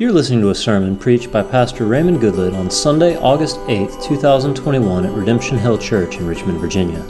You're 0.00 0.12
listening 0.12 0.40
to 0.42 0.50
a 0.50 0.54
sermon 0.54 0.96
preached 0.96 1.32
by 1.32 1.42
Pastor 1.42 1.84
Raymond 1.84 2.20
Goodlett 2.20 2.54
on 2.54 2.70
Sunday, 2.70 3.16
August 3.16 3.58
8, 3.66 3.90
2021, 4.00 5.04
at 5.04 5.12
Redemption 5.12 5.58
Hill 5.58 5.76
Church 5.76 6.18
in 6.18 6.26
Richmond, 6.28 6.60
Virginia. 6.60 7.02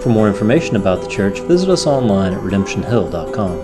For 0.00 0.08
more 0.08 0.26
information 0.26 0.74
about 0.74 1.02
the 1.02 1.06
church, 1.06 1.38
visit 1.42 1.70
us 1.70 1.86
online 1.86 2.32
at 2.34 2.40
redemptionhill.com. 2.40 3.60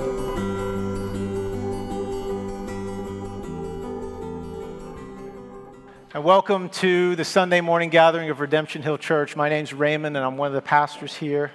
And 6.14 6.22
welcome 6.22 6.68
to 6.68 7.16
the 7.16 7.24
Sunday 7.24 7.60
morning 7.60 7.90
gathering 7.90 8.30
of 8.30 8.38
Redemption 8.38 8.80
Hill 8.80 8.96
Church. 8.96 9.34
My 9.34 9.48
name's 9.48 9.74
Raymond, 9.74 10.16
and 10.16 10.24
I'm 10.24 10.36
one 10.36 10.46
of 10.46 10.54
the 10.54 10.62
pastors 10.62 11.16
here. 11.16 11.50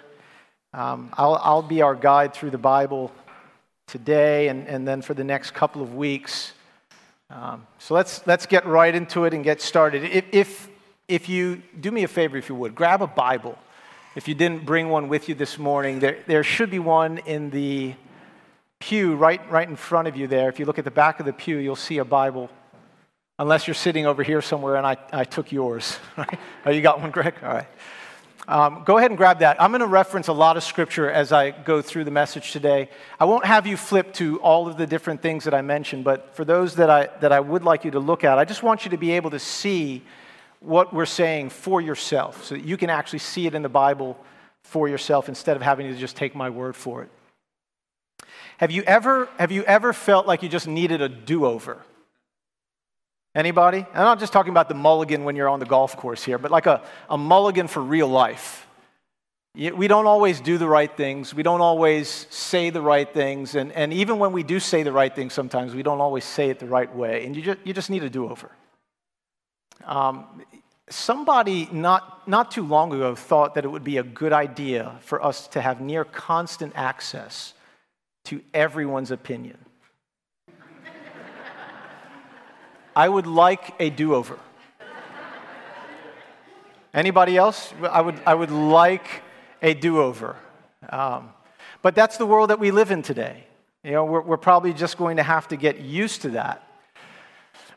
Um, 0.74 1.12
I'll, 1.14 1.36
I'll 1.36 1.62
be 1.62 1.82
our 1.82 1.96
guide 1.96 2.34
through 2.34 2.50
the 2.50 2.58
Bible 2.58 3.14
today 3.88 4.50
and, 4.50 4.68
and 4.68 4.86
then 4.86 5.02
for 5.02 5.14
the 5.14 5.24
next 5.24 5.52
couple 5.52 5.82
of 5.82 5.96
weeks. 5.96 6.52
Um, 7.30 7.68
so 7.78 7.94
let's, 7.94 8.26
let's 8.26 8.46
get 8.46 8.66
right 8.66 8.94
into 8.94 9.26
it 9.26 9.34
and 9.34 9.44
get 9.44 9.62
started. 9.62 10.04
If, 10.04 10.26
if, 10.32 10.70
if 11.08 11.30
you 11.30 11.62
do 11.80 11.92
me 11.92 12.04
a 12.04 12.08
favor, 12.08 12.38
if 12.38 12.50
you 12.50 12.56
would, 12.56 12.74
grab 12.74 13.02
a 13.02 13.08
Bible. 13.08 13.58
If 14.16 14.28
you 14.28 14.34
didn't 14.34 14.66
bring 14.66 14.90
one 14.90 15.10
with 15.10 15.30
you 15.30 15.36
this 15.36 15.58
morning, 15.58 16.00
there, 16.00 16.18
there 16.26 16.44
should 16.44 16.72
be 16.72 16.80
one 16.80 17.20
in 17.20 17.50
the 17.50 17.94
pew 18.80 19.16
right, 19.16 19.42
right 19.52 19.68
in 19.68 19.76
front 19.76 20.08
of 20.08 20.16
you 20.16 20.28
there. 20.28 20.50
If 20.50 20.60
you 20.60 20.66
look 20.66 20.80
at 20.80 20.86
the 20.86 20.92
back 20.92 21.20
of 21.20 21.26
the 21.26 21.34
pew, 21.34 21.58
you'll 21.58 21.76
see 21.76 21.98
a 21.98 22.06
Bible. 22.06 22.50
Unless 23.40 23.68
you're 23.68 23.76
sitting 23.76 24.06
over 24.06 24.24
here 24.24 24.42
somewhere 24.42 24.78
and 24.78 24.88
I, 24.88 24.98
I 25.12 25.24
took 25.24 25.52
yours. 25.52 25.98
Oh, 26.66 26.72
you 26.72 26.82
got 26.82 27.00
one, 27.00 27.12
Greg? 27.12 27.36
All 27.42 27.50
right. 27.50 27.68
Um, 28.50 28.84
go 28.86 28.98
ahead 28.98 29.12
and 29.12 29.18
grab 29.18 29.40
that. 29.40 29.62
I'm 29.62 29.72
going 29.72 29.82
to 29.82 29.88
reference 29.88 30.30
a 30.30 30.34
lot 30.34 30.56
of 30.56 30.64
scripture 30.64 31.12
as 31.12 31.34
I 31.34 31.52
go 31.52 31.82
through 31.82 32.06
the 32.06 32.12
message 32.12 32.54
today. 32.54 32.90
I 33.20 33.26
won't 33.26 33.46
have 33.46 33.68
you 33.68 33.76
flip 33.76 34.14
to 34.14 34.40
all 34.40 34.70
of 34.70 34.78
the 34.78 34.88
different 34.88 35.22
things 35.22 35.44
that 35.44 35.54
I 35.54 35.62
mentioned, 35.62 36.06
but 36.06 36.34
for 36.34 36.46
those 36.46 36.76
that 36.76 36.90
I, 36.90 37.10
that 37.20 37.34
I 37.34 37.42
would 37.42 37.66
like 37.66 37.84
you 37.84 37.92
to 37.92 38.00
look 38.00 38.24
at, 38.24 38.40
I 38.40 38.46
just 38.46 38.64
want 38.64 38.86
you 38.86 38.92
to 38.92 38.98
be 38.98 39.12
able 39.12 39.32
to 39.32 39.40
see 39.40 40.02
what 40.62 40.94
we're 40.94 41.06
saying 41.06 41.50
for 41.50 41.82
yourself 41.82 42.46
so 42.46 42.56
that 42.56 42.64
you 42.64 42.78
can 42.78 42.90
actually 42.90 43.20
see 43.20 43.48
it 43.48 43.54
in 43.54 43.64
the 43.64 43.70
Bible 43.70 44.18
for 44.64 44.88
yourself 44.88 45.28
instead 45.28 45.58
of 45.58 45.62
having 45.62 45.92
to 45.92 46.00
just 46.00 46.16
take 46.16 46.34
my 46.34 46.50
word 46.50 46.76
for 46.76 47.04
it. 47.04 47.10
Have 48.60 48.72
you 48.72 48.82
ever, 48.84 49.28
have 49.38 49.52
you 49.52 49.64
ever 49.64 49.92
felt 49.92 50.26
like 50.26 50.42
you 50.42 50.48
just 50.48 50.68
needed 50.68 51.02
a 51.02 51.10
do 51.10 51.46
over? 51.46 51.82
Anybody? 53.38 53.86
I'm 53.94 54.04
not 54.04 54.20
just 54.20 54.34
talking 54.34 54.50
about 54.50 54.68
the 54.68 54.74
mulligan 54.74 55.24
when 55.24 55.36
you're 55.36 55.48
on 55.48 55.60
the 55.60 55.68
golf 55.68 55.96
course 55.96 56.24
here, 56.24 56.40
but 56.40 56.50
like 56.50 56.66
a, 56.66 56.82
a 57.08 57.20
mulligan 57.20 57.68
for 57.68 57.84
real 57.84 58.08
life. 58.08 58.66
We 59.54 59.88
don't 59.88 60.08
always 60.08 60.42
do 60.42 60.58
the 60.58 60.68
right 60.68 60.92
things. 60.98 61.36
We 61.36 61.44
don't 61.44 61.62
always 61.62 62.10
say 62.32 62.72
the 62.72 62.82
right 62.82 63.08
things. 63.08 63.54
And, 63.54 63.72
and 63.74 63.94
even 63.94 64.18
when 64.18 64.32
we 64.32 64.42
do 64.42 64.60
say 64.60 64.82
the 64.82 64.92
right 64.92 65.16
things, 65.16 65.34
sometimes 65.34 65.76
we 65.76 65.84
don't 65.84 66.02
always 66.02 66.26
say 66.26 66.50
it 66.50 66.58
the 66.58 66.66
right 66.66 66.94
way. 66.96 67.28
And 67.28 67.36
you 67.36 67.44
just, 67.44 67.60
you 67.64 67.74
just 67.76 67.92
need 67.92 68.02
a 68.02 68.10
do 68.10 68.28
over. 68.28 68.50
Um, 69.86 70.42
somebody 70.90 71.70
not, 71.72 72.28
not 72.28 72.50
too 72.50 72.64
long 72.64 72.92
ago 72.92 73.14
thought 73.14 73.54
that 73.54 73.66
it 73.66 73.68
would 73.68 73.84
be 73.84 73.98
a 73.98 74.04
good 74.04 74.34
idea 74.34 74.98
for 75.02 75.24
us 75.24 75.48
to 75.50 75.62
have 75.62 75.80
near 75.80 76.04
constant 76.04 76.74
access 76.76 77.54
to 78.26 78.42
everyone's 78.52 79.12
opinion. 79.12 79.60
I 82.98 83.08
would 83.08 83.28
like 83.28 83.76
a 83.80 83.92
do 83.92 84.16
over. 84.16 84.40
Anybody 86.96 87.38
else? 87.38 87.72
I 87.84 88.02
would, 88.02 88.20
I 88.26 88.34
would 88.34 88.50
like 88.50 89.22
a 89.62 89.76
do 89.76 90.02
over. 90.02 90.36
Um, 90.90 91.30
but 91.84 91.94
that's 91.94 92.18
the 92.18 92.26
world 92.26 92.50
that 92.50 92.60
we 92.60 92.72
live 92.72 92.90
in 92.90 93.04
today. 93.04 93.44
You 93.84 93.92
know, 93.92 94.04
we're, 94.04 94.22
we're 94.22 94.38
probably 94.38 94.74
just 94.74 94.98
going 94.98 95.18
to 95.18 95.24
have 95.24 95.48
to 95.50 95.58
get 95.58 95.80
used 95.80 96.24
to 96.24 96.30
that. 96.30 96.68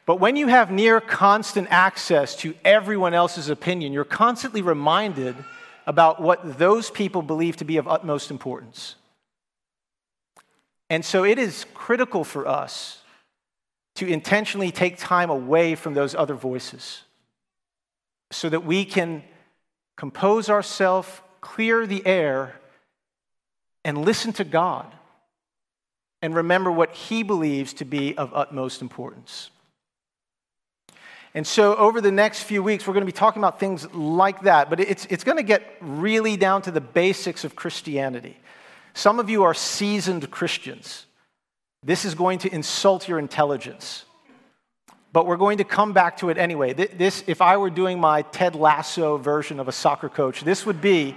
But 0.06 0.20
when 0.20 0.36
you 0.36 0.46
have 0.46 0.70
near 0.70 1.02
constant 1.02 1.68
access 1.70 2.34
to 2.36 2.54
everyone 2.64 3.12
else's 3.12 3.50
opinion, 3.50 3.92
you're 3.92 4.04
constantly 4.04 4.62
reminded 4.62 5.36
about 5.86 6.22
what 6.22 6.58
those 6.58 6.88
people 6.88 7.20
believe 7.20 7.58
to 7.58 7.66
be 7.66 7.76
of 7.76 7.86
utmost 7.86 8.30
importance. 8.30 8.94
And 10.88 11.04
so 11.04 11.24
it 11.26 11.38
is 11.38 11.66
critical 11.74 12.24
for 12.24 12.48
us 12.48 12.99
to 14.00 14.06
intentionally 14.06 14.70
take 14.70 14.96
time 14.96 15.28
away 15.28 15.74
from 15.74 15.92
those 15.92 16.14
other 16.14 16.34
voices 16.34 17.02
so 18.30 18.48
that 18.48 18.64
we 18.64 18.82
can 18.82 19.22
compose 19.98 20.48
ourselves, 20.48 21.20
clear 21.42 21.86
the 21.86 22.06
air, 22.06 22.54
and 23.84 23.98
listen 23.98 24.32
to 24.32 24.42
God 24.42 24.90
and 26.22 26.34
remember 26.34 26.72
what 26.72 26.92
He 26.92 27.22
believes 27.22 27.74
to 27.74 27.84
be 27.84 28.16
of 28.16 28.32
utmost 28.32 28.80
importance. 28.80 29.50
And 31.34 31.46
so, 31.46 31.76
over 31.76 32.00
the 32.00 32.10
next 32.10 32.44
few 32.44 32.62
weeks, 32.62 32.86
we're 32.86 32.94
going 32.94 33.04
to 33.04 33.12
be 33.12 33.12
talking 33.12 33.42
about 33.42 33.60
things 33.60 33.86
like 33.92 34.40
that, 34.44 34.70
but 34.70 34.80
it's, 34.80 35.04
it's 35.10 35.24
going 35.24 35.36
to 35.36 35.42
get 35.42 35.76
really 35.82 36.38
down 36.38 36.62
to 36.62 36.70
the 36.70 36.80
basics 36.80 37.44
of 37.44 37.54
Christianity. 37.54 38.38
Some 38.94 39.20
of 39.20 39.28
you 39.28 39.42
are 39.42 39.52
seasoned 39.52 40.30
Christians. 40.30 41.04
This 41.82 42.04
is 42.04 42.14
going 42.14 42.40
to 42.40 42.54
insult 42.54 43.08
your 43.08 43.18
intelligence. 43.18 44.04
But 45.12 45.26
we're 45.26 45.36
going 45.36 45.58
to 45.58 45.64
come 45.64 45.92
back 45.92 46.18
to 46.18 46.28
it 46.28 46.38
anyway. 46.38 46.72
This, 46.72 47.24
if 47.26 47.42
I 47.42 47.56
were 47.56 47.70
doing 47.70 47.98
my 47.98 48.22
Ted 48.22 48.54
Lasso 48.54 49.16
version 49.16 49.58
of 49.58 49.66
a 49.66 49.72
soccer 49.72 50.08
coach, 50.08 50.42
this 50.42 50.64
would 50.66 50.80
be, 50.80 51.16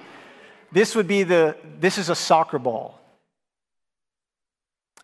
this 0.72 0.96
would 0.96 1.08
be 1.08 1.24
the, 1.24 1.56
this 1.80 1.98
is 1.98 2.10
a 2.10 2.16
soccer 2.16 2.58
ball. 2.58 3.00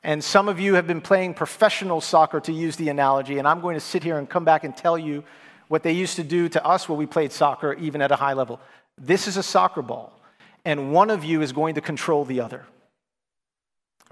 And 0.01 0.23
some 0.23 0.47
of 0.47 0.59
you 0.59 0.75
have 0.75 0.87
been 0.87 1.01
playing 1.01 1.33
professional 1.33 2.01
soccer, 2.01 2.39
to 2.39 2.53
use 2.53 2.77
the 2.77 2.89
analogy, 2.89 3.37
and 3.37 3.47
I'm 3.47 3.59
going 3.59 3.75
to 3.75 3.81
sit 3.81 4.01
here 4.01 4.17
and 4.17 4.29
come 4.29 4.45
back 4.45 4.63
and 4.63 4.75
tell 4.75 4.97
you 4.97 5.23
what 5.67 5.83
they 5.83 5.91
used 5.91 6.15
to 6.15 6.23
do 6.23 6.49
to 6.49 6.65
us 6.65 6.87
when 6.87 6.97
we 6.97 7.05
played 7.05 7.31
soccer, 7.31 7.73
even 7.73 8.01
at 8.01 8.11
a 8.11 8.15
high 8.15 8.33
level. 8.33 8.61
This 8.97 9.27
is 9.27 9.35
a 9.37 9.43
soccer 9.43 9.81
ball, 9.81 10.17
and 10.63 10.93
one 10.93 11.09
of 11.09 11.23
you 11.23 11.41
is 11.41 11.51
going 11.51 11.75
to 11.75 11.81
control 11.81 12.23
the 12.23 12.39
other. 12.39 12.65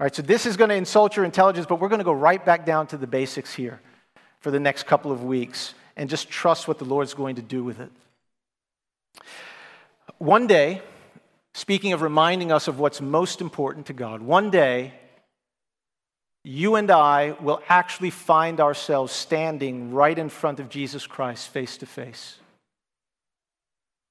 All 0.00 0.04
right, 0.04 0.14
so 0.14 0.22
this 0.22 0.46
is 0.46 0.56
going 0.56 0.70
to 0.70 0.76
insult 0.76 1.16
your 1.16 1.24
intelligence, 1.24 1.66
but 1.66 1.80
we're 1.80 1.88
going 1.88 1.98
to 1.98 2.04
go 2.04 2.12
right 2.12 2.44
back 2.44 2.64
down 2.64 2.86
to 2.88 2.96
the 2.96 3.08
basics 3.08 3.52
here 3.52 3.80
for 4.40 4.52
the 4.52 4.60
next 4.60 4.86
couple 4.86 5.10
of 5.10 5.24
weeks 5.24 5.74
and 5.96 6.08
just 6.08 6.30
trust 6.30 6.68
what 6.68 6.78
the 6.78 6.84
Lord's 6.84 7.14
going 7.14 7.34
to 7.34 7.42
do 7.42 7.64
with 7.64 7.80
it. 7.80 7.90
One 10.18 10.46
day, 10.46 10.82
speaking 11.52 11.92
of 11.92 12.02
reminding 12.02 12.52
us 12.52 12.68
of 12.68 12.78
what's 12.78 13.00
most 13.00 13.40
important 13.40 13.86
to 13.86 13.92
God, 13.92 14.22
one 14.22 14.50
day, 14.50 14.94
you 16.44 16.76
and 16.76 16.92
I 16.92 17.34
will 17.40 17.60
actually 17.68 18.10
find 18.10 18.60
ourselves 18.60 19.12
standing 19.12 19.92
right 19.92 20.16
in 20.16 20.28
front 20.28 20.60
of 20.60 20.68
Jesus 20.68 21.08
Christ 21.08 21.48
face 21.48 21.76
to 21.78 21.86
face. 21.86 22.38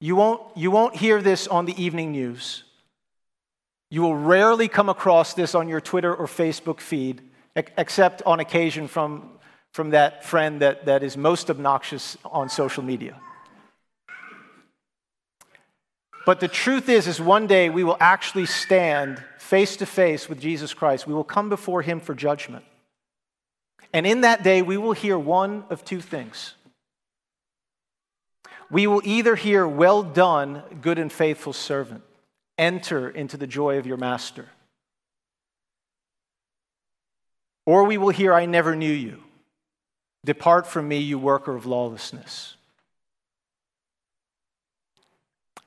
You 0.01 0.17
won't, 0.17 0.41
you 0.57 0.69
won't 0.69 0.97
hear 0.97 1.21
this 1.21 1.47
on 1.47 1.65
the 1.65 1.81
evening 1.81 2.11
news. 2.11 2.63
You 3.89 4.01
will 4.01 4.15
rarely 4.15 4.67
come 4.67 4.89
across 4.89 5.33
this 5.33 5.55
on 5.55 5.69
your 5.69 5.79
Twitter 5.79 6.13
or 6.13 6.27
Facebook 6.27 6.81
feed, 6.81 7.21
except 7.55 8.21
on 8.25 8.39
occasion 8.39 8.87
from, 8.87 9.29
from 9.71 9.91
that 9.91 10.25
friend 10.25 10.61
that, 10.61 10.85
that 10.85 11.03
is 11.03 11.15
most 11.15 11.49
obnoxious 11.49 12.17
on 12.25 12.49
social 12.49 12.83
media. 12.83 13.19
But 16.25 16.41
the 16.41 16.49
truth 16.49 16.89
is, 16.89 17.07
is 17.07 17.21
one 17.21 17.47
day 17.47 17.69
we 17.69 17.85
will 17.85 17.95
actually 18.01 18.47
stand 18.47 19.23
face 19.37 19.77
to 19.77 19.85
face 19.85 20.27
with 20.27 20.41
Jesus 20.41 20.73
Christ. 20.73 21.07
We 21.07 21.13
will 21.13 21.23
come 21.23 21.47
before 21.47 21.81
him 21.81 22.01
for 22.01 22.13
judgment. 22.13 22.65
And 23.93 24.05
in 24.05 24.21
that 24.21 24.43
day, 24.43 24.61
we 24.61 24.75
will 24.75 24.91
hear 24.91 25.17
one 25.17 25.63
of 25.69 25.85
two 25.85 26.01
things. 26.01 26.53
We 28.69 28.87
will 28.87 29.01
either 29.05 29.35
hear, 29.35 29.65
Well 29.65 30.03
done, 30.03 30.63
good 30.81 30.99
and 30.99 31.09
faithful 31.09 31.53
servant. 31.53 32.03
Enter 32.57 33.09
into 33.09 33.37
the 33.37 33.47
joy 33.47 33.77
of 33.77 33.85
your 33.85 33.97
master. 33.97 34.47
Or 37.65 37.83
we 37.83 37.97
will 37.97 38.09
hear, 38.09 38.33
I 38.33 38.45
never 38.45 38.75
knew 38.75 38.91
you. 38.91 39.23
Depart 40.25 40.65
from 40.65 40.87
me, 40.87 40.99
you 40.99 41.19
worker 41.19 41.55
of 41.55 41.65
lawlessness. 41.65 42.55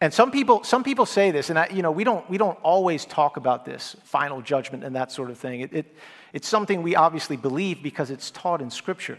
And 0.01 0.15
some 0.15 0.31
people, 0.31 0.65
some 0.65 0.83
people 0.83 1.05
say 1.05 1.31
this, 1.31 1.51
and 1.51 1.59
I, 1.59 1.69
you 1.71 1.83
know, 1.83 1.91
we 1.91 2.05
don't, 2.05 2.29
we 2.31 2.39
don't 2.39 2.59
always 2.63 3.05
talk 3.05 3.37
about 3.37 3.67
this 3.67 3.97
final 4.05 4.41
judgment 4.41 4.83
and 4.83 4.97
that 4.97 5.13
sort 5.13 5.31
of 5.31 5.39
thing. 5.39 5.61
It, 5.61 5.73
it 5.75 5.97
it's 6.33 6.49
something 6.49 6.83
we 6.83 6.97
obviously 6.97 7.37
believe 7.37 7.83
because 7.83 8.11
it's 8.11 8.31
taught 8.31 8.63
in 8.63 8.71
Scripture. 8.71 9.19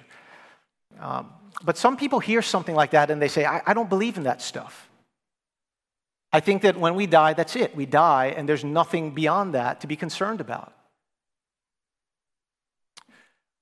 Um, 0.99 1.31
but 1.63 1.77
some 1.77 1.97
people 1.97 2.19
hear 2.19 2.41
something 2.41 2.75
like 2.75 2.91
that 2.91 3.11
and 3.11 3.21
they 3.21 3.27
say, 3.27 3.45
I, 3.45 3.61
I 3.65 3.73
don't 3.73 3.89
believe 3.89 4.17
in 4.17 4.23
that 4.23 4.41
stuff. 4.41 4.89
I 6.33 6.39
think 6.39 6.61
that 6.61 6.77
when 6.77 6.95
we 6.95 7.07
die, 7.07 7.33
that's 7.33 7.55
it. 7.55 7.75
We 7.75 7.85
die, 7.85 8.33
and 8.35 8.47
there's 8.47 8.63
nothing 8.63 9.11
beyond 9.11 9.53
that 9.53 9.81
to 9.81 9.87
be 9.87 9.95
concerned 9.95 10.39
about. 10.39 10.73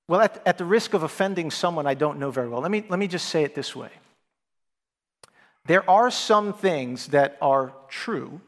Well, 0.06 0.20
at, 0.20 0.42
at 0.46 0.58
the 0.58 0.64
risk 0.64 0.94
of 0.94 1.02
offending 1.02 1.50
someone 1.50 1.86
I 1.86 1.94
don't 1.94 2.18
know 2.18 2.30
very 2.30 2.48
well, 2.48 2.60
let 2.60 2.70
me, 2.70 2.84
let 2.88 2.98
me 2.98 3.06
just 3.06 3.28
say 3.28 3.44
it 3.44 3.54
this 3.54 3.74
way. 3.74 3.90
There 5.66 5.88
are 5.88 6.10
some 6.10 6.52
things 6.52 7.08
that 7.08 7.36
are 7.40 7.72
true, 7.88 8.40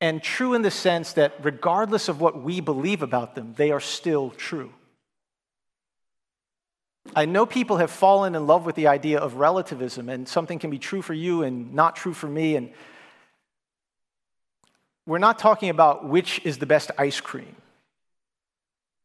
and 0.00 0.22
true 0.22 0.54
in 0.54 0.62
the 0.62 0.70
sense 0.70 1.14
that 1.14 1.34
regardless 1.42 2.08
of 2.08 2.20
what 2.20 2.40
we 2.40 2.60
believe 2.60 3.02
about 3.02 3.34
them, 3.34 3.54
they 3.56 3.72
are 3.72 3.80
still 3.80 4.30
true. 4.30 4.72
I 7.14 7.24
know 7.24 7.46
people 7.46 7.78
have 7.78 7.90
fallen 7.90 8.34
in 8.34 8.46
love 8.46 8.66
with 8.66 8.74
the 8.74 8.86
idea 8.86 9.18
of 9.18 9.34
relativism, 9.34 10.08
and 10.08 10.28
something 10.28 10.58
can 10.58 10.70
be 10.70 10.78
true 10.78 11.02
for 11.02 11.14
you 11.14 11.42
and 11.42 11.74
not 11.74 11.96
true 11.96 12.14
for 12.14 12.28
me. 12.28 12.56
And 12.56 12.70
we're 15.06 15.18
not 15.18 15.38
talking 15.38 15.70
about 15.70 16.06
which 16.06 16.40
is 16.44 16.58
the 16.58 16.66
best 16.66 16.90
ice 16.98 17.20
cream. 17.20 17.56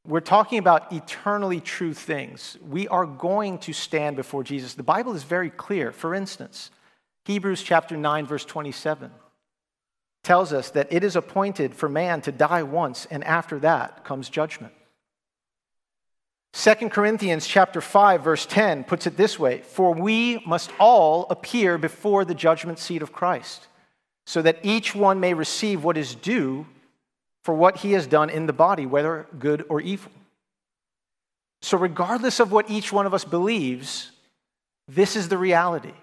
We're 0.05 0.19
talking 0.19 0.59
about 0.59 0.91
eternally 0.91 1.61
true 1.61 1.93
things. 1.93 2.57
We 2.69 2.89
are 2.89 3.05
going 3.05 3.59
to 3.59 3.73
stand 3.73 4.17
before 4.17 4.43
Jesus. 4.43 4.73
The 4.73 4.83
Bible 4.83 5.15
is 5.15 5.23
very 5.23 5.49
clear. 5.49 5.93
For 5.93 6.13
instance, 6.13 6.71
Hebrews 7.25 7.63
chapter 7.63 7.95
9, 7.95 8.25
verse 8.25 8.43
27 8.43 9.11
tells 10.23 10.53
us 10.53 10.71
that 10.71 10.91
it 10.91 11.03
is 11.03 11.15
appointed 11.15 11.75
for 11.75 11.89
man 11.89 12.21
to 12.21 12.31
die 12.31 12.63
once, 12.63 13.05
and 13.09 13.23
after 13.23 13.59
that 13.59 14.03
comes 14.03 14.29
judgment. 14.29 14.73
2 16.53 16.89
Corinthians 16.89 17.47
chapter 17.47 17.81
5 17.81 18.23
verse 18.23 18.45
10 18.45 18.83
puts 18.83 19.07
it 19.07 19.17
this 19.17 19.39
way, 19.39 19.61
for 19.61 19.93
we 19.93 20.41
must 20.45 20.71
all 20.79 21.25
appear 21.29 21.79
before 21.79 22.23
the 22.23 22.35
judgment 22.35 22.77
seat 22.77 23.01
of 23.01 23.11
Christ, 23.11 23.67
so 24.25 24.41
that 24.43 24.59
each 24.61 24.93
one 24.93 25.19
may 25.19 25.33
receive 25.33 25.83
what 25.83 25.97
is 25.97 26.13
due 26.13 26.67
for 27.43 27.55
what 27.55 27.77
he 27.77 27.93
has 27.93 28.07
done 28.07 28.29
in 28.29 28.45
the 28.45 28.53
body, 28.53 28.85
whether 28.85 29.27
good 29.39 29.65
or 29.67 29.81
evil. 29.81 30.11
So 31.63 31.77
regardless 31.77 32.39
of 32.39 32.51
what 32.51 32.69
each 32.69 32.93
one 32.93 33.05
of 33.05 33.13
us 33.13 33.25
believes, 33.25 34.11
this 34.87 35.15
is 35.15 35.29
the 35.29 35.37
reality. 35.37 35.93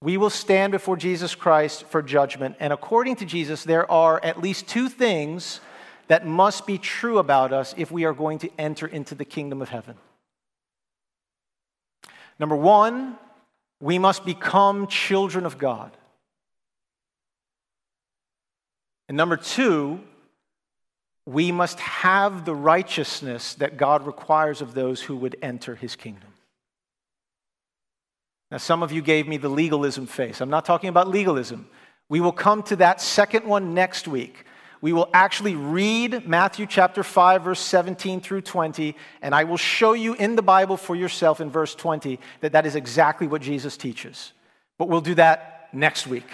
We 0.00 0.16
will 0.16 0.30
stand 0.30 0.70
before 0.70 0.96
Jesus 0.96 1.34
Christ 1.34 1.84
for 1.84 2.00
judgment, 2.00 2.56
and 2.58 2.72
according 2.72 3.16
to 3.16 3.26
Jesus, 3.26 3.64
there 3.64 3.90
are 3.90 4.18
at 4.24 4.40
least 4.40 4.66
two 4.66 4.88
things 4.88 5.60
that 6.08 6.26
must 6.26 6.66
be 6.66 6.78
true 6.78 7.18
about 7.18 7.52
us 7.52 7.74
if 7.76 7.90
we 7.90 8.04
are 8.04 8.12
going 8.12 8.38
to 8.40 8.50
enter 8.58 8.86
into 8.86 9.14
the 9.14 9.24
kingdom 9.24 9.62
of 9.62 9.68
heaven. 9.68 9.96
Number 12.38 12.56
one, 12.56 13.16
we 13.80 13.98
must 13.98 14.24
become 14.24 14.86
children 14.86 15.46
of 15.46 15.58
God. 15.58 15.96
And 19.08 19.16
number 19.16 19.36
two, 19.36 20.00
we 21.26 21.52
must 21.52 21.78
have 21.80 22.44
the 22.44 22.54
righteousness 22.54 23.54
that 23.54 23.76
God 23.76 24.06
requires 24.06 24.60
of 24.60 24.74
those 24.74 25.02
who 25.02 25.16
would 25.16 25.36
enter 25.42 25.74
his 25.74 25.94
kingdom. 25.94 26.28
Now, 28.50 28.56
some 28.56 28.82
of 28.82 28.92
you 28.92 29.02
gave 29.02 29.28
me 29.28 29.36
the 29.36 29.50
legalism 29.50 30.06
face. 30.06 30.40
I'm 30.40 30.48
not 30.48 30.64
talking 30.64 30.88
about 30.88 31.08
legalism. 31.08 31.68
We 32.08 32.20
will 32.20 32.32
come 32.32 32.62
to 32.64 32.76
that 32.76 33.02
second 33.02 33.44
one 33.44 33.74
next 33.74 34.08
week 34.08 34.46
we 34.80 34.92
will 34.92 35.08
actually 35.12 35.56
read 35.56 36.28
Matthew 36.28 36.66
chapter 36.66 37.02
5, 37.02 37.42
verse 37.42 37.60
17 37.60 38.20
through 38.20 38.42
20, 38.42 38.94
and 39.22 39.34
I 39.34 39.44
will 39.44 39.56
show 39.56 39.92
you 39.92 40.14
in 40.14 40.36
the 40.36 40.42
Bible 40.42 40.76
for 40.76 40.94
yourself 40.94 41.40
in 41.40 41.50
verse 41.50 41.74
20 41.74 42.20
that 42.40 42.52
that 42.52 42.64
is 42.64 42.76
exactly 42.76 43.26
what 43.26 43.42
Jesus 43.42 43.76
teaches. 43.76 44.32
But 44.78 44.88
we'll 44.88 45.00
do 45.00 45.14
that 45.16 45.68
next 45.72 46.06
week. 46.06 46.28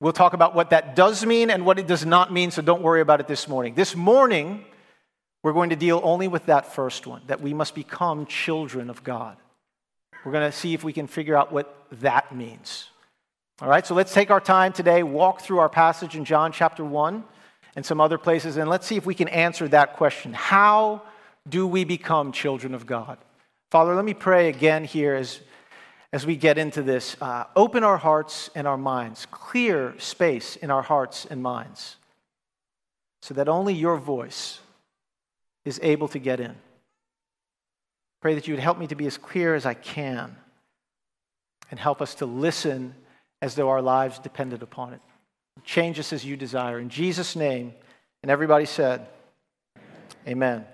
We'll 0.00 0.12
talk 0.12 0.32
about 0.32 0.54
what 0.54 0.70
that 0.70 0.94
does 0.94 1.24
mean 1.26 1.50
and 1.50 1.66
what 1.66 1.78
it 1.78 1.86
does 1.86 2.06
not 2.06 2.32
mean, 2.32 2.50
so 2.50 2.62
don't 2.62 2.82
worry 2.82 3.00
about 3.00 3.20
it 3.20 3.26
this 3.26 3.48
morning. 3.48 3.74
This 3.74 3.96
morning, 3.96 4.64
we're 5.42 5.52
going 5.52 5.70
to 5.70 5.76
deal 5.76 6.00
only 6.04 6.28
with 6.28 6.46
that 6.46 6.72
first 6.72 7.06
one 7.06 7.22
that 7.26 7.40
we 7.40 7.52
must 7.52 7.74
become 7.74 8.26
children 8.26 8.90
of 8.90 9.02
God. 9.02 9.36
We're 10.24 10.32
going 10.32 10.50
to 10.50 10.56
see 10.56 10.72
if 10.72 10.84
we 10.84 10.92
can 10.92 11.06
figure 11.06 11.36
out 11.36 11.52
what 11.52 11.86
that 12.00 12.34
means. 12.34 12.88
All 13.62 13.68
right, 13.68 13.86
so 13.86 13.94
let's 13.94 14.12
take 14.12 14.32
our 14.32 14.40
time 14.40 14.72
today, 14.72 15.04
walk 15.04 15.40
through 15.40 15.60
our 15.60 15.68
passage 15.68 16.16
in 16.16 16.24
John 16.24 16.50
chapter 16.50 16.84
1 16.84 17.22
and 17.76 17.86
some 17.86 18.00
other 18.00 18.18
places, 18.18 18.56
and 18.56 18.68
let's 18.68 18.84
see 18.84 18.96
if 18.96 19.06
we 19.06 19.14
can 19.14 19.28
answer 19.28 19.68
that 19.68 19.92
question. 19.92 20.32
How 20.32 21.02
do 21.48 21.64
we 21.64 21.84
become 21.84 22.32
children 22.32 22.74
of 22.74 22.84
God? 22.84 23.16
Father, 23.70 23.94
let 23.94 24.04
me 24.04 24.12
pray 24.12 24.48
again 24.48 24.82
here 24.82 25.14
as, 25.14 25.38
as 26.12 26.26
we 26.26 26.34
get 26.34 26.58
into 26.58 26.82
this. 26.82 27.16
Uh, 27.20 27.44
open 27.54 27.84
our 27.84 27.96
hearts 27.96 28.50
and 28.56 28.66
our 28.66 28.76
minds, 28.76 29.24
clear 29.30 29.94
space 29.98 30.56
in 30.56 30.72
our 30.72 30.82
hearts 30.82 31.24
and 31.24 31.40
minds, 31.40 31.94
so 33.22 33.34
that 33.34 33.48
only 33.48 33.72
your 33.72 33.98
voice 33.98 34.58
is 35.64 35.78
able 35.80 36.08
to 36.08 36.18
get 36.18 36.40
in. 36.40 36.56
Pray 38.20 38.34
that 38.34 38.48
you 38.48 38.54
would 38.54 38.62
help 38.62 38.78
me 38.78 38.88
to 38.88 38.96
be 38.96 39.06
as 39.06 39.16
clear 39.16 39.54
as 39.54 39.64
I 39.64 39.74
can 39.74 40.34
and 41.70 41.78
help 41.78 42.02
us 42.02 42.16
to 42.16 42.26
listen 42.26 42.96
as 43.44 43.54
though 43.54 43.68
our 43.68 43.82
lives 43.82 44.18
depended 44.18 44.62
upon 44.62 44.94
it. 44.94 45.02
Change 45.64 45.98
us 45.98 46.14
as 46.14 46.24
you 46.24 46.34
desire. 46.34 46.78
In 46.78 46.88
Jesus' 46.88 47.36
name, 47.36 47.74
and 48.22 48.30
everybody 48.30 48.64
said, 48.64 49.06
Amen. 50.26 50.64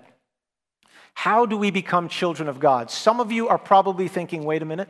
How 1.13 1.45
do 1.45 1.57
we 1.57 1.69
become 1.69 2.07
children 2.07 2.47
of 2.47 2.61
God? 2.61 2.89
Some 2.89 3.19
of 3.19 3.29
you 3.29 3.49
are 3.49 3.57
probably 3.57 4.07
thinking, 4.07 4.45
wait 4.45 4.61
a 4.61 4.65
minute. 4.65 4.87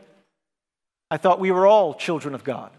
I 1.10 1.18
thought 1.18 1.40
we 1.40 1.50
were 1.50 1.66
all 1.66 1.96
children 1.96 2.36
of 2.36 2.44
God. 2.44 2.70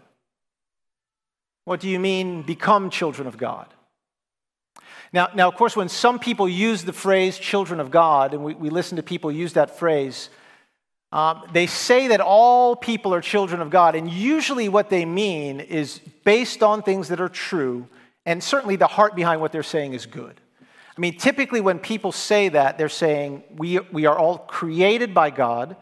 What 1.65 1.81
do 1.81 1.89
you 1.89 1.99
mean, 1.99 2.41
become 2.41 2.89
children 2.89 3.27
of 3.27 3.37
God? 3.37 3.67
Now, 5.11 5.27
now 5.35 5.49
of 5.49 5.55
course, 5.55 5.75
when 5.75 5.89
some 5.89 6.17
people 6.17 6.47
use 6.47 6.85
the 6.85 6.93
phrase 6.93 7.37
children 7.37 7.81
of 7.81 7.91
God, 7.91 8.33
and 8.33 8.41
we, 8.41 8.53
we 8.53 8.69
listen 8.69 8.95
to 8.95 9.03
people 9.03 9.33
use 9.33 9.51
that 9.53 9.77
phrase, 9.77 10.29
um, 11.13 11.43
they 11.53 11.67
say 11.67 12.07
that 12.07 12.21
all 12.21 12.75
people 12.75 13.13
are 13.13 13.21
children 13.21 13.61
of 13.61 13.69
God, 13.69 13.95
and 13.95 14.09
usually 14.09 14.67
what 14.67 14.89
they 14.89 15.05
mean 15.05 15.59
is 15.59 15.99
based 16.23 16.63
on 16.63 16.81
things 16.81 17.09
that 17.09 17.21
are 17.21 17.29
true, 17.29 17.87
and 18.25 18.43
certainly 18.43 18.77
the 18.77 18.87
heart 18.87 19.15
behind 19.15 19.39
what 19.39 19.51
they're 19.51 19.61
saying 19.61 19.93
is 19.93 20.07
good. 20.07 20.41
I 20.97 20.99
mean, 20.99 21.15
typically 21.19 21.61
when 21.61 21.77
people 21.77 22.11
say 22.11 22.49
that, 22.49 22.79
they're 22.79 22.89
saying 22.89 23.43
we, 23.55 23.77
we 23.91 24.07
are 24.07 24.17
all 24.17 24.39
created 24.39 25.13
by 25.13 25.29
God, 25.29 25.75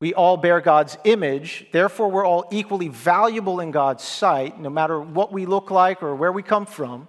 we 0.00 0.12
all 0.12 0.36
bear 0.36 0.60
God's 0.60 0.98
image, 1.04 1.66
therefore 1.70 2.10
we're 2.10 2.26
all 2.26 2.48
equally 2.50 2.88
valuable 2.88 3.60
in 3.60 3.70
God's 3.70 4.02
sight, 4.02 4.58
no 4.58 4.70
matter 4.70 5.00
what 5.00 5.32
we 5.32 5.46
look 5.46 5.70
like 5.70 6.02
or 6.02 6.16
where 6.16 6.32
we 6.32 6.42
come 6.42 6.66
from, 6.66 7.06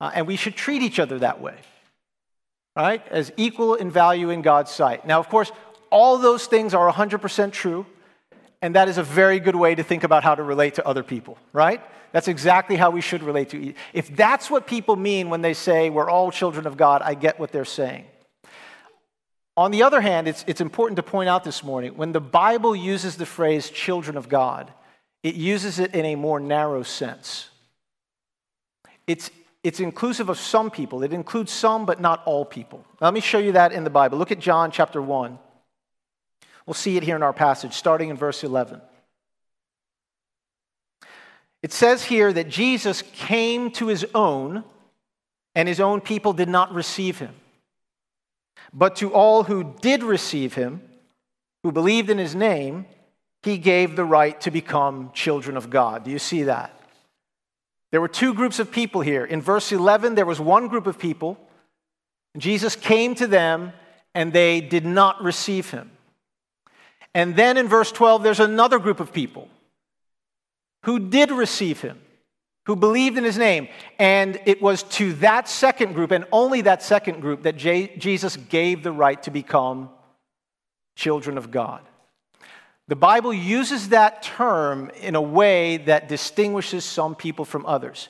uh, 0.00 0.10
and 0.16 0.26
we 0.26 0.34
should 0.34 0.56
treat 0.56 0.82
each 0.82 0.98
other 0.98 1.20
that 1.20 1.40
way, 1.40 1.54
right? 2.74 3.06
As 3.06 3.30
equal 3.36 3.76
in 3.76 3.88
value 3.88 4.30
in 4.30 4.42
God's 4.42 4.72
sight. 4.72 5.06
Now, 5.06 5.20
of 5.20 5.28
course, 5.28 5.52
all 5.92 6.18
those 6.18 6.46
things 6.46 6.74
are 6.74 6.90
100% 6.90 7.52
true, 7.52 7.86
and 8.62 8.74
that 8.74 8.88
is 8.88 8.98
a 8.98 9.02
very 9.02 9.38
good 9.38 9.54
way 9.54 9.74
to 9.74 9.82
think 9.82 10.02
about 10.02 10.24
how 10.24 10.34
to 10.34 10.42
relate 10.42 10.74
to 10.74 10.86
other 10.86 11.02
people, 11.02 11.38
right? 11.52 11.80
That's 12.12 12.28
exactly 12.28 12.76
how 12.76 12.90
we 12.90 13.00
should 13.00 13.22
relate 13.22 13.50
to. 13.50 13.62
Each. 13.62 13.76
If 13.92 14.14
that's 14.16 14.50
what 14.50 14.66
people 14.66 14.96
mean 14.96 15.30
when 15.30 15.42
they 15.42 15.54
say 15.54 15.90
we're 15.90 16.10
all 16.10 16.30
children 16.30 16.66
of 16.66 16.76
God, 16.76 17.02
I 17.02 17.14
get 17.14 17.38
what 17.38 17.52
they're 17.52 17.64
saying. 17.64 18.06
On 19.56 19.70
the 19.70 19.82
other 19.82 20.00
hand, 20.00 20.28
it's, 20.28 20.44
it's 20.46 20.62
important 20.62 20.96
to 20.96 21.02
point 21.02 21.28
out 21.28 21.44
this 21.44 21.62
morning 21.62 21.96
when 21.96 22.12
the 22.12 22.20
Bible 22.20 22.74
uses 22.74 23.16
the 23.16 23.26
phrase 23.26 23.68
children 23.68 24.16
of 24.16 24.28
God, 24.28 24.72
it 25.22 25.34
uses 25.34 25.78
it 25.78 25.94
in 25.94 26.06
a 26.06 26.16
more 26.16 26.40
narrow 26.40 26.82
sense. 26.82 27.50
It's, 29.06 29.30
it's 29.62 29.78
inclusive 29.78 30.30
of 30.30 30.38
some 30.38 30.70
people, 30.70 31.02
it 31.02 31.12
includes 31.12 31.52
some, 31.52 31.84
but 31.84 32.00
not 32.00 32.22
all 32.24 32.44
people. 32.44 32.84
Let 33.00 33.12
me 33.12 33.20
show 33.20 33.38
you 33.38 33.52
that 33.52 33.72
in 33.72 33.84
the 33.84 33.90
Bible. 33.90 34.16
Look 34.16 34.32
at 34.32 34.38
John 34.38 34.70
chapter 34.70 35.02
1. 35.02 35.38
We'll 36.66 36.74
see 36.74 36.96
it 36.96 37.02
here 37.02 37.16
in 37.16 37.22
our 37.22 37.32
passage, 37.32 37.74
starting 37.74 38.08
in 38.08 38.16
verse 38.16 38.44
11. 38.44 38.80
It 41.62 41.72
says 41.72 42.04
here 42.04 42.32
that 42.32 42.48
Jesus 42.48 43.02
came 43.14 43.70
to 43.72 43.86
his 43.86 44.04
own, 44.14 44.64
and 45.54 45.68
his 45.68 45.80
own 45.80 46.00
people 46.00 46.32
did 46.32 46.48
not 46.48 46.74
receive 46.74 47.18
him. 47.18 47.34
But 48.72 48.96
to 48.96 49.12
all 49.12 49.44
who 49.44 49.74
did 49.80 50.02
receive 50.02 50.54
him, 50.54 50.82
who 51.62 51.72
believed 51.72 52.10
in 52.10 52.18
his 52.18 52.34
name, 52.34 52.86
he 53.42 53.58
gave 53.58 53.96
the 53.96 54.04
right 54.04 54.40
to 54.40 54.50
become 54.50 55.10
children 55.12 55.56
of 55.56 55.70
God. 55.70 56.04
Do 56.04 56.10
you 56.10 56.18
see 56.18 56.44
that? 56.44 56.78
There 57.90 58.00
were 58.00 58.08
two 58.08 58.34
groups 58.34 58.58
of 58.58 58.72
people 58.72 59.02
here. 59.02 59.24
In 59.24 59.42
verse 59.42 59.70
11, 59.70 60.14
there 60.14 60.26
was 60.26 60.40
one 60.40 60.68
group 60.68 60.86
of 60.86 60.98
people. 60.98 61.38
Jesus 62.38 62.74
came 62.74 63.14
to 63.16 63.26
them, 63.26 63.72
and 64.14 64.32
they 64.32 64.60
did 64.60 64.86
not 64.86 65.22
receive 65.22 65.70
him. 65.70 65.90
And 67.14 67.36
then 67.36 67.56
in 67.56 67.68
verse 67.68 67.92
12, 67.92 68.22
there's 68.22 68.40
another 68.40 68.78
group 68.78 69.00
of 69.00 69.12
people 69.12 69.48
who 70.84 70.98
did 70.98 71.30
receive 71.30 71.80
him, 71.80 72.00
who 72.66 72.76
believed 72.76 73.18
in 73.18 73.24
his 73.24 73.38
name. 73.38 73.68
And 73.98 74.40
it 74.46 74.62
was 74.62 74.82
to 74.84 75.12
that 75.14 75.48
second 75.48 75.92
group, 75.92 76.10
and 76.10 76.24
only 76.32 76.62
that 76.62 76.82
second 76.82 77.20
group, 77.20 77.42
that 77.42 77.56
J- 77.56 77.94
Jesus 77.96 78.36
gave 78.36 78.82
the 78.82 78.92
right 78.92 79.22
to 79.24 79.30
become 79.30 79.90
children 80.96 81.38
of 81.38 81.50
God. 81.50 81.82
The 82.88 82.96
Bible 82.96 83.32
uses 83.32 83.90
that 83.90 84.22
term 84.22 84.90
in 85.00 85.14
a 85.14 85.22
way 85.22 85.78
that 85.78 86.08
distinguishes 86.08 86.84
some 86.84 87.14
people 87.14 87.44
from 87.44 87.64
others. 87.64 88.08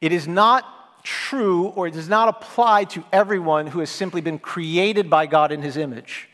It 0.00 0.12
is 0.12 0.26
not 0.26 0.64
true 1.04 1.66
or 1.68 1.86
it 1.86 1.92
does 1.92 2.08
not 2.08 2.28
apply 2.28 2.84
to 2.84 3.04
everyone 3.12 3.66
who 3.66 3.80
has 3.80 3.90
simply 3.90 4.22
been 4.22 4.38
created 4.38 5.10
by 5.10 5.26
God 5.26 5.52
in 5.52 5.60
his 5.60 5.76
image. 5.76 6.28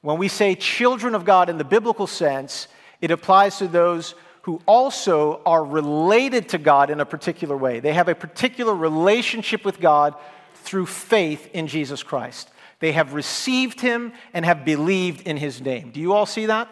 When 0.00 0.18
we 0.18 0.28
say 0.28 0.54
children 0.54 1.14
of 1.14 1.24
God 1.24 1.48
in 1.48 1.58
the 1.58 1.64
biblical 1.64 2.06
sense, 2.06 2.68
it 3.00 3.10
applies 3.10 3.58
to 3.58 3.68
those 3.68 4.14
who 4.42 4.62
also 4.66 5.42
are 5.44 5.64
related 5.64 6.48
to 6.50 6.58
God 6.58 6.90
in 6.90 7.00
a 7.00 7.06
particular 7.06 7.56
way. 7.56 7.80
They 7.80 7.92
have 7.92 8.08
a 8.08 8.14
particular 8.14 8.74
relationship 8.74 9.64
with 9.64 9.80
God 9.80 10.14
through 10.54 10.86
faith 10.86 11.50
in 11.52 11.66
Jesus 11.66 12.02
Christ. 12.02 12.50
They 12.80 12.92
have 12.92 13.12
received 13.12 13.80
him 13.80 14.12
and 14.32 14.44
have 14.44 14.64
believed 14.64 15.26
in 15.26 15.36
his 15.36 15.60
name. 15.60 15.90
Do 15.90 16.00
you 16.00 16.12
all 16.12 16.26
see 16.26 16.46
that? 16.46 16.68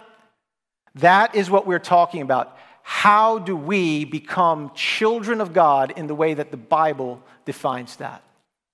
That 0.96 1.34
is 1.34 1.50
what 1.50 1.66
we're 1.66 1.78
talking 1.78 2.22
about. 2.22 2.56
How 2.82 3.38
do 3.38 3.56
we 3.56 4.04
become 4.04 4.70
children 4.74 5.40
of 5.40 5.52
God 5.52 5.92
in 5.96 6.06
the 6.06 6.14
way 6.14 6.34
that 6.34 6.52
the 6.52 6.56
Bible 6.56 7.20
defines 7.44 7.96
that? 7.96 8.22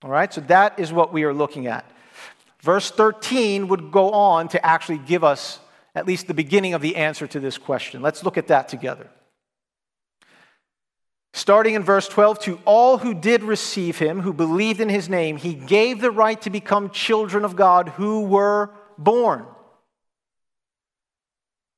All 0.05 0.11
right, 0.11 0.33
so 0.33 0.43
that 0.43 0.79
is 0.79 0.93
what 0.93 1.13
we 1.13 1.25
are 1.25 1.33
looking 1.33 1.67
at. 1.67 1.91
Verse 2.63 2.91
13 2.91 3.69
would 3.69 3.91
go 3.91 4.13
on 4.13 4.49
to 4.49 4.65
actually 4.65 4.99
give 4.99 5.25
us 5.25 5.59
at 5.95 6.07
least 6.07 6.27
the 6.27 6.35
beginning 6.35 6.75
of 6.75 6.81
the 6.81 6.97
answer 6.97 7.27
to 7.27 7.41
this 7.41 7.59
question. 7.59 8.03
Let's 8.03 8.25
look 8.25 8.39
at 8.39 8.47
that 8.47 8.69
together. 8.69 9.11
Starting 11.35 11.75
in 11.75 11.83
verse 11.83 12.09
12, 12.09 12.39
to 12.41 12.61
all 12.65 12.99
who 12.99 13.15
did 13.15 13.43
receive 13.43 13.99
him, 13.99 14.21
who 14.21 14.33
believed 14.33 14.81
in 14.81 14.89
his 14.89 15.09
name, 15.09 15.37
he 15.37 15.55
gave 15.55 16.01
the 16.01 16.11
right 16.11 16.41
to 16.43 16.51
become 16.51 16.91
children 16.91 17.45
of 17.45 17.57
God 17.57 17.89
who 17.89 18.21
were 18.21 18.71
born. 18.99 19.47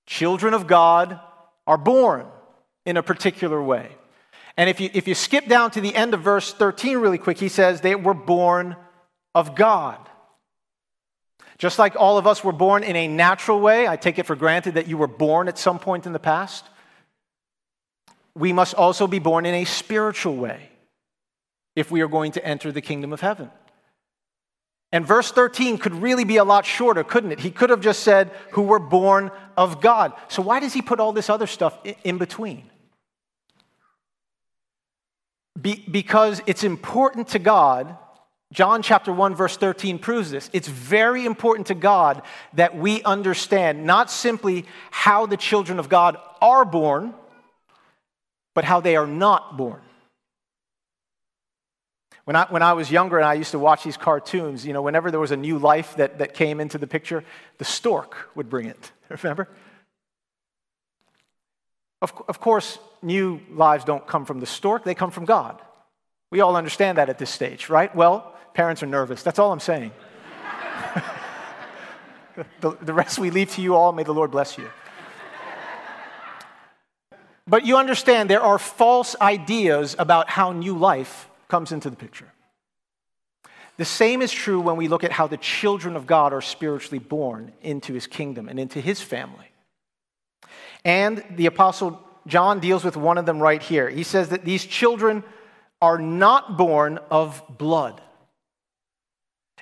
Children 0.07 0.55
of 0.55 0.67
God 0.67 1.21
are 1.67 1.79
born 1.79 2.27
in 2.85 2.97
a 2.97 3.03
particular 3.03 3.63
way. 3.63 3.97
And 4.57 4.69
if 4.69 4.81
you, 4.81 4.91
if 4.93 5.09
you 5.09 5.15
skip 5.15 5.47
down 5.47 5.71
to 5.73 5.81
the 5.81 5.95
end 5.95 6.15
of 6.15 6.21
verse 6.21 6.53
13 6.53 6.99
really 6.99 7.19
quick, 7.19 7.39
he 7.39 7.49
says 7.49 7.81
they 7.81 7.95
were 7.95 8.15
born 8.15 8.77
of 9.35 9.55
God. 9.55 9.99
Just 11.59 11.79
like 11.79 11.95
all 11.97 12.19
of 12.19 12.27
us 12.27 12.43
were 12.43 12.53
born 12.53 12.83
in 12.83 12.97
a 12.97 13.09
natural 13.09 13.61
way, 13.61 13.87
I 13.87 13.97
take 13.97 14.19
it 14.19 14.27
for 14.27 14.37
granted 14.37 14.75
that 14.75 14.89
you 14.89 14.97
were 14.97 15.07
born 15.07 15.49
at 15.49 15.59
some 15.59 15.79
point 15.79 16.07
in 16.07 16.13
the 16.13 16.19
past 16.19 16.65
we 18.35 18.53
must 18.53 18.75
also 18.75 19.07
be 19.07 19.19
born 19.19 19.47
in 19.47 19.55
a 19.55 19.65
spiritual 19.65 20.37
way 20.37 20.71
if 21.77 21.91
we 21.91 22.01
are 22.01 22.09
going 22.09 22.33
to 22.33 22.45
enter 22.45 22.73
the 22.73 22.81
kingdom 22.81 23.13
of 23.13 23.21
heaven. 23.21 23.51
And 24.93 25.07
verse 25.07 25.33
13 25.33 25.79
could 25.79 25.95
really 25.95 26.25
be 26.25 26.37
a 26.37 26.45
lot 26.45 26.65
shorter, 26.67 27.03
couldn't 27.03 27.33
it? 27.33 27.41
He 27.41 27.51
could 27.51 27.71
have 27.71 27.81
just 27.81 28.01
said, 28.01 28.31
who 28.53 28.63
were 28.63 28.79
born 28.79 29.31
of 29.57 29.81
God. 29.81 30.13
So 30.29 30.41
why 30.43 30.61
does 30.61 30.73
he 30.73 30.83
put 30.83 31.01
all 31.01 31.13
this 31.13 31.29
other 31.29 31.49
stuff 31.49 31.77
in 32.05 32.19
between? 32.19 32.71
Be- 35.61 35.85
because 35.91 36.43
it's 36.47 36.63
important 36.63 37.29
to 37.29 37.41
God. 37.41 37.97
John 38.55 38.81
chapter 38.81 39.13
1, 39.13 39.35
verse 39.35 39.57
13 39.59 39.99
proves 39.99 40.31
this. 40.31 40.49
It's 40.53 40.69
very 40.69 41.27
important 41.27 41.67
to 41.67 41.75
God 41.75 42.23
that 42.55 42.75
we 42.75 43.03
understand 43.03 43.85
not 43.85 44.11
simply 44.11 44.65
how 44.91 45.27
the 45.27 45.37
children 45.37 45.79
of 45.79 45.91
God 45.91 46.17
are 46.41 46.65
born 46.65 47.13
but 48.55 48.65
how 48.65 48.81
they 48.81 48.97
are 48.97 49.07
not 49.07 49.57
born. 49.57 49.81
When 52.25 52.37
I, 52.37 52.47
when 52.47 52.63
I 52.63 52.73
was 52.73 52.91
younger 52.91 53.19
and 53.19 53.27
I 53.27 53.35
used 53.35 53.51
to 53.51 53.59
watch 53.59 53.85
these 53.85 53.99
cartoons, 53.99 54.65
you 54.65 54.73
know, 54.73 54.81
whenever 54.81 55.11
there 55.11 55.21
was 55.21 55.33
a 55.33 55.37
new 55.37 55.59
life 55.59 55.97
that, 55.97 56.19
that 56.19 56.33
came 56.33 56.59
into 56.59 56.79
the 56.79 56.87
picture, 56.87 57.23
the 57.59 57.65
stork 57.67 58.31
would 58.35 58.49
bring 58.49 58.67
it. 58.67 58.93
Remember? 59.23 59.49
Of, 62.01 62.15
of 62.29 62.41
course, 62.41 62.79
new 63.03 63.41
lives 63.51 63.85
don't 63.85 64.07
come 64.07 64.25
from 64.25 64.41
the 64.41 64.47
stork, 64.47 64.85
they 64.85 64.95
come 64.95 65.11
from 65.11 65.27
God. 65.27 65.61
We 66.31 66.41
all 66.41 66.57
understand 66.57 66.97
that 66.99 67.11
at 67.11 67.19
this 67.19 67.31
stage, 67.31 67.69
right? 67.69 67.95
Well, 67.95 68.34
parents 68.55 68.83
are 68.83 68.87
nervous. 68.87 69.23
That's 69.23 69.39
all 69.39 69.53
I'm 69.53 69.61
saying. 69.61 69.93
the, 72.61 72.77
the 72.81 72.95
rest 72.95 73.19
we 73.19 73.31
leave 73.31 73.51
to 73.53 73.63
you 73.63 73.75
all. 73.75 73.93
May 73.93 74.05
the 74.05 74.15
Lord 74.15 74.31
bless 74.31 74.57
you. 74.57 74.69
But 77.47 77.67
you 77.67 77.77
understand 77.77 78.31
there 78.31 78.41
are 78.41 78.59
false 78.59 79.15
ideas 79.21 79.95
about 79.99 80.31
how 80.31 80.53
new 80.53 80.77
life 80.79 81.29
comes 81.49 81.73
into 81.73 81.91
the 81.91 81.97
picture. 81.97 82.33
The 83.77 83.85
same 83.85 84.23
is 84.23 84.33
true 84.33 84.61
when 84.61 84.77
we 84.77 84.89
look 84.89 85.05
at 85.05 85.13
how 85.13 85.27
the 85.27 85.37
children 85.37 85.97
of 85.97 86.07
God 86.07 86.33
are 86.33 86.41
spiritually 86.41 87.01
born 87.01 87.53
into 87.61 87.93
his 87.93 88.07
kingdom 88.07 88.49
and 88.49 88.59
into 88.59 88.81
his 88.81 89.01
family. 89.01 89.51
And 90.85 91.25
the 91.31 91.47
apostle 91.47 92.01
John 92.27 92.61
deals 92.61 92.85
with 92.85 92.97
one 92.97 93.19
of 93.19 93.27
them 93.27 93.41
right 93.41 93.63
here. 93.63 93.91
He 93.91 94.05
says 94.05 94.31
that 94.31 94.45
these 94.45 94.65
children 94.65 95.25
are 95.83 95.99
not 95.99 96.57
born 96.57 96.99
of 97.11 97.43
blood. 97.59 98.01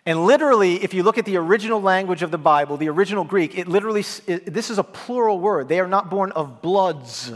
And 0.05 0.27
literally, 0.27 0.83
if 0.83 0.95
you 0.95 1.05
look 1.05 1.17
at 1.17 1.25
the 1.25 1.37
original 1.37 1.81
language 1.81 2.23
of 2.23 2.33
the 2.33 2.39
Bible, 2.39 2.77
the 2.77 2.89
original 2.89 3.23
Greek, 3.23 3.57
it 3.57 3.69
literally, 3.69 4.05
it, 4.27 4.53
this 4.53 4.69
is 4.69 4.79
a 4.79 4.83
plural 4.83 5.39
word. 5.39 5.69
They 5.69 5.79
are 5.79 5.87
not 5.87 6.11
born 6.11 6.33
of 6.33 6.61
bloods. 6.61 7.33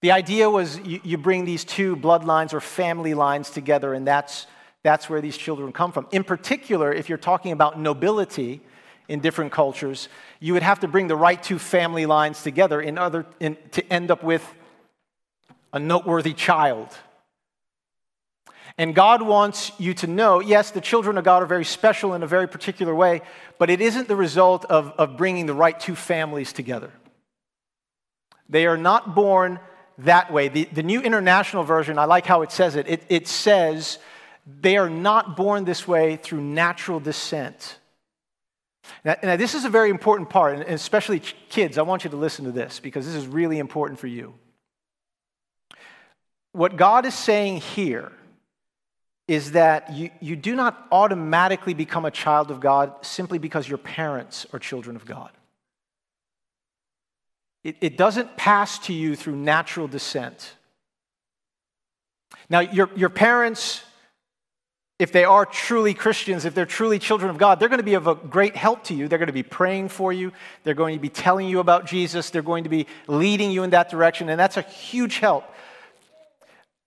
The 0.00 0.12
idea 0.12 0.48
was 0.48 0.78
you, 0.80 1.00
you 1.02 1.18
bring 1.18 1.44
these 1.44 1.64
two 1.64 1.94
bloodlines 1.96 2.54
or 2.54 2.60
family 2.60 3.12
lines 3.12 3.50
together, 3.50 3.92
and 3.92 4.06
that's, 4.06 4.46
that's 4.82 5.10
where 5.10 5.20
these 5.20 5.36
children 5.36 5.72
come 5.72 5.92
from. 5.92 6.06
In 6.10 6.24
particular, 6.24 6.92
if 6.92 7.10
you're 7.10 7.18
talking 7.18 7.52
about 7.52 7.78
nobility 7.78 8.62
in 9.08 9.20
different 9.20 9.52
cultures, 9.52 10.08
you 10.40 10.54
would 10.54 10.62
have 10.62 10.80
to 10.80 10.88
bring 10.88 11.08
the 11.08 11.16
right 11.16 11.42
two 11.42 11.58
family 11.58 12.06
lines 12.06 12.42
together 12.42 12.80
in 12.80 12.96
other, 12.96 13.26
in, 13.40 13.58
to 13.72 13.92
end 13.92 14.10
up 14.10 14.22
with 14.24 14.42
a 15.74 15.78
noteworthy 15.78 16.32
child. 16.32 16.88
And 18.76 18.94
God 18.94 19.22
wants 19.22 19.72
you 19.78 19.94
to 19.94 20.06
know 20.06 20.40
yes, 20.40 20.72
the 20.72 20.80
children 20.80 21.16
of 21.16 21.24
God 21.24 21.42
are 21.42 21.46
very 21.46 21.64
special 21.64 22.14
in 22.14 22.22
a 22.22 22.26
very 22.26 22.48
particular 22.48 22.94
way, 22.94 23.22
but 23.58 23.70
it 23.70 23.80
isn't 23.80 24.08
the 24.08 24.16
result 24.16 24.64
of, 24.64 24.92
of 24.98 25.16
bringing 25.16 25.46
the 25.46 25.54
right 25.54 25.78
two 25.78 25.94
families 25.94 26.52
together. 26.52 26.90
They 28.48 28.66
are 28.66 28.76
not 28.76 29.14
born 29.14 29.60
that 29.98 30.32
way. 30.32 30.48
The, 30.48 30.64
the 30.64 30.82
New 30.82 31.00
International 31.00 31.62
Version, 31.62 31.98
I 31.98 32.04
like 32.04 32.26
how 32.26 32.42
it 32.42 32.50
says 32.50 32.74
it. 32.74 32.88
it. 32.88 33.04
It 33.08 33.28
says, 33.28 33.98
they 34.60 34.76
are 34.76 34.90
not 34.90 35.36
born 35.36 35.64
this 35.64 35.86
way 35.86 36.16
through 36.16 36.40
natural 36.40 37.00
descent. 37.00 37.78
Now, 39.04 39.16
now, 39.22 39.36
this 39.36 39.54
is 39.54 39.64
a 39.64 39.70
very 39.70 39.88
important 39.88 40.28
part, 40.28 40.56
and 40.56 40.64
especially 40.64 41.20
kids, 41.48 41.78
I 41.78 41.82
want 41.82 42.04
you 42.04 42.10
to 42.10 42.16
listen 42.16 42.44
to 42.44 42.52
this 42.52 42.80
because 42.80 43.06
this 43.06 43.14
is 43.14 43.26
really 43.26 43.58
important 43.58 43.98
for 43.98 44.08
you. 44.08 44.34
What 46.52 46.76
God 46.76 47.06
is 47.06 47.14
saying 47.14 47.58
here 47.60 48.12
is 49.26 49.52
that 49.52 49.92
you, 49.92 50.10
you 50.20 50.36
do 50.36 50.54
not 50.54 50.86
automatically 50.92 51.74
become 51.74 52.04
a 52.04 52.10
child 52.10 52.50
of 52.50 52.60
God 52.60 52.92
simply 53.02 53.38
because 53.38 53.68
your 53.68 53.78
parents 53.78 54.46
are 54.52 54.58
children 54.58 54.96
of 54.96 55.06
God. 55.06 55.30
It, 57.62 57.76
it 57.80 57.96
doesn't 57.96 58.36
pass 58.36 58.78
to 58.80 58.92
you 58.92 59.16
through 59.16 59.36
natural 59.36 59.88
descent. 59.88 60.52
Now, 62.50 62.60
your, 62.60 62.90
your 62.94 63.08
parents, 63.08 63.82
if 64.98 65.12
they 65.12 65.24
are 65.24 65.46
truly 65.46 65.94
Christians, 65.94 66.44
if 66.44 66.54
they're 66.54 66.66
truly 66.66 66.98
children 66.98 67.30
of 67.30 67.38
God, 67.38 67.58
they're 67.58 67.70
going 67.70 67.78
to 67.78 67.84
be 67.84 67.94
of 67.94 68.06
a 68.06 68.14
great 68.14 68.54
help 68.54 68.84
to 68.84 68.94
you. 68.94 69.08
They're 69.08 69.18
going 69.18 69.28
to 69.28 69.32
be 69.32 69.42
praying 69.42 69.88
for 69.88 70.12
you. 70.12 70.32
They're 70.62 70.74
going 70.74 70.94
to 70.96 71.00
be 71.00 71.08
telling 71.08 71.48
you 71.48 71.60
about 71.60 71.86
Jesus. 71.86 72.28
They're 72.28 72.42
going 72.42 72.64
to 72.64 72.70
be 72.70 72.86
leading 73.06 73.50
you 73.50 73.62
in 73.62 73.70
that 73.70 73.88
direction, 73.88 74.28
and 74.28 74.38
that's 74.38 74.58
a 74.58 74.62
huge 74.62 75.18
help. 75.18 75.44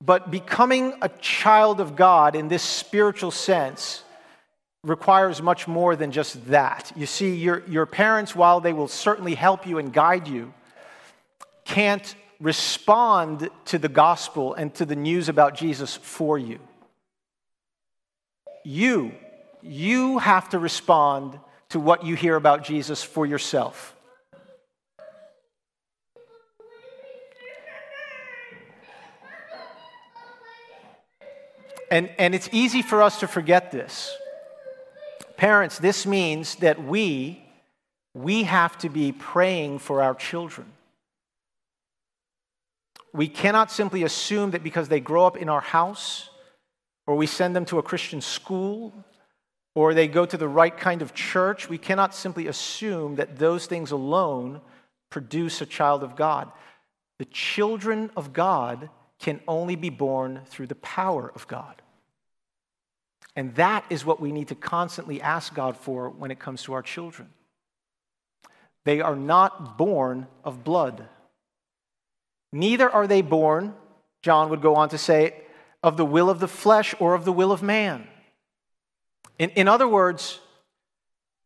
But 0.04 0.30
becoming 0.30 0.94
a 1.02 1.10
child 1.10 1.80
of 1.80 1.96
God 1.96 2.36
in 2.36 2.48
this 2.48 2.64
spiritual 2.64 3.32
sense 3.32 4.04
requires 4.84 5.42
much 5.42 5.68
more 5.68 5.96
than 5.96 6.12
just 6.12 6.48
that. 6.48 6.92
You 6.96 7.06
see, 7.06 7.36
your, 7.36 7.64
your 7.68 7.86
parents, 7.86 8.36
while 8.36 8.62
they 8.62 8.74
will 8.74 8.88
certainly 8.88 9.36
help 9.36 9.66
you 9.66 9.80
and 9.80 9.92
guide 9.92 10.28
you, 10.28 10.54
can't 11.66 12.16
respond 12.40 13.50
to 13.66 13.78
the 13.78 13.90
gospel 13.90 14.54
and 14.54 14.74
to 14.76 14.86
the 14.86 14.96
news 14.96 15.30
about 15.30 15.56
Jesus 15.56 15.96
for 15.96 16.38
you. 16.38 16.60
You, 18.64 19.14
you 19.62 20.20
have 20.20 20.50
to 20.50 20.60
respond 20.60 21.40
to 21.70 21.80
what 21.80 22.06
you 22.06 22.16
hear 22.16 22.36
about 22.36 22.64
Jesus 22.64 23.04
for 23.04 23.26
yourself. 23.26 23.97
And, 31.90 32.10
and 32.18 32.36
it's 32.36 32.50
easy 32.52 32.82
for 32.82 33.02
us 33.02 33.20
to 33.22 33.28
forget 33.28 33.72
this. 33.72 34.16
Parents, 35.38 35.78
this 35.80 36.06
means 36.06 36.56
that 36.56 36.84
we, 36.84 37.44
we 38.14 38.44
have 38.44 38.78
to 38.80 38.90
be 38.90 39.12
praying 39.12 39.80
for 39.80 40.02
our 40.02 40.16
children. 40.16 40.72
We 43.14 43.28
cannot 43.28 43.72
simply 43.72 44.04
assume 44.04 44.52
that 44.52 44.64
because 44.64 44.90
they 44.90 45.00
grow 45.00 45.26
up 45.26 45.38
in 45.38 45.50
our 45.50 45.62
house, 45.62 46.30
or 47.06 47.16
we 47.16 47.26
send 47.26 47.56
them 47.56 47.66
to 47.66 47.80
a 47.80 47.84
Christian 47.84 48.20
school, 48.20 48.94
or 49.76 49.94
they 49.94 50.08
go 50.08 50.26
to 50.26 50.38
the 50.38 50.48
right 50.48 50.76
kind 50.76 51.02
of 51.02 51.14
church, 51.14 51.70
we 51.70 51.78
cannot 51.78 52.14
simply 52.14 52.48
assume 52.48 53.16
that 53.16 53.38
those 53.38 53.66
things 53.66 53.92
alone 53.92 54.60
produce 55.10 55.62
a 55.62 55.66
child 55.66 56.04
of 56.04 56.16
God. 56.16 56.52
The 57.20 57.26
children 57.26 58.12
of 58.18 58.34
God 58.34 58.90
can 59.20 59.42
only 59.48 59.76
be 59.76 59.90
born 59.90 60.42
through 60.46 60.68
the 60.68 60.76
power 60.76 61.32
of 61.34 61.48
God. 61.48 61.82
And 63.36 63.54
that 63.56 63.86
is 63.90 64.06
what 64.06 64.20
we 64.20 64.32
need 64.32 64.48
to 64.48 64.56
constantly 64.56 65.22
ask 65.22 65.54
God 65.54 65.78
for 65.78 66.10
when 66.10 66.32
it 66.32 66.40
comes 66.40 66.64
to 66.64 66.74
our 66.74 66.82
children. 66.82 67.30
They 68.84 69.02
are 69.02 69.16
not 69.16 69.78
born 69.78 70.28
of 70.44 70.64
blood. 70.64 71.08
Neither 72.52 72.90
are 72.90 73.06
they 73.06 73.22
born, 73.22 73.76
John 74.22 74.50
would 74.50 74.62
go 74.62 74.76
on 74.76 74.90
to 74.90 74.98
say, 74.98 75.36
of 75.84 75.98
the 75.98 76.06
will 76.06 76.30
of 76.30 76.40
the 76.40 76.48
flesh 76.48 76.96
or 77.00 77.14
of 77.14 77.26
the 77.26 77.34
will 77.34 77.52
of 77.52 77.62
man. 77.62 78.08
In, 79.38 79.50
in 79.52 79.68
other 79.68 79.88
words, 79.88 80.40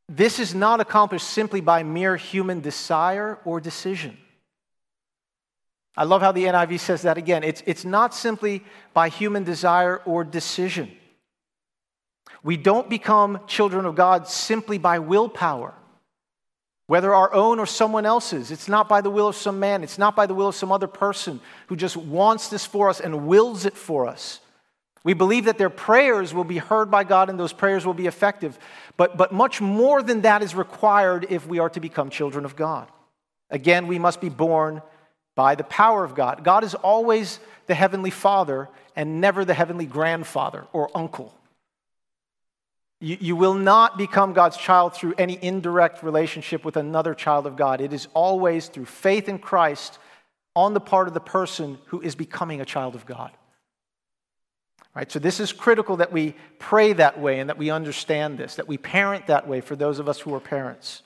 this 0.07 0.39
is 0.39 0.53
not 0.53 0.79
accomplished 0.79 1.27
simply 1.27 1.61
by 1.61 1.83
mere 1.83 2.15
human 2.15 2.59
desire 2.61 3.39
or 3.45 3.59
decision. 3.59 4.17
I 5.95 6.05
love 6.05 6.21
how 6.21 6.31
the 6.31 6.45
NIV 6.45 6.79
says 6.79 7.01
that 7.01 7.17
again. 7.17 7.43
It's, 7.43 7.61
it's 7.65 7.83
not 7.83 8.13
simply 8.13 8.63
by 8.93 9.09
human 9.09 9.43
desire 9.43 9.97
or 10.05 10.23
decision. 10.23 10.91
We 12.43 12.57
don't 12.57 12.89
become 12.89 13.41
children 13.45 13.85
of 13.85 13.95
God 13.95 14.27
simply 14.27 14.77
by 14.77 14.99
willpower, 14.99 15.73
whether 16.87 17.13
our 17.13 17.33
own 17.33 17.59
or 17.59 17.65
someone 17.65 18.05
else's. 18.05 18.51
It's 18.51 18.67
not 18.67 18.89
by 18.89 19.01
the 19.01 19.09
will 19.09 19.27
of 19.27 19.35
some 19.35 19.59
man, 19.59 19.83
it's 19.83 19.97
not 19.97 20.15
by 20.15 20.25
the 20.25 20.33
will 20.33 20.47
of 20.47 20.55
some 20.55 20.71
other 20.71 20.87
person 20.87 21.39
who 21.67 21.75
just 21.75 21.97
wants 21.97 22.47
this 22.47 22.65
for 22.65 22.89
us 22.89 22.99
and 22.99 23.27
wills 23.27 23.65
it 23.65 23.75
for 23.75 24.07
us. 24.07 24.39
We 25.03 25.13
believe 25.13 25.45
that 25.45 25.57
their 25.57 25.69
prayers 25.69 26.33
will 26.33 26.43
be 26.43 26.59
heard 26.59 26.91
by 26.91 27.03
God 27.03 27.29
and 27.29 27.39
those 27.39 27.53
prayers 27.53 27.85
will 27.85 27.95
be 27.95 28.05
effective. 28.07 28.57
But, 28.97 29.17
but 29.17 29.31
much 29.31 29.59
more 29.59 30.03
than 30.03 30.21
that 30.21 30.43
is 30.43 30.53
required 30.53 31.25
if 31.29 31.47
we 31.47 31.59
are 31.59 31.69
to 31.71 31.79
become 31.79 32.11
children 32.11 32.45
of 32.45 32.55
God. 32.55 32.87
Again, 33.49 33.87
we 33.87 33.97
must 33.97 34.21
be 34.21 34.29
born 34.29 34.81
by 35.35 35.55
the 35.55 35.63
power 35.63 36.03
of 36.03 36.15
God. 36.15 36.43
God 36.43 36.63
is 36.63 36.75
always 36.75 37.39
the 37.67 37.75
heavenly 37.75 38.09
father 38.09 38.69
and 38.95 39.21
never 39.21 39.45
the 39.45 39.53
heavenly 39.53 39.85
grandfather 39.85 40.65
or 40.73 40.89
uncle. 40.95 41.33
You, 42.99 43.17
you 43.19 43.35
will 43.35 43.55
not 43.55 43.97
become 43.97 44.33
God's 44.33 44.57
child 44.57 44.93
through 44.93 45.15
any 45.17 45.39
indirect 45.41 46.03
relationship 46.03 46.63
with 46.63 46.77
another 46.77 47.15
child 47.15 47.47
of 47.47 47.55
God. 47.55 47.81
It 47.81 47.93
is 47.93 48.07
always 48.13 48.67
through 48.67 48.85
faith 48.85 49.27
in 49.27 49.39
Christ 49.39 49.97
on 50.55 50.73
the 50.73 50.79
part 50.79 51.07
of 51.07 51.13
the 51.13 51.19
person 51.19 51.79
who 51.85 52.01
is 52.01 52.15
becoming 52.15 52.61
a 52.61 52.65
child 52.65 52.93
of 52.95 53.05
God. 53.05 53.31
Right, 54.93 55.09
so 55.09 55.19
this 55.19 55.39
is 55.39 55.53
critical 55.53 55.97
that 55.97 56.11
we 56.11 56.35
pray 56.59 56.91
that 56.93 57.19
way 57.19 57.39
and 57.39 57.49
that 57.49 57.57
we 57.57 57.69
understand 57.69 58.37
this, 58.37 58.55
that 58.55 58.67
we 58.67 58.77
parent 58.77 59.27
that 59.27 59.47
way 59.47 59.61
for 59.61 59.77
those 59.77 59.99
of 59.99 60.09
us 60.09 60.19
who 60.19 60.35
are 60.35 60.41
parents. 60.41 61.01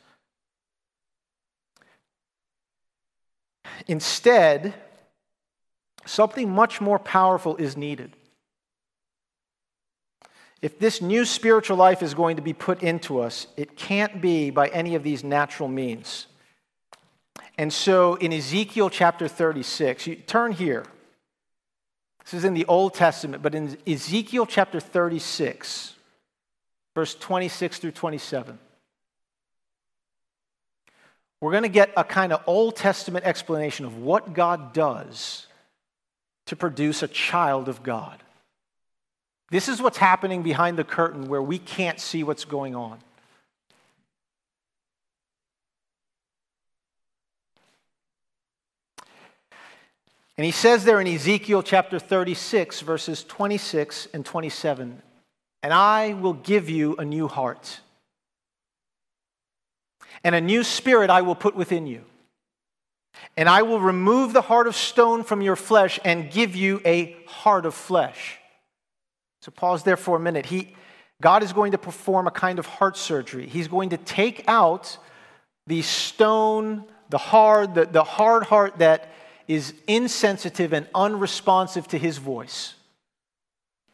Instead, 3.87 4.73
something 6.05 6.49
much 6.49 6.81
more 6.81 6.99
powerful 6.99 7.55
is 7.57 7.75
needed. 7.75 8.15
If 10.61 10.79
this 10.79 11.01
new 11.01 11.25
spiritual 11.25 11.77
life 11.77 12.01
is 12.01 12.13
going 12.13 12.37
to 12.37 12.41
be 12.41 12.53
put 12.53 12.81
into 12.81 13.19
us, 13.19 13.47
it 13.55 13.75
can't 13.75 14.21
be 14.21 14.49
by 14.49 14.67
any 14.69 14.95
of 14.95 15.03
these 15.03 15.23
natural 15.23 15.69
means. 15.69 16.27
And 17.57 17.71
so 17.71 18.15
in 18.15 18.33
Ezekiel 18.33 18.89
chapter 18.89 19.27
36, 19.27 20.07
you 20.07 20.15
turn 20.15 20.51
here. 20.51 20.85
This 22.23 22.33
is 22.33 22.45
in 22.45 22.55
the 22.55 22.65
Old 22.65 22.95
Testament, 22.95 23.43
but 23.43 23.53
in 23.53 23.77
Ezekiel 23.85 24.47
chapter 24.47 24.79
36, 24.79 25.93
verse 26.95 27.13
26 27.13 27.77
through 27.77 27.91
27, 27.91 28.57
we're 31.41 31.51
going 31.51 31.63
to 31.63 31.69
get 31.69 31.91
a 31.97 32.03
kind 32.03 32.33
of 32.33 32.41
Old 32.47 32.75
Testament 32.75 33.25
explanation 33.25 33.85
of 33.85 33.97
what 33.97 34.33
God 34.33 34.73
does 34.73 35.47
to 36.47 36.55
produce 36.55 37.03
a 37.03 37.07
child 37.07 37.69
of 37.69 37.83
God. 37.83 38.21
This 39.51 39.67
is 39.67 39.81
what's 39.81 39.97
happening 39.97 40.43
behind 40.43 40.77
the 40.77 40.83
curtain 40.83 41.27
where 41.27 41.41
we 41.41 41.59
can't 41.59 41.99
see 41.99 42.23
what's 42.23 42.45
going 42.45 42.75
on. 42.75 42.99
And 50.37 50.43
he 50.43 50.51
says 50.51 50.83
there 50.83 50.99
in 50.99 51.07
Ezekiel 51.07 51.63
chapter 51.63 51.97
36, 51.97 52.81
verses 52.81 53.23
26 53.23 54.07
and 54.13 54.25
27, 54.25 55.01
and 55.63 55.73
I 55.73 56.13
will 56.13 56.33
give 56.33 56.69
you 56.69 56.95
a 56.97 57.05
new 57.05 57.29
heart, 57.29 57.79
and 60.25 60.33
a 60.33 60.41
new 60.41 60.63
spirit 60.63 61.09
I 61.09 61.21
will 61.21 61.35
put 61.35 61.55
within 61.55 61.85
you. 61.85 62.01
And 63.37 63.47
I 63.47 63.61
will 63.61 63.79
remove 63.79 64.33
the 64.33 64.41
heart 64.41 64.67
of 64.67 64.75
stone 64.75 65.23
from 65.23 65.41
your 65.41 65.55
flesh 65.55 65.99
and 66.03 66.31
give 66.31 66.55
you 66.55 66.81
a 66.83 67.15
heart 67.27 67.65
of 67.65 67.75
flesh. 67.75 68.37
So 69.41 69.51
pause 69.51 69.83
there 69.83 69.95
for 69.95 70.17
a 70.17 70.19
minute. 70.19 70.47
He, 70.47 70.75
God 71.21 71.43
is 71.43 71.53
going 71.53 71.71
to 71.73 71.77
perform 71.77 72.27
a 72.27 72.31
kind 72.31 72.59
of 72.59 72.65
heart 72.65 72.97
surgery. 72.97 73.47
He's 73.47 73.67
going 73.67 73.89
to 73.89 73.97
take 73.97 74.43
out 74.47 74.97
the 75.67 75.83
stone, 75.83 76.85
the 77.09 77.17
hard, 77.19 77.75
the, 77.75 77.85
the 77.85 78.03
hard 78.03 78.43
heart 78.43 78.79
that 78.79 79.11
is 79.47 79.73
insensitive 79.87 80.73
and 80.73 80.87
unresponsive 80.95 81.87
to 81.89 81.99
his 81.99 82.17
voice 82.17 82.74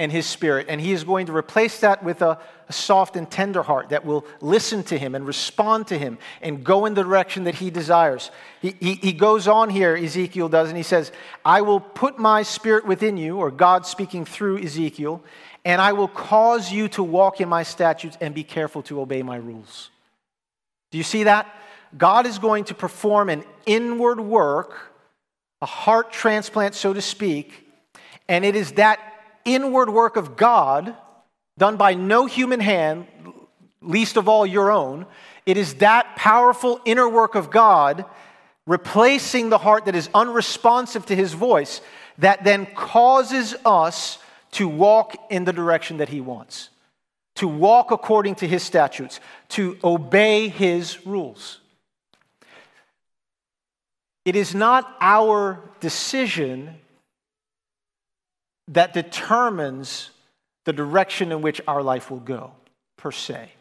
and 0.02 0.12
his 0.12 0.26
spirit. 0.26 0.66
And 0.68 0.82
he 0.82 0.92
is 0.92 1.04
going 1.04 1.28
to 1.28 1.36
replace 1.36 1.80
that 1.82 2.04
with 2.04 2.22
a, 2.22 2.40
a, 2.68 2.74
soft 2.74 3.16
and 3.16 3.30
tender 3.30 3.62
heart 3.62 3.90
that 3.90 4.04
will 4.04 4.26
listen 4.42 4.84
to 4.86 4.98
him 4.98 5.14
and 5.14 5.28
respond 5.28 5.88
to 5.88 5.98
him 5.98 6.18
and 6.42 6.64
go 6.64 6.86
in 6.86 6.96
the 6.96 7.04
direction 7.04 7.44
that 7.44 7.56
he 7.56 7.70
desires. 7.70 8.32
He, 8.62 8.76
he, 8.80 8.94
he 8.96 9.14
goes 9.14 9.48
on 9.48 9.70
here, 9.70 9.96
Ezekiel 9.96 10.50
does, 10.50 10.70
and 10.70 10.78
he 10.78 10.84
says, 10.84 11.12
I 11.46 11.62
will 11.62 11.80
put 11.80 12.18
my 12.18 12.42
spirit 12.44 12.86
within 12.86 13.16
you, 13.16 13.38
or 13.38 13.52
God 13.52 13.86
speaking 13.86 14.26
through 14.26 14.58
Ezekiel, 14.64 15.24
and 15.64 15.80
I 15.80 15.94
will 15.94 16.08
cause 16.08 16.72
you 16.72 16.88
to 16.90 17.04
walk 17.04 17.40
in 17.40 17.48
my 17.48 17.62
statutes 17.62 18.18
and 18.20 18.34
be 18.34 18.44
careful 18.44 18.82
to 18.84 19.02
obey 19.02 19.22
my 19.22 19.36
rules. 19.36 19.92
Do 20.90 20.98
you 20.98 21.04
see 21.04 21.26
that? 21.26 21.48
God 21.96 22.26
is 22.26 22.40
going 22.40 22.64
to 22.66 22.74
perform 22.74 23.30
an 23.30 23.44
inward 23.66 24.20
work 24.20 24.92
a 25.62 25.66
heart 25.66 26.12
transplant, 26.12 26.74
so 26.74 26.92
to 26.92 27.02
speak, 27.02 27.68
and 28.28 28.44
it 28.44 28.56
is 28.56 28.74
that 28.74 29.00
inward 29.46 29.90
work 29.90 30.16
of 30.16 30.36
God, 30.38 30.96
done 31.58 31.78
by 31.78 31.94
no 31.94 32.26
human 32.26 32.60
hand, 32.60 33.08
least 33.82 34.18
of 34.18 34.28
all 34.28 34.46
your 34.46 34.72
own. 34.72 35.06
It 35.46 35.58
is 35.58 35.76
that 35.76 36.16
powerful 36.16 36.80
inner 36.86 37.10
work 37.10 37.36
of 37.36 37.50
God 37.50 38.06
replacing 38.68 39.50
the 39.50 39.58
heart 39.58 39.86
that 39.86 39.96
is 39.96 40.10
unresponsive 40.14 41.06
to 41.08 41.16
his 41.16 41.34
voice 41.34 41.82
that 42.20 42.44
then 42.44 42.68
causes 42.76 43.56
us 43.66 44.20
to 44.52 44.68
walk 44.68 45.16
in 45.32 45.46
the 45.46 45.54
direction 45.54 45.98
that 45.98 46.10
he 46.10 46.22
wants, 46.22 46.70
to 47.36 47.48
walk 47.48 47.92
according 47.92 48.36
to 48.36 48.48
his 48.48 48.62
statutes, 48.62 49.20
to 49.50 49.78
obey 49.84 50.48
his 50.48 51.06
rules. 51.06 51.60
It 54.26 54.36
is 54.36 54.54
not 54.54 54.96
our 55.02 55.60
decision 55.80 56.76
that 58.68 58.94
determines 58.94 60.12
the 60.66 60.74
direction 60.74 61.32
in 61.32 61.42
which 61.42 61.62
our 61.68 61.82
life 61.82 62.12
will 62.12 62.20
go, 62.20 62.52
per 62.98 63.12
se. 63.12 63.52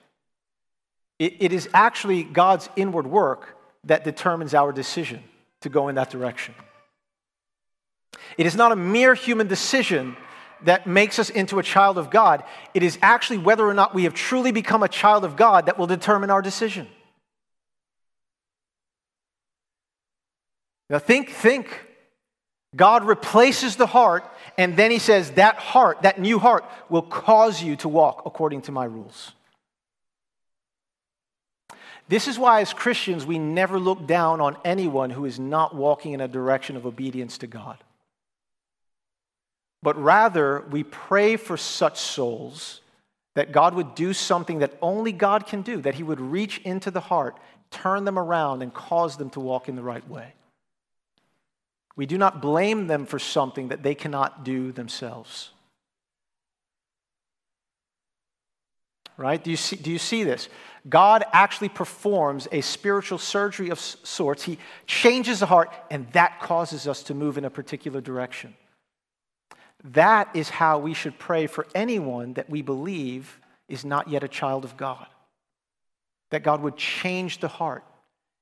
It, 1.19 1.37
it 1.41 1.53
is 1.53 1.69
actually 1.75 2.23
God's 2.23 2.69
inward 2.77 3.07
work 3.07 3.57
that 3.85 4.05
determines 4.05 4.55
our 4.55 4.73
decision 4.73 5.23
to 5.63 5.69
go 5.69 5.89
in 5.89 5.95
that 5.95 6.11
direction. 6.11 6.55
It 8.37 8.47
is 8.47 8.57
not 8.57 8.73
a 8.73 8.77
mere 8.77 9.15
human 9.15 9.47
decision 9.47 10.17
that 10.63 10.87
makes 10.87 11.19
us 11.19 11.31
into 11.31 11.59
a 11.59 11.63
child 11.63 11.97
of 11.97 12.11
God. 12.11 12.45
It 12.75 12.83
is 12.83 12.99
actually 13.01 13.39
whether 13.39 13.67
or 13.67 13.75
not 13.75 13.95
we 13.95 14.05
have 14.05 14.15
truly 14.15 14.53
become 14.53 14.83
a 14.83 14.89
child 14.89 15.25
of 15.25 15.37
God 15.37 15.67
that 15.67 15.79
will 15.79 15.87
determine 15.87 16.31
our 16.31 16.43
decision. 16.43 16.87
Now 20.91 20.99
think, 20.99 21.31
think. 21.31 21.87
God 22.77 23.05
replaces 23.05 23.77
the 23.77 23.87
heart, 23.87 24.25
and 24.57 24.77
then 24.77 24.91
he 24.91 24.99
says, 24.99 25.33
That 25.33 25.57
heart, 25.57 26.03
that 26.03 26.21
new 26.21 26.39
heart, 26.39 26.65
will 26.89 27.03
cause 27.03 27.63
you 27.63 27.77
to 27.77 27.89
walk 27.89 28.23
according 28.27 28.63
to 28.63 28.73
my 28.73 28.85
rules. 28.85 29.33
This 32.09 32.27
is 32.27 32.39
why, 32.39 32.61
as 32.61 32.73
Christians, 32.73 33.25
we 33.25 33.39
never 33.39 33.79
look 33.79 34.07
down 34.07 34.41
on 34.41 34.57
anyone 34.65 35.11
who 35.11 35.25
is 35.25 35.39
not 35.39 35.75
walking 35.75 36.13
in 36.13 36.21
a 36.21 36.29
direction 36.29 36.77
of 36.77 36.87
obedience 36.87 37.39
to 37.39 37.47
God. 37.47 37.79
But 39.83 40.01
rather, 40.01 40.65
we 40.71 40.83
pray 40.83 41.37
for 41.37 41.57
such 41.57 41.99
souls 41.99 42.81
that 43.35 43.53
God 43.53 43.75
would 43.75 43.95
do 43.95 44.13
something 44.13 44.59
that 44.59 44.77
only 44.83 45.13
God 45.13 45.47
can 45.47 45.63
do, 45.63 45.81
that 45.83 45.95
He 45.95 46.03
would 46.03 46.21
reach 46.21 46.59
into 46.59 46.91
the 46.91 47.01
heart, 47.01 47.39
turn 47.71 48.05
them 48.05 48.19
around, 48.19 48.63
and 48.63 48.75
cause 48.75 49.17
them 49.17 49.31
to 49.31 49.41
walk 49.41 49.69
in 49.69 49.77
the 49.77 49.83
right 49.83 50.07
way. 50.09 50.35
We 51.97 52.07
do 52.07 52.19
not 52.19 52.41
blame 52.41 52.87
them 52.87 53.07
for 53.07 53.19
something 53.19 53.69
that 53.69 53.83
they 53.83 53.95
cannot 53.95 54.45
do 54.45 54.73
themselves. 54.73 55.51
Right? 59.17 59.43
Do 59.43 59.51
you 59.51 59.57
see, 59.57 59.77
do 59.77 59.91
you 59.91 59.99
see 59.99 60.25
this? 60.25 60.49
God 60.89 61.25
actually 61.33 61.69
performs 61.69 62.49
a 62.53 62.63
spiritual 62.63 63.19
surgery 63.19 63.69
of 63.69 63.79
sorts. 63.79 64.45
He 64.45 64.59
changes 64.87 65.41
the 65.41 65.47
heart, 65.47 65.71
and 65.91 66.11
that 66.13 66.41
causes 66.41 66.89
us 66.89 67.03
to 67.05 67.15
move 67.15 67.37
in 67.37 67.45
a 67.45 67.51
particular 67.51 68.01
direction. 68.01 68.55
That 69.85 70.35
is 70.35 70.49
how 70.49 70.79
we 70.79 70.95
should 70.95 71.19
pray 71.19 71.47
for 71.47 71.67
anyone 71.75 72.35
that 72.35 72.49
we 72.49 72.63
believe 72.63 73.41
is 73.69 73.85
not 73.85 74.09
yet 74.09 74.25
a 74.25 74.29
child 74.29 74.65
of 74.65 74.77
God. 74.77 75.07
That 76.31 76.43
God 76.43 76.63
would 76.63 76.77
change 76.77 77.41
the 77.41 77.49
heart 77.49 77.85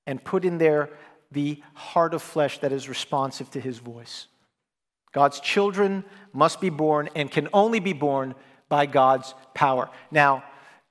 and 0.06 0.22
put 0.22 0.44
in 0.44 0.58
there 0.58 0.90
the 1.30 1.62
heart 1.74 2.14
of 2.14 2.22
flesh 2.22 2.58
that 2.58 2.72
is 2.72 2.88
responsive 2.88 3.50
to 3.50 3.60
his 3.60 3.78
voice. 3.78 4.26
God's 5.12 5.40
children 5.40 6.04
must 6.32 6.60
be 6.60 6.70
born 6.70 7.08
and 7.14 7.30
can 7.30 7.48
only 7.52 7.80
be 7.80 7.92
born 7.92 8.34
by 8.68 8.86
God's 8.86 9.34
power. 9.54 9.88
Now, 10.10 10.44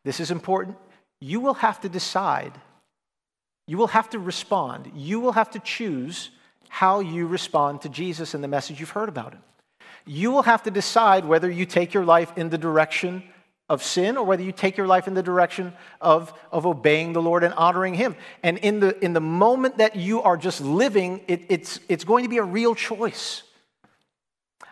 this 0.04 0.20
is 0.20 0.32
important, 0.32 0.78
you 1.20 1.40
will 1.40 1.56
have 1.56 1.82
to 1.82 1.90
decide, 1.90 2.54
you 3.68 3.78
will 3.78 3.88
have 3.88 4.10
to 4.12 4.20
respond, 4.20 4.92
you 4.96 5.20
will 5.20 5.34
have 5.34 5.52
to 5.52 5.60
choose 5.60 6.32
how 6.70 7.00
you 7.00 7.28
respond 7.28 7.82
to 7.82 7.90
Jesus 7.90 8.34
and 8.34 8.44
the 8.44 8.48
message 8.48 8.80
you've 8.80 8.90
heard 8.90 9.10
about 9.10 9.34
him. 9.34 9.42
You 10.06 10.32
will 10.32 10.44
have 10.44 10.64
to 10.64 10.72
decide 10.72 11.26
whether 11.26 11.50
you 11.50 11.66
take 11.66 11.94
your 11.94 12.06
life 12.06 12.32
in 12.38 12.50
the 12.50 12.58
direction 12.58 13.24
of 13.70 13.84
sin 13.84 14.18
or 14.18 14.26
whether 14.26 14.44
you 14.44 14.52
take 14.52 14.78
your 14.78 14.88
life 14.88 15.08
in 15.08 15.14
the 15.14 15.24
direction 15.24 15.74
of, 16.00 16.34
of 16.52 16.66
obeying 16.66 17.14
the 17.14 17.22
Lord 17.22 17.44
and 17.44 17.54
honoring 17.54 17.94
Him. 17.94 18.16
And 18.44 18.58
in 18.60 18.80
the, 18.80 18.98
in 19.04 19.14
the 19.14 19.22
moment 19.22 19.78
that 19.80 19.96
you 19.96 20.22
are 20.22 20.38
just 20.38 20.62
living, 20.62 21.22
it, 21.28 21.42
it's, 21.50 21.80
it's 21.90 22.04
going 22.04 22.24
to 22.24 22.30
be 22.30 22.38
a 22.38 22.44
real 22.44 22.76
choice. 22.76 23.44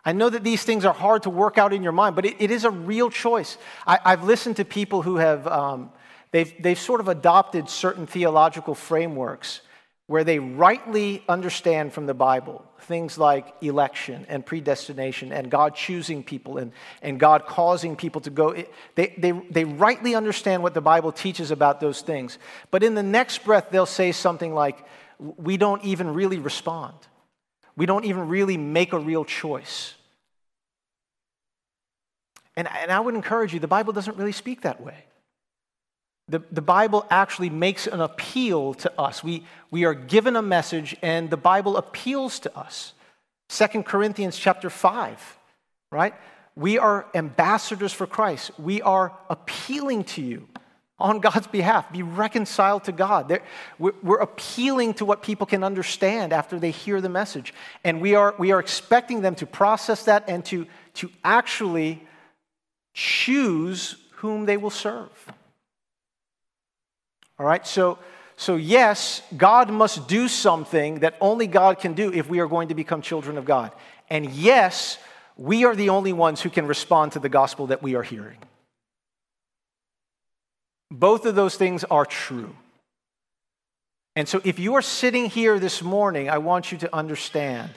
I 0.05 0.13
know 0.13 0.29
that 0.29 0.43
these 0.43 0.63
things 0.63 0.85
are 0.85 0.93
hard 0.93 1.23
to 1.23 1.29
work 1.29 1.57
out 1.57 1.73
in 1.73 1.83
your 1.83 1.91
mind, 1.91 2.15
but 2.15 2.25
it, 2.25 2.35
it 2.39 2.51
is 2.51 2.63
a 2.63 2.69
real 2.69 3.09
choice. 3.09 3.57
I, 3.85 3.99
have 4.05 4.23
listened 4.23 4.57
to 4.57 4.65
people 4.65 5.01
who 5.01 5.17
have, 5.17 5.47
um, 5.47 5.91
they've, 6.31 6.53
they've 6.61 6.79
sort 6.79 6.99
of 6.99 7.07
adopted 7.07 7.69
certain 7.69 8.05
theological 8.05 8.75
frameworks 8.75 9.61
where 10.07 10.23
they 10.23 10.37
rightly 10.37 11.23
understand 11.27 11.91
from 11.91 12.05
the 12.05 12.13
Bible 12.13 12.63
things 12.81 13.17
like 13.17 13.51
election 13.61 14.25
and 14.29 14.45
predestination 14.45 15.31
and 15.31 15.49
God 15.49 15.75
choosing 15.75 16.23
people 16.23 16.57
and, 16.57 16.71
and 17.01 17.19
God 17.19 17.47
causing 17.47 17.95
people 17.95 18.21
to 18.21 18.29
go. 18.29 18.55
They, 18.93 19.15
they, 19.17 19.31
they 19.31 19.65
rightly 19.65 20.13
understand 20.13 20.61
what 20.61 20.75
the 20.75 20.81
Bible 20.81 21.11
teaches 21.11 21.49
about 21.49 21.79
those 21.79 22.01
things. 22.01 22.37
But 22.69 22.83
in 22.83 22.93
the 22.93 23.03
next 23.03 23.43
breath, 23.43 23.69
they'll 23.71 23.87
say 23.87 24.11
something 24.11 24.53
like, 24.53 24.85
We 25.17 25.57
don't 25.57 25.83
even 25.83 26.13
really 26.13 26.37
respond. 26.37 26.95
We 27.75 27.87
don't 27.87 28.05
even 28.05 28.29
really 28.29 28.57
make 28.57 28.93
a 28.93 28.99
real 28.99 29.25
choice. 29.25 29.95
And, 32.55 32.69
and 32.69 32.91
I 32.91 32.99
would 32.99 33.15
encourage 33.15 33.53
you, 33.53 33.59
the 33.59 33.67
Bible 33.67 33.91
doesn't 33.91 34.17
really 34.17 34.31
speak 34.31 34.61
that 34.61 34.79
way. 34.79 35.05
The, 36.27 36.41
the 36.51 36.61
Bible 36.61 37.05
actually 37.09 37.49
makes 37.49 37.85
an 37.85 38.01
appeal 38.01 38.73
to 38.75 38.99
us. 38.99 39.23
We, 39.23 39.43
we 39.69 39.85
are 39.85 39.93
given 39.93 40.35
a 40.35 40.41
message, 40.41 40.95
and 41.01 41.29
the 41.29 41.37
Bible 41.37 41.77
appeals 41.77 42.39
to 42.39 42.57
us. 42.57 42.93
Second 43.49 43.85
Corinthians 43.85 44.37
chapter 44.37 44.71
5, 44.71 45.37
right? 45.91 46.15
We 46.55 46.79
are 46.79 47.05
ambassadors 47.13 47.93
for 47.93 48.07
Christ. 48.07 48.51
We 48.57 48.81
are 48.81 49.15
appealing 49.29 50.05
to 50.05 50.21
you 50.21 50.47
on 50.97 51.19
God's 51.19 51.47
behalf. 51.47 51.91
Be 51.91 52.01
reconciled 52.01 52.85
to 52.85 52.91
God. 52.91 53.39
We're, 53.77 53.93
we're 54.01 54.19
appealing 54.19 54.95
to 54.95 55.05
what 55.05 55.21
people 55.21 55.45
can 55.45 55.63
understand 55.63 56.33
after 56.33 56.57
they 56.57 56.71
hear 56.71 57.01
the 57.01 57.09
message. 57.09 57.53
And 57.83 58.01
we 58.01 58.15
are, 58.15 58.33
we 58.39 58.51
are 58.51 58.59
expecting 58.59 59.21
them 59.21 59.35
to 59.35 59.45
process 59.45 60.05
that 60.05 60.23
and 60.27 60.43
to, 60.45 60.65
to 60.95 61.11
actually 61.23 62.01
choose 62.93 63.97
whom 64.13 64.45
they 64.45 64.57
will 64.57 64.69
serve. 64.69 65.11
All 67.37 67.45
right, 67.45 67.65
so, 67.65 67.97
so 68.37 68.55
yes, 68.55 69.21
God 69.35 69.69
must 69.69 70.07
do 70.07 70.27
something 70.27 70.99
that 70.99 71.15
only 71.19 71.47
God 71.47 71.79
can 71.79 71.93
do 71.93 72.13
if 72.13 72.29
we 72.29 72.39
are 72.39 72.47
going 72.47 72.69
to 72.69 72.75
become 72.75 73.01
children 73.01 73.37
of 73.37 73.45
God. 73.45 73.71
And 74.09 74.29
yes, 74.29 74.97
we 75.35 75.65
are 75.65 75.75
the 75.75 75.89
only 75.89 76.13
ones 76.13 76.41
who 76.41 76.49
can 76.49 76.67
respond 76.67 77.11
to 77.13 77.19
the 77.19 77.29
gospel 77.29 77.67
that 77.67 77.83
we 77.83 77.95
are 77.95 78.03
hearing. 78.03 78.37
Both 80.91 81.25
of 81.25 81.35
those 81.35 81.55
things 81.55 81.83
are 81.83 82.05
true. 82.05 82.55
And 84.15 84.29
so, 84.29 84.39
if 84.45 84.59
you 84.59 84.75
are 84.75 84.81
sitting 84.81 85.29
here 85.29 85.59
this 85.59 85.81
morning, 85.81 86.29
I 86.29 86.37
want 86.37 86.71
you 86.71 86.77
to 86.77 86.95
understand 86.95 87.71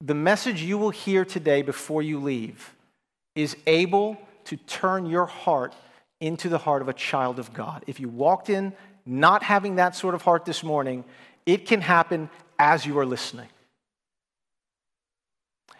the 0.00 0.14
message 0.14 0.60
you 0.60 0.76
will 0.76 0.90
hear 0.90 1.24
today 1.24 1.62
before 1.62 2.02
you 2.02 2.20
leave 2.20 2.74
is 3.34 3.56
able 3.66 4.18
to 4.44 4.56
turn 4.56 5.06
your 5.06 5.24
heart 5.24 5.74
into 6.24 6.48
the 6.48 6.56
heart 6.56 6.80
of 6.80 6.88
a 6.88 6.94
child 6.94 7.38
of 7.38 7.52
God. 7.52 7.84
If 7.86 8.00
you 8.00 8.08
walked 8.08 8.48
in 8.48 8.72
not 9.04 9.42
having 9.42 9.76
that 9.76 9.94
sort 9.94 10.14
of 10.14 10.22
heart 10.22 10.46
this 10.46 10.62
morning, 10.64 11.04
it 11.44 11.66
can 11.66 11.82
happen 11.82 12.30
as 12.58 12.86
you 12.86 12.98
are 12.98 13.04
listening. 13.04 13.48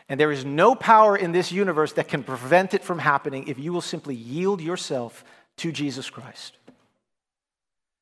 And 0.06 0.20
there 0.20 0.30
is 0.30 0.44
no 0.44 0.74
power 0.74 1.16
in 1.16 1.32
this 1.32 1.50
universe 1.50 1.94
that 1.94 2.08
can 2.08 2.22
prevent 2.22 2.74
it 2.74 2.84
from 2.84 2.98
happening 2.98 3.48
if 3.48 3.58
you 3.58 3.72
will 3.72 3.80
simply 3.80 4.14
yield 4.14 4.60
yourself 4.60 5.24
to 5.56 5.72
Jesus 5.72 6.10
Christ. 6.10 6.58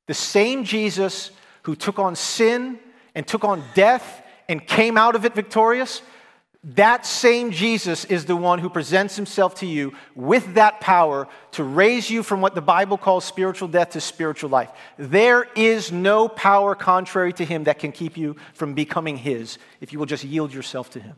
The 0.08 0.14
same 0.14 0.64
Jesus 0.64 1.30
who 1.62 1.76
took 1.76 2.00
on 2.00 2.16
sin 2.16 2.80
and 3.14 3.24
took 3.24 3.44
on 3.44 3.62
death 3.74 4.20
and 4.48 4.66
came 4.66 4.98
out 4.98 5.14
of 5.14 5.24
it 5.24 5.36
victorious 5.36 6.02
that 6.64 7.04
same 7.04 7.50
Jesus 7.50 8.04
is 8.04 8.24
the 8.24 8.36
one 8.36 8.60
who 8.60 8.70
presents 8.70 9.16
himself 9.16 9.56
to 9.56 9.66
you 9.66 9.94
with 10.14 10.54
that 10.54 10.80
power 10.80 11.26
to 11.52 11.64
raise 11.64 12.08
you 12.08 12.22
from 12.22 12.40
what 12.40 12.54
the 12.54 12.62
Bible 12.62 12.96
calls 12.96 13.24
spiritual 13.24 13.66
death 13.66 13.90
to 13.90 14.00
spiritual 14.00 14.48
life. 14.48 14.70
There 14.96 15.48
is 15.56 15.90
no 15.90 16.28
power 16.28 16.76
contrary 16.76 17.32
to 17.34 17.44
him 17.44 17.64
that 17.64 17.80
can 17.80 17.90
keep 17.90 18.16
you 18.16 18.36
from 18.54 18.74
becoming 18.74 19.16
his 19.16 19.58
if 19.80 19.92
you 19.92 19.98
will 19.98 20.06
just 20.06 20.22
yield 20.22 20.54
yourself 20.54 20.90
to 20.90 21.00
him. 21.00 21.16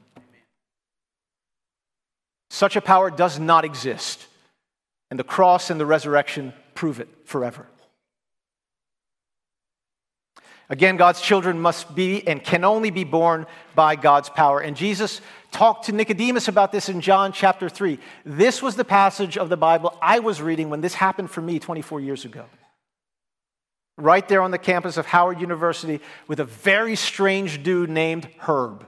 Such 2.48 2.76
a 2.76 2.80
power 2.80 3.11
does 3.11 3.38
not 3.38 3.66
exist, 3.66 4.26
and 5.11 5.18
the 5.18 5.24
cross 5.24 5.68
and 5.68 5.78
the 5.78 5.87
resurrection 5.87 6.54
prove 6.74 7.00
it 7.00 7.09
forever. 7.24 7.66
Again, 10.70 10.96
God's 10.96 11.20
children 11.20 11.61
must 11.61 11.94
be 11.94 12.27
and 12.27 12.42
can 12.42 12.64
only 12.64 12.90
be 12.90 13.05
born 13.05 13.46
by 13.74 13.96
God's 13.96 14.31
power. 14.31 14.61
And 14.61 14.77
Jesus 14.77 15.20
talked 15.50 15.87
to 15.87 15.92
Nicodemus 15.92 16.48
about 16.48 16.72
this 16.72 16.88
in 16.88 17.00
John 17.00 17.33
chapter 17.33 17.68
3. 17.68 17.98
This 18.24 18.62
was 18.62 18.74
the 18.74 18.85
passage 18.85 19.37
of 19.37 19.50
the 19.50 19.57
Bible 19.57 19.96
I 20.00 20.20
was 20.20 20.40
reading 20.40 20.70
when 20.70 20.81
this 20.81 20.94
happened 20.94 21.31
for 21.31 21.42
me 21.42 21.59
24 21.59 22.00
years 22.00 22.24
ago. 22.24 22.46
Right 23.98 24.27
there 24.27 24.40
on 24.40 24.50
the 24.50 24.59
campus 24.59 24.96
of 24.96 25.07
Howard 25.07 25.40
University 25.40 26.00
with 26.27 26.40
a 26.40 26.44
very 26.44 26.96
strange 26.96 27.62
dude 27.62 27.90
named 27.90 28.29
Herb. 28.38 28.87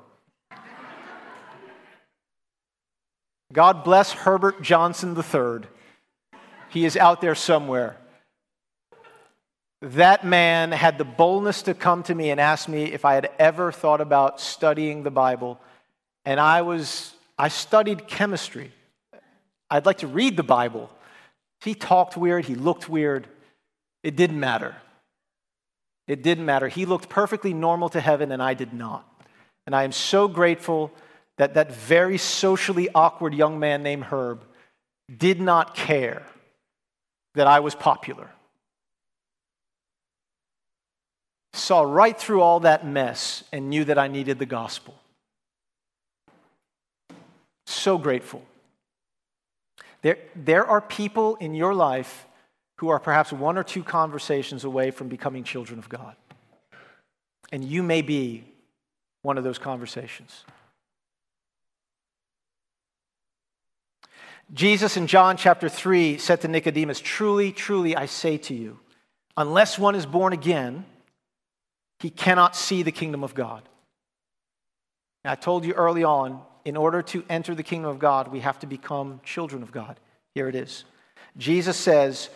God 3.53 3.85
bless 3.85 4.13
Herbert 4.13 4.63
Johnson 4.63 5.17
III. 5.17 5.69
He 6.71 6.85
is 6.85 6.97
out 6.97 7.21
there 7.21 7.35
somewhere 7.35 7.97
that 9.83 10.25
man 10.25 10.73
had 10.73 10.99
the 10.99 11.05
boldness 11.05 11.63
to 11.63 11.75
come 11.75 12.03
to 12.05 12.15
me 12.15 12.31
and 12.31 12.41
ask 12.41 12.69
me 12.69 12.85
if 12.85 13.05
I 13.05 13.15
had 13.15 13.31
ever 13.39 13.71
thought 13.71 14.01
about 14.01 14.41
studying 14.41 15.03
the 15.03 15.11
Bible. 15.11 15.61
And 16.25 16.41
I 16.41 16.63
was, 16.63 17.15
I 17.39 17.49
studied 17.49 18.09
chemistry. 18.09 18.73
I'd 19.71 19.87
like 19.87 19.99
to 19.99 20.07
read 20.07 20.37
the 20.37 20.43
Bible. 20.43 20.91
He 21.61 21.75
talked 21.75 22.17
weird, 22.17 22.45
he 22.45 22.55
looked 22.55 22.89
weird. 22.89 23.27
It 24.03 24.17
didn't 24.17 24.41
matter. 24.41 24.77
It 26.07 26.23
didn't 26.23 26.45
matter. 26.45 26.69
He 26.69 26.87
looked 26.87 27.09
perfectly 27.09 27.53
normal 27.53 27.89
to 27.91 28.01
heaven, 28.01 28.31
and 28.31 28.43
I 28.43 28.55
did 28.55 28.73
not. 28.73 29.05
And 29.67 29.75
I 29.75 29.83
am 29.83 29.93
so 29.93 30.29
grateful 30.29 30.93
that 31.39 31.55
that 31.55 31.73
very 31.73 32.19
socially 32.19 32.89
awkward 32.95 33.35
young 33.35 33.59
man 33.59 33.83
named 33.83 34.05
Herb 34.05 34.45
did 35.15 35.41
not 35.41 35.75
care 35.75 36.23
that 37.35 37.47
I 37.47 37.61
was 37.61 37.75
popular. 37.75 38.31
Saw 41.57 41.83
right 41.83 42.19
through 42.19 42.41
all 42.41 42.61
that 42.61 42.87
mess 42.87 43.45
and 43.53 43.71
knew 43.71 43.85
that 43.85 43.99
I 43.99 44.09
needed 44.09 44.39
the 44.39 44.47
gospel. 44.47 44.95
So 47.67 47.99
grateful. 47.99 48.43
There, 50.03 50.19
there 50.35 50.67
are 50.67 50.81
people 50.81 51.37
in 51.37 51.55
your 51.55 51.75
life 51.75 52.27
who 52.77 52.89
are 52.89 53.01
perhaps 53.01 53.33
one 53.33 53.57
or 53.59 53.65
two 53.65 53.83
conversations 53.83 54.65
away 54.65 54.91
from 54.91 55.09
becoming 55.09 55.45
children 55.45 55.79
of 55.79 55.89
God. 55.89 56.15
And 57.51 57.65
you 57.65 57.83
may 57.83 58.03
be 58.03 58.45
one 59.23 59.39
of 59.39 59.45
those 59.45 59.59
conversations. 59.59 60.45
Jesus 64.53 64.97
in 64.97 65.09
John 65.09 65.37
chapter 65.37 65.69
3 65.69 66.19
said 66.19 66.43
to 66.43 66.49
Nicodemus, 66.49 67.01
Truly, 67.01 67.51
truly, 67.51 67.97
I 67.97 68.07
say 68.07 68.39
to 68.39 68.55
you, 68.55 68.79
unless 69.37 69.79
one 69.79 69.97
is 69.97 70.07
born 70.07 70.33
again, 70.33 70.85
he 72.01 72.11
cannot 72.11 72.57
see 72.57 72.83
the 72.83 72.93
kingdom 72.93 73.25
of 73.25 73.35
God. 73.35 73.63
I 75.25 75.35
told 75.35 75.65
you 75.65 75.73
early 75.75 76.05
on, 76.05 76.41
in 76.65 76.77
order 76.77 77.03
to 77.03 77.25
enter 77.29 77.55
the 77.55 77.63
kingdom 77.63 77.91
of 77.91 77.99
God, 77.99 78.29
we 78.29 78.41
have 78.41 78.59
to 78.61 78.67
become 78.67 79.21
children 79.25 79.63
of 79.63 79.73
God. 79.73 79.99
Here 80.35 80.49
it 80.49 80.55
is. 80.55 80.85
Jesus 81.37 81.77
says, 81.77 82.29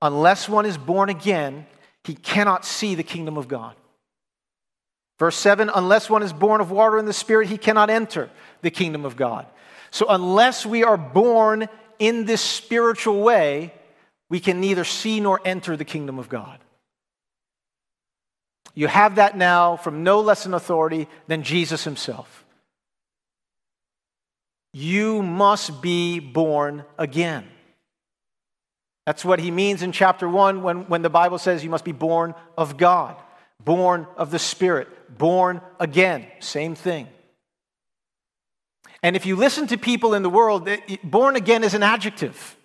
unless 0.00 0.48
one 0.48 0.66
is 0.66 0.78
born 0.78 1.08
again, 1.08 1.66
he 2.04 2.14
cannot 2.14 2.64
see 2.64 2.94
the 2.94 3.02
kingdom 3.02 3.36
of 3.36 3.48
God. 3.48 3.74
Verse 5.18 5.36
7 5.36 5.70
unless 5.74 6.08
one 6.08 6.22
is 6.22 6.32
born 6.32 6.60
of 6.60 6.70
water 6.70 6.96
and 6.96 7.08
the 7.08 7.12
Spirit, 7.12 7.48
he 7.48 7.58
cannot 7.58 7.90
enter 7.90 8.30
the 8.62 8.70
kingdom 8.70 9.04
of 9.04 9.16
God. 9.16 9.46
So, 9.90 10.06
unless 10.08 10.64
we 10.64 10.84
are 10.84 10.96
born 10.96 11.68
in 11.98 12.24
this 12.24 12.40
spiritual 12.40 13.20
way, 13.22 13.72
we 14.30 14.38
can 14.38 14.60
neither 14.60 14.84
see 14.84 15.18
nor 15.18 15.40
enter 15.44 15.76
the 15.76 15.84
kingdom 15.84 16.18
of 16.18 16.28
God. 16.28 16.58
You 18.74 18.86
have 18.86 19.16
that 19.16 19.36
now 19.36 19.76
from 19.76 20.02
no 20.02 20.20
less 20.20 20.46
an 20.46 20.54
authority 20.54 21.08
than 21.26 21.42
Jesus 21.42 21.84
himself. 21.84 22.44
You 24.72 25.22
must 25.22 25.80
be 25.80 26.20
born 26.20 26.84
again. 26.98 27.48
That's 29.06 29.24
what 29.24 29.40
he 29.40 29.50
means 29.50 29.82
in 29.82 29.92
chapter 29.92 30.28
1 30.28 30.62
when, 30.62 30.86
when 30.86 31.02
the 31.02 31.08
Bible 31.08 31.38
says 31.38 31.64
you 31.64 31.70
must 31.70 31.84
be 31.84 31.92
born 31.92 32.34
of 32.58 32.76
God, 32.76 33.16
born 33.64 34.06
of 34.16 34.30
the 34.30 34.38
Spirit, 34.38 34.88
born 35.16 35.62
again. 35.80 36.26
Same 36.40 36.74
thing. 36.74 37.08
And 39.02 39.16
if 39.16 39.24
you 39.24 39.36
listen 39.36 39.66
to 39.68 39.78
people 39.78 40.12
in 40.12 40.22
the 40.22 40.28
world, 40.28 40.68
born 41.02 41.36
again 41.36 41.64
is 41.64 41.72
an 41.72 41.82
adjective. 41.82 42.57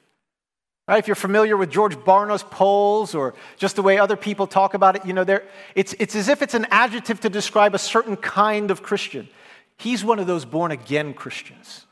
Right? 0.88 1.00
If 1.00 1.08
you're 1.08 1.16
familiar 1.16 1.56
with 1.56 1.72
George 1.72 2.02
Barna's 2.04 2.44
polls 2.44 3.16
or 3.16 3.36
just 3.56 3.78
the 3.78 3.82
way 3.82 3.98
other 3.98 4.18
people 4.18 4.48
talk 4.48 4.74
about 4.74 4.98
it, 4.98 5.06
you 5.06 5.14
know, 5.14 5.26
it's, 5.76 5.94
it's 5.94 6.16
as 6.16 6.28
if 6.28 6.42
it's 6.42 6.56
an 6.56 6.68
adjective 6.72 7.22
to 7.22 7.30
describe 7.30 7.74
a 7.74 7.80
certain 7.80 8.18
kind 8.18 8.70
of 8.70 8.84
Christian. 8.84 9.30
He's 9.78 10.04
one 10.04 10.20
of 10.20 10.28
those 10.28 10.44
born 10.44 10.72
again 10.72 11.14
Christians. 11.14 11.86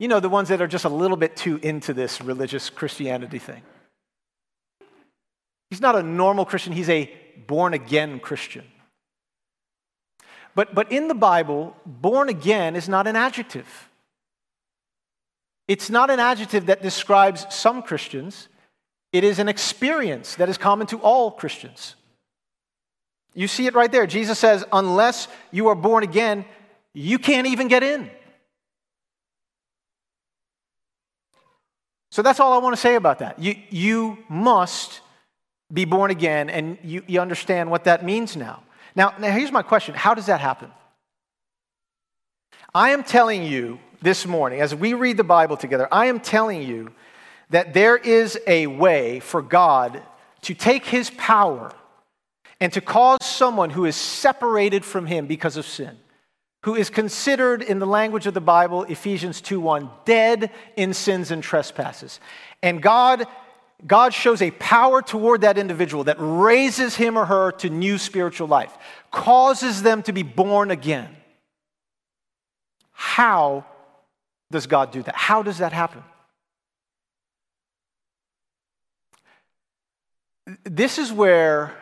You 0.00 0.08
know, 0.08 0.18
the 0.18 0.28
ones 0.28 0.48
that 0.48 0.60
are 0.60 0.66
just 0.66 0.84
a 0.84 0.88
little 0.88 1.16
bit 1.16 1.36
too 1.36 1.60
into 1.62 1.94
this 1.94 2.20
religious 2.20 2.70
Christianity 2.70 3.38
thing. 3.38 3.62
He's 5.70 5.80
not 5.80 5.94
a 5.94 6.02
normal 6.02 6.44
Christian, 6.44 6.72
he's 6.72 6.90
a 6.90 7.10
born 7.46 7.72
again 7.72 8.18
Christian. 8.18 8.64
But, 10.54 10.74
but 10.74 10.90
in 10.90 11.08
the 11.08 11.14
Bible, 11.14 11.76
born 11.86 12.28
again 12.28 12.74
is 12.76 12.88
not 12.88 13.06
an 13.06 13.16
adjective. 13.16 13.88
It's 15.72 15.88
not 15.88 16.10
an 16.10 16.20
adjective 16.20 16.66
that 16.66 16.82
describes 16.82 17.46
some 17.48 17.82
Christians, 17.82 18.48
it 19.10 19.24
is 19.24 19.38
an 19.38 19.48
experience 19.48 20.34
that 20.34 20.50
is 20.50 20.58
common 20.58 20.86
to 20.88 20.98
all 20.98 21.30
Christians. 21.30 21.94
You 23.32 23.48
see 23.48 23.66
it 23.66 23.72
right 23.72 23.90
there. 23.90 24.06
Jesus 24.06 24.38
says, 24.38 24.66
unless 24.70 25.28
you 25.50 25.68
are 25.68 25.74
born 25.74 26.04
again, 26.04 26.44
you 26.92 27.18
can't 27.18 27.46
even 27.46 27.68
get 27.68 27.82
in. 27.82 28.10
So 32.10 32.20
that's 32.20 32.38
all 32.38 32.52
I 32.52 32.58
want 32.58 32.76
to 32.76 32.80
say 32.80 32.94
about 32.94 33.20
that. 33.20 33.38
You, 33.38 33.54
you 33.70 34.18
must 34.28 35.00
be 35.72 35.86
born 35.86 36.10
again, 36.10 36.50
and 36.50 36.76
you, 36.84 37.02
you 37.06 37.18
understand 37.18 37.70
what 37.70 37.84
that 37.84 38.04
means 38.04 38.36
now. 38.36 38.62
now. 38.94 39.14
Now, 39.18 39.30
here's 39.30 39.50
my 39.50 39.62
question 39.62 39.94
How 39.94 40.12
does 40.12 40.26
that 40.26 40.40
happen? 40.40 40.70
I 42.74 42.90
am 42.90 43.02
telling 43.04 43.42
you 43.42 43.78
this 44.02 44.26
morning, 44.26 44.60
as 44.60 44.74
we 44.74 44.94
read 44.94 45.16
the 45.16 45.24
Bible 45.24 45.56
together, 45.56 45.88
I 45.92 46.06
am 46.06 46.20
telling 46.20 46.62
you 46.62 46.90
that 47.50 47.74
there 47.74 47.96
is 47.96 48.38
a 48.46 48.66
way 48.66 49.20
for 49.20 49.42
God 49.42 50.02
to 50.42 50.54
take 50.54 50.86
his 50.86 51.10
power 51.10 51.72
and 52.60 52.72
to 52.72 52.80
cause 52.80 53.24
someone 53.24 53.70
who 53.70 53.84
is 53.84 53.96
separated 53.96 54.84
from 54.84 55.06
him 55.06 55.26
because 55.26 55.56
of 55.56 55.66
sin 55.66 55.98
who 56.64 56.76
is 56.76 56.90
considered 56.90 57.60
in 57.62 57.78
the 57.78 57.86
language 57.86 58.26
of 58.26 58.34
the 58.34 58.40
Bible, 58.40 58.84
Ephesians 58.84 59.40
2:1, 59.40 59.90
dead 60.04 60.50
in 60.76 60.94
sins 60.94 61.30
and 61.30 61.42
trespasses. 61.42 62.20
And 62.62 62.82
God 62.82 63.26
God 63.84 64.14
shows 64.14 64.40
a 64.40 64.52
power 64.52 65.02
toward 65.02 65.40
that 65.40 65.58
individual 65.58 66.04
that 66.04 66.16
raises 66.20 66.94
him 66.94 67.18
or 67.18 67.24
her 67.24 67.50
to 67.50 67.68
new 67.68 67.98
spiritual 67.98 68.46
life, 68.46 68.72
causes 69.10 69.82
them 69.82 70.04
to 70.04 70.12
be 70.12 70.22
born 70.22 70.70
again. 70.70 71.16
How 72.92 73.64
does 74.52 74.68
God 74.68 74.92
do 74.92 75.02
that? 75.02 75.16
How 75.16 75.42
does 75.42 75.58
that 75.58 75.72
happen? 75.72 76.04
This 80.64 80.98
is 80.98 81.12
where 81.12 81.74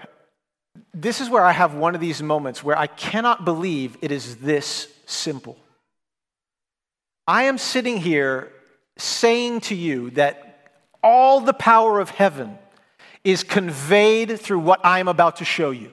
this 0.94 1.20
is 1.20 1.28
where 1.28 1.44
I 1.44 1.52
have 1.52 1.74
one 1.74 1.94
of 1.94 2.00
these 2.00 2.22
moments 2.22 2.64
where 2.64 2.78
I 2.78 2.87
cannot 2.87 3.44
believe 3.44 3.96
it 4.00 4.11
is 4.11 4.37
this 4.37 4.88
simple. 5.06 5.56
I 7.26 7.44
am 7.44 7.59
sitting 7.59 7.98
here 7.98 8.50
saying 8.96 9.61
to 9.62 9.74
you 9.74 10.11
that 10.11 10.72
all 11.02 11.40
the 11.40 11.52
power 11.52 12.00
of 12.00 12.11
heaven 12.11 12.59
is 13.24 13.44
conveyed 13.44 14.40
through 14.40 14.61
what 14.61 14.80
I'm 14.85 15.09
about 15.09 15.37
to 15.37 15.44
show 15.44 15.70
you. 15.70 15.92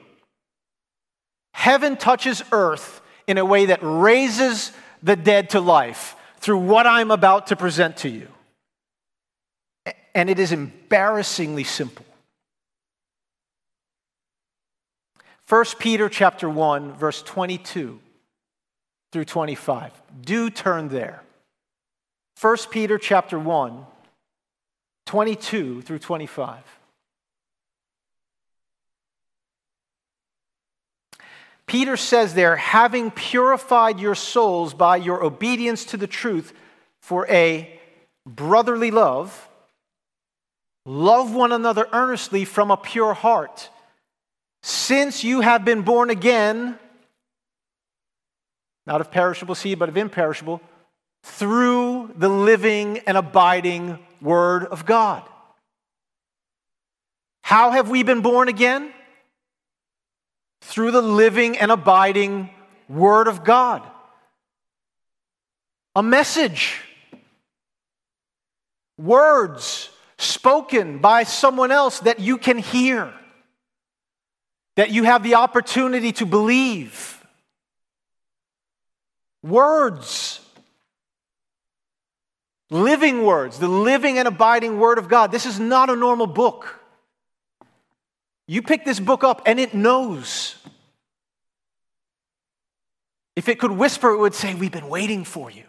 Heaven 1.52 1.96
touches 1.96 2.42
earth 2.52 3.00
in 3.26 3.38
a 3.38 3.44
way 3.44 3.66
that 3.66 3.80
raises 3.82 4.72
the 5.02 5.16
dead 5.16 5.50
to 5.50 5.60
life 5.60 6.16
through 6.38 6.58
what 6.58 6.86
I'm 6.86 7.10
about 7.10 7.48
to 7.48 7.56
present 7.56 7.98
to 7.98 8.08
you. 8.08 8.28
And 10.14 10.30
it 10.30 10.38
is 10.38 10.52
embarrassingly 10.52 11.64
simple. 11.64 12.04
1 15.48 15.64
Peter 15.78 16.08
chapter 16.08 16.48
1 16.48 16.92
verse 16.94 17.22
22 17.22 18.00
through 19.12 19.24
25. 19.24 19.92
Do 20.20 20.50
turn 20.50 20.88
there. 20.88 21.22
1 22.40 22.56
Peter 22.70 22.98
chapter 22.98 23.38
1 23.38 23.86
22 25.06 25.80
through 25.82 25.98
25. 25.98 26.77
Peter 31.68 31.98
says 31.98 32.34
there, 32.34 32.56
having 32.56 33.10
purified 33.10 34.00
your 34.00 34.14
souls 34.14 34.74
by 34.74 34.96
your 34.96 35.22
obedience 35.22 35.84
to 35.84 35.96
the 35.96 36.06
truth 36.06 36.52
for 37.00 37.28
a 37.28 37.78
brotherly 38.26 38.90
love, 38.90 39.48
love 40.86 41.34
one 41.34 41.52
another 41.52 41.86
earnestly 41.92 42.44
from 42.46 42.70
a 42.70 42.76
pure 42.76 43.12
heart 43.14 43.68
since 44.62 45.22
you 45.22 45.42
have 45.42 45.64
been 45.64 45.82
born 45.82 46.10
again, 46.10 46.78
not 48.86 49.00
of 49.00 49.10
perishable 49.10 49.54
seed, 49.54 49.78
but 49.78 49.88
of 49.88 49.96
imperishable, 49.96 50.60
through 51.22 52.12
the 52.16 52.28
living 52.28 52.98
and 53.06 53.16
abiding 53.16 53.98
Word 54.20 54.64
of 54.64 54.86
God. 54.86 55.22
How 57.42 57.70
have 57.70 57.88
we 57.88 58.02
been 58.02 58.22
born 58.22 58.48
again? 58.48 58.92
Through 60.68 60.90
the 60.90 61.00
living 61.00 61.56
and 61.56 61.72
abiding 61.72 62.50
Word 62.90 63.26
of 63.26 63.42
God. 63.42 63.82
A 65.96 66.02
message. 66.02 66.80
Words 68.98 69.88
spoken 70.18 70.98
by 70.98 71.24
someone 71.24 71.72
else 71.72 72.00
that 72.00 72.20
you 72.20 72.36
can 72.36 72.58
hear 72.58 73.14
that 74.76 74.90
you 74.90 75.04
have 75.04 75.22
the 75.22 75.36
opportunity 75.36 76.12
to 76.12 76.26
believe. 76.26 77.26
Words. 79.42 80.40
Living 82.68 83.24
words, 83.24 83.58
the 83.58 83.68
living 83.68 84.18
and 84.18 84.28
abiding 84.28 84.78
Word 84.78 84.98
of 84.98 85.08
God. 85.08 85.32
This 85.32 85.46
is 85.46 85.58
not 85.58 85.88
a 85.88 85.96
normal 85.96 86.26
book. 86.26 86.77
You 88.50 88.62
pick 88.62 88.86
this 88.86 88.98
book 88.98 89.22
up 89.22 89.42
and 89.44 89.60
it 89.60 89.74
knows. 89.74 90.56
If 93.36 93.48
it 93.48 93.60
could 93.60 93.70
whisper, 93.70 94.10
it 94.10 94.18
would 94.18 94.34
say, 94.34 94.54
We've 94.54 94.72
been 94.72 94.88
waiting 94.88 95.22
for 95.24 95.50
you. 95.50 95.64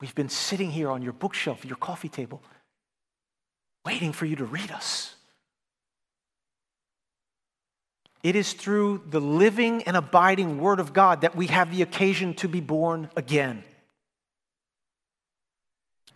We've 0.00 0.14
been 0.14 0.30
sitting 0.30 0.70
here 0.70 0.90
on 0.90 1.02
your 1.02 1.12
bookshelf, 1.12 1.62
your 1.66 1.76
coffee 1.76 2.08
table, 2.08 2.42
waiting 3.84 4.12
for 4.12 4.24
you 4.24 4.34
to 4.36 4.46
read 4.46 4.70
us. 4.70 5.14
It 8.22 8.34
is 8.34 8.54
through 8.54 9.04
the 9.10 9.20
living 9.20 9.82
and 9.82 9.94
abiding 9.94 10.58
Word 10.58 10.80
of 10.80 10.94
God 10.94 11.20
that 11.20 11.36
we 11.36 11.48
have 11.48 11.70
the 11.70 11.82
occasion 11.82 12.32
to 12.34 12.48
be 12.48 12.60
born 12.60 13.10
again. 13.14 13.62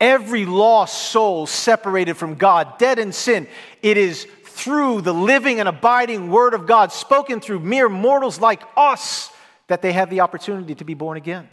Every 0.00 0.44
lost 0.44 1.10
soul 1.10 1.46
separated 1.46 2.14
from 2.14 2.34
God, 2.34 2.78
dead 2.78 2.98
in 2.98 3.12
sin, 3.12 3.46
it 3.82 3.96
is 3.96 4.26
through 4.44 5.00
the 5.00 5.14
living 5.14 5.60
and 5.60 5.68
abiding 5.68 6.30
Word 6.30 6.54
of 6.54 6.66
God, 6.66 6.92
spoken 6.92 7.40
through 7.40 7.60
mere 7.60 7.88
mortals 7.88 8.40
like 8.40 8.62
us, 8.76 9.30
that 9.66 9.82
they 9.82 9.92
have 9.92 10.10
the 10.10 10.20
opportunity 10.20 10.74
to 10.74 10.84
be 10.84 10.94
born 10.94 11.16
again. 11.16 11.48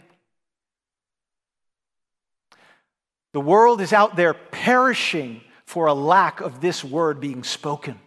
The 3.32 3.40
world 3.40 3.80
is 3.80 3.92
out 3.92 4.16
there 4.16 4.34
perishing 4.34 5.40
for 5.64 5.86
a 5.86 5.94
lack 5.94 6.40
of 6.40 6.60
this 6.60 6.84
word 6.84 7.18
being 7.18 7.44
spoken. 7.44 7.98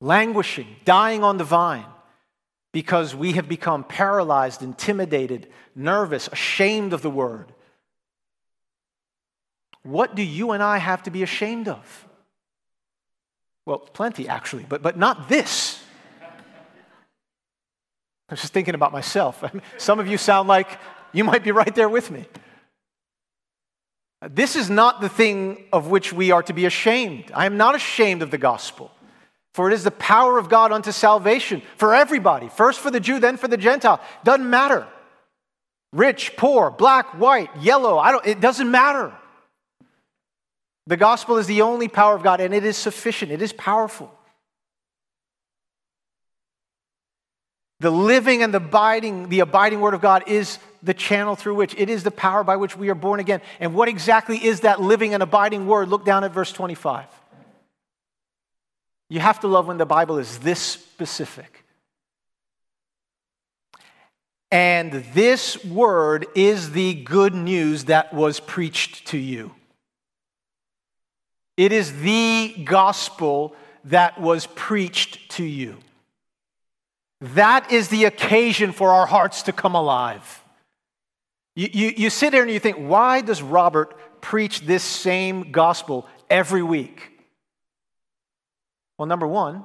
Languishing, 0.00 0.66
dying 0.84 1.24
on 1.24 1.38
the 1.38 1.44
vine, 1.44 1.86
because 2.72 3.14
we 3.14 3.32
have 3.32 3.48
become 3.48 3.82
paralyzed, 3.82 4.62
intimidated, 4.62 5.48
nervous, 5.74 6.28
ashamed 6.28 6.92
of 6.92 7.02
the 7.02 7.10
word. 7.10 7.52
What 9.82 10.14
do 10.14 10.22
you 10.22 10.50
and 10.50 10.62
I 10.62 10.78
have 10.78 11.02
to 11.04 11.10
be 11.10 11.22
ashamed 11.22 11.68
of? 11.68 12.06
Well, 13.66 13.78
plenty 13.78 14.28
actually, 14.28 14.66
but, 14.68 14.82
but 14.82 14.96
not 14.96 15.28
this. 15.28 15.82
I 16.22 18.34
was 18.34 18.40
just 18.40 18.52
thinking 18.52 18.74
about 18.74 18.92
myself. 18.92 19.42
Some 19.78 19.98
of 19.98 20.06
you 20.06 20.16
sound 20.16 20.48
like 20.48 20.78
you 21.12 21.24
might 21.24 21.42
be 21.42 21.50
right 21.50 21.74
there 21.74 21.88
with 21.88 22.10
me. 22.10 22.26
This 24.28 24.54
is 24.54 24.68
not 24.68 25.00
the 25.00 25.08
thing 25.08 25.64
of 25.72 25.88
which 25.88 26.12
we 26.12 26.30
are 26.30 26.42
to 26.42 26.52
be 26.52 26.66
ashamed. 26.66 27.30
I 27.34 27.46
am 27.46 27.56
not 27.56 27.74
ashamed 27.74 28.22
of 28.22 28.30
the 28.30 28.38
gospel, 28.38 28.90
for 29.54 29.70
it 29.70 29.74
is 29.74 29.82
the 29.82 29.90
power 29.90 30.38
of 30.38 30.50
God 30.50 30.72
unto 30.72 30.92
salvation 30.92 31.62
for 31.76 31.94
everybody, 31.94 32.48
first 32.48 32.80
for 32.80 32.90
the 32.90 33.00
Jew, 33.00 33.18
then 33.18 33.38
for 33.38 33.48
the 33.48 33.56
Gentile. 33.56 34.00
Doesn't 34.22 34.48
matter. 34.48 34.86
Rich, 35.92 36.36
poor, 36.36 36.70
black, 36.70 37.18
white, 37.18 37.50
yellow, 37.58 37.98
I 37.98 38.12
don't, 38.12 38.26
it 38.26 38.40
doesn't 38.40 38.70
matter. 38.70 39.12
The 40.90 40.96
gospel 40.96 41.36
is 41.36 41.46
the 41.46 41.62
only 41.62 41.86
power 41.86 42.16
of 42.16 42.24
God, 42.24 42.40
and 42.40 42.52
it 42.52 42.64
is 42.64 42.76
sufficient, 42.76 43.30
it 43.30 43.40
is 43.40 43.52
powerful. 43.52 44.12
The 47.78 47.92
living 47.92 48.42
and 48.42 48.52
the 48.52 48.56
abiding, 48.56 49.28
the 49.28 49.38
abiding 49.38 49.80
word 49.80 49.94
of 49.94 50.00
God 50.00 50.24
is 50.26 50.58
the 50.82 50.92
channel 50.92 51.36
through 51.36 51.54
which 51.54 51.76
it 51.76 51.90
is 51.90 52.02
the 52.02 52.10
power 52.10 52.42
by 52.42 52.56
which 52.56 52.76
we 52.76 52.88
are 52.88 52.96
born 52.96 53.20
again. 53.20 53.40
And 53.60 53.72
what 53.72 53.88
exactly 53.88 54.44
is 54.44 54.62
that 54.62 54.80
living 54.80 55.14
and 55.14 55.22
abiding 55.22 55.68
word? 55.68 55.88
Look 55.88 56.04
down 56.04 56.24
at 56.24 56.32
verse 56.32 56.50
25. 56.50 57.06
You 59.08 59.20
have 59.20 59.38
to 59.40 59.46
love 59.46 59.68
when 59.68 59.78
the 59.78 59.86
Bible 59.86 60.18
is 60.18 60.40
this 60.40 60.58
specific. 60.58 61.64
And 64.50 65.04
this 65.14 65.64
word 65.64 66.26
is 66.34 66.72
the 66.72 66.94
good 66.94 67.36
news 67.36 67.84
that 67.84 68.12
was 68.12 68.40
preached 68.40 69.06
to 69.06 69.18
you. 69.18 69.52
It 71.60 71.72
is 71.72 72.00
the 72.00 72.54
gospel 72.64 73.54
that 73.84 74.18
was 74.18 74.46
preached 74.46 75.32
to 75.32 75.44
you. 75.44 75.76
That 77.20 77.70
is 77.70 77.88
the 77.88 78.06
occasion 78.06 78.72
for 78.72 78.88
our 78.88 79.04
hearts 79.04 79.42
to 79.42 79.52
come 79.52 79.74
alive. 79.74 80.42
You, 81.54 81.68
you, 81.70 81.92
you 81.94 82.08
sit 82.08 82.32
there 82.32 82.40
and 82.40 82.50
you 82.50 82.60
think, 82.60 82.78
why 82.78 83.20
does 83.20 83.42
Robert 83.42 83.94
preach 84.22 84.60
this 84.62 84.82
same 84.82 85.52
gospel 85.52 86.06
every 86.30 86.62
week? 86.62 87.10
Well, 88.96 89.04
number 89.04 89.26
one, 89.26 89.62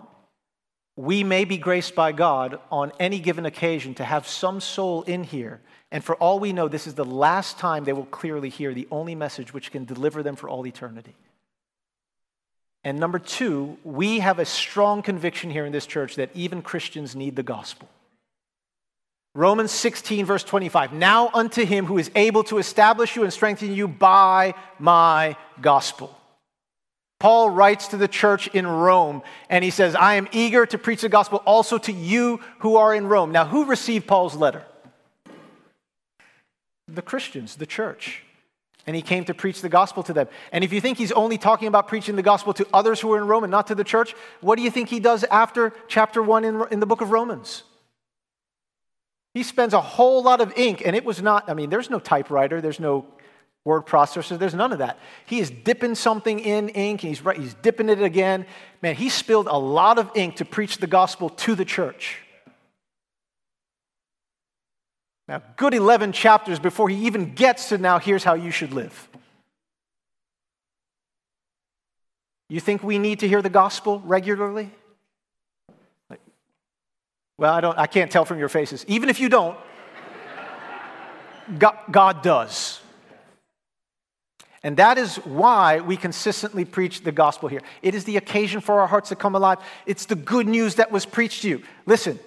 we 0.97 1.23
may 1.23 1.45
be 1.45 1.58
graced 1.58 1.95
by 1.95 2.12
God 2.12 2.60
on 2.69 2.91
any 2.99 3.19
given 3.19 3.45
occasion 3.45 3.93
to 3.93 4.03
have 4.03 4.27
some 4.27 4.60
soul 4.60 5.03
in 5.03 5.23
here. 5.23 5.62
And 5.93 6.03
for 6.03 6.17
all 6.17 6.41
we 6.41 6.51
know, 6.51 6.67
this 6.67 6.88
is 6.88 6.95
the 6.95 7.05
last 7.05 7.58
time 7.58 7.86
they 7.86 7.93
will 7.93 8.03
clearly 8.08 8.49
hear 8.49 8.73
the 8.73 8.89
only 8.91 9.15
message 9.15 9.53
which 9.53 9.71
can 9.71 9.86
deliver 9.86 10.23
them 10.23 10.36
for 10.36 10.49
all 10.49 10.67
eternity. 10.67 11.15
And 12.85 12.99
number 12.99 13.17
two, 13.17 13.79
we 13.83 14.19
have 14.19 14.37
a 14.37 14.45
strong 14.45 15.01
conviction 15.01 15.49
here 15.49 15.65
in 15.65 15.71
this 15.71 15.87
church 15.87 16.15
that 16.17 16.29
even 16.35 16.61
Christians 16.61 17.15
need 17.15 17.35
the 17.35 17.41
gospel. 17.41 17.89
Romans 19.33 19.71
16, 19.71 20.23
verse 20.23 20.43
25. 20.43 20.93
Now 20.93 21.31
unto 21.33 21.65
him 21.65 21.87
who 21.87 21.97
is 21.97 22.11
able 22.15 22.43
to 22.45 22.59
establish 22.59 23.15
you 23.15 23.23
and 23.23 23.33
strengthen 23.33 23.73
you 23.73 23.87
by 23.87 24.53
my 24.77 25.35
gospel. 25.59 26.15
Paul 27.19 27.49
writes 27.49 27.87
to 27.87 27.97
the 27.97 28.07
church 28.07 28.47
in 28.49 28.67
Rome 28.67 29.23
and 29.49 29.63
he 29.63 29.71
says, 29.71 29.95
I 29.95 30.13
am 30.13 30.27
eager 30.31 30.67
to 30.67 30.77
preach 30.77 31.01
the 31.01 31.09
gospel 31.09 31.41
also 31.43 31.79
to 31.79 31.91
you 31.91 32.39
who 32.59 32.75
are 32.75 32.93
in 32.93 33.07
Rome. 33.07 33.31
Now, 33.31 33.45
who 33.45 33.65
received 33.65 34.05
Paul's 34.05 34.35
letter? 34.35 34.63
The 36.87 37.01
Christians, 37.01 37.55
the 37.55 37.65
church. 37.65 38.21
And 38.87 38.95
he 38.95 39.01
came 39.01 39.25
to 39.25 39.33
preach 39.33 39.61
the 39.61 39.69
gospel 39.69 40.03
to 40.03 40.13
them. 40.13 40.27
And 40.51 40.63
if 40.63 40.71
you 40.71 40.79
think 40.79 40.97
he's 40.97 41.11
only 41.11 41.37
talking 41.37 41.67
about 41.67 41.87
preaching 41.87 42.15
the 42.15 42.21
gospel 42.21 42.53
to 42.53 42.67
others 42.73 42.99
who 42.99 43.11
are 43.13 43.17
in 43.17 43.27
Rome 43.27 43.43
and 43.43 43.51
not 43.51 43.67
to 43.67 43.75
the 43.75 43.83
church, 43.83 44.13
what 44.41 44.57
do 44.57 44.61
you 44.61 44.69
think 44.69 44.89
he 44.89 44.99
does 44.99 45.23
after 45.25 45.73
chapter 45.87 46.21
1 46.21 46.43
in, 46.43 46.63
in 46.71 46.79
the 46.79 46.85
book 46.85 47.01
of 47.01 47.09
Romans? 47.09 47.63
He 49.33 49.43
spends 49.43 49.73
a 49.73 49.81
whole 49.81 50.23
lot 50.23 50.39
of 50.39 50.53
ink, 50.57 50.81
and 50.85 50.95
it 50.95 51.03
was 51.03 51.21
not, 51.21 51.49
I 51.49 51.55
mean, 51.55 51.69
there's 51.69 51.89
no 51.89 51.99
typewriter, 51.99 52.61
there's 52.61 52.79
no 52.79 53.05
word 53.65 53.87
processor. 53.87 54.37
There's 54.37 54.53
none 54.53 54.71
of 54.71 54.77
that. 54.77 54.99
He 55.25 55.39
is 55.39 55.49
dipping 55.49 55.95
something 55.95 56.39
in 56.39 56.69
ink, 56.69 57.03
and 57.03 57.09
he's, 57.09 57.21
he's 57.35 57.55
dipping 57.55 57.89
it 57.89 58.01
again. 58.01 58.45
Man, 58.81 58.95
he 58.95 59.09
spilled 59.09 59.47
a 59.47 59.57
lot 59.57 59.97
of 59.97 60.11
ink 60.15 60.37
to 60.37 60.45
preach 60.45 60.77
the 60.77 60.87
gospel 60.87 61.29
to 61.29 61.55
the 61.55 61.65
church. 61.65 62.19
Now, 65.27 65.41
good 65.57 65.73
11 65.73 66.11
chapters 66.11 66.59
before 66.59 66.88
he 66.89 67.05
even 67.05 67.33
gets 67.33 67.69
to 67.69 67.77
now, 67.77 67.97
here's 67.97 68.23
how 68.23 68.35
you 68.35 68.51
should 68.51 68.73
live. 68.73 69.07
You 72.47 72.59
think 72.59 72.83
we 72.83 72.99
need 72.99 73.19
to 73.21 73.27
hear 73.27 73.41
the 73.41 73.49
gospel 73.49 74.01
regularly? 74.05 74.71
Well, 77.38 77.53
I, 77.53 77.59
don't, 77.59 77.77
I 77.77 77.88
can't 77.88 78.11
tell 78.11 78.23
from 78.23 78.39
your 78.39 78.49
faces. 78.49 78.85
Even 78.88 79.09
if 79.09 79.19
you 79.19 79.27
don't, 79.27 79.57
God, 81.57 81.77
God 81.91 82.21
does. 82.21 82.79
And 84.63 84.77
that 84.77 84.97
is 84.97 85.17
why 85.17 85.81
we 85.81 85.97
consistently 85.97 86.65
preach 86.65 87.03
the 87.03 87.11
gospel 87.11 87.49
here. 87.49 87.61
It 87.81 87.93
is 87.93 88.03
the 88.05 88.17
occasion 88.17 88.61
for 88.61 88.79
our 88.79 88.88
hearts 88.88 89.09
to 89.09 89.15
come 89.15 89.35
alive. 89.35 89.59
It's 89.85 90.05
the 90.05 90.15
good 90.15 90.47
news 90.47 90.75
that 90.75 90.91
was 90.91 91.05
preached 91.05 91.41
to 91.41 91.49
you. 91.49 91.63
Listen, 91.85 92.19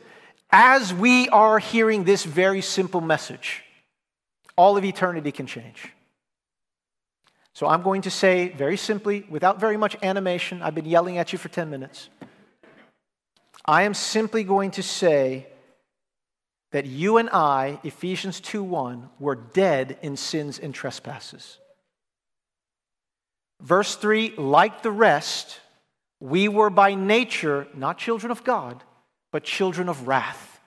as 0.51 0.95
we 0.95 1.29
are 1.29 1.59
hearing 1.59 2.05
this 2.05 2.25
very 2.25 2.63
simple 2.63 3.01
message, 3.01 3.63
all 4.57 4.77
of 4.77 4.85
eternity 4.85 5.33
can 5.33 5.47
change. 5.47 5.93
So 7.53 7.67
I'm 7.67 7.83
going 7.83 8.03
to 8.03 8.11
say 8.11 8.49
very 8.51 8.77
simply, 8.77 9.27
without 9.29 9.61
very 9.61 9.77
much 9.77 9.97
animation, 10.03 10.63
I've 10.63 10.75
been 10.75 10.85
yelling 10.85 11.19
at 11.19 11.33
you 11.33 11.39
for 11.39 11.49
10 11.49 11.69
minutes. 11.69 12.09
I 13.65 13.83
am 13.83 13.95
simply 13.95 14.45
going 14.45 14.71
to 14.73 14.83
say 14.83 15.49
that 16.71 16.87
you 16.87 17.17
and 17.17 17.29
I, 17.31 17.81
Ephesians 17.83 18.41
2:1, 18.41 19.09
were 19.19 19.35
dead 19.35 19.99
in 20.03 20.17
sins 20.17 20.59
and 20.59 20.75
trespasses. 20.75 21.59
Verse 23.61 23.97
3 23.97 24.35
like 24.37 24.83
the 24.83 24.91
rest, 24.91 25.61
we 26.21 26.49
were 26.49 26.71
by 26.71 26.95
nature 26.95 27.67
not 27.75 27.99
children 27.99 28.31
of 28.31 28.45
God, 28.45 28.83
but 29.33 29.45
children 29.45 29.89
of 29.89 30.09
wrath. 30.09 30.61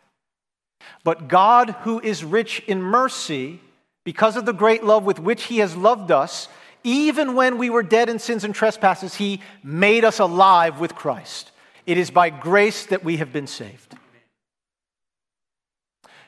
But 1.04 1.28
God, 1.28 1.71
who 1.82 2.00
is 2.00 2.24
rich 2.24 2.62
in 2.67 2.82
mercy, 2.82 3.60
because 4.04 4.36
of 4.36 4.45
the 4.45 4.54
great 4.54 4.84
love 4.84 5.04
with 5.04 5.19
which 5.19 5.43
He 5.43 5.60
has 5.60 5.76
loved 5.76 6.12
us, 6.12 6.47
even 6.84 7.36
when 7.36 7.58
we 7.58 7.69
were 7.69 7.84
dead 7.84 8.10
in 8.10 8.19
sins 8.19 8.43
and 8.43 8.54
trespasses, 8.54 9.15
He 9.15 9.41
made 9.63 10.04
us 10.04 10.19
alive 10.19 10.80
with 10.80 10.95
Christ. 10.95 11.52
It 11.86 11.97
is 11.97 12.12
by 12.12 12.30
grace 12.30 12.86
that 12.88 13.04
we 13.04 13.17
have 13.17 13.34
been 13.34 13.47
saved. 13.47 13.95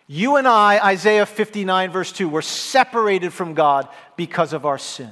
You 0.08 0.36
and 0.36 0.48
I, 0.48 0.80
Isaiah 0.84 1.26
59, 1.26 1.92
verse 1.92 2.12
2, 2.12 2.28
were 2.28 2.42
separated 2.42 3.32
from 3.32 3.54
God 3.54 3.88
because 4.16 4.54
of 4.54 4.66
our 4.66 4.78
sin. 4.78 5.12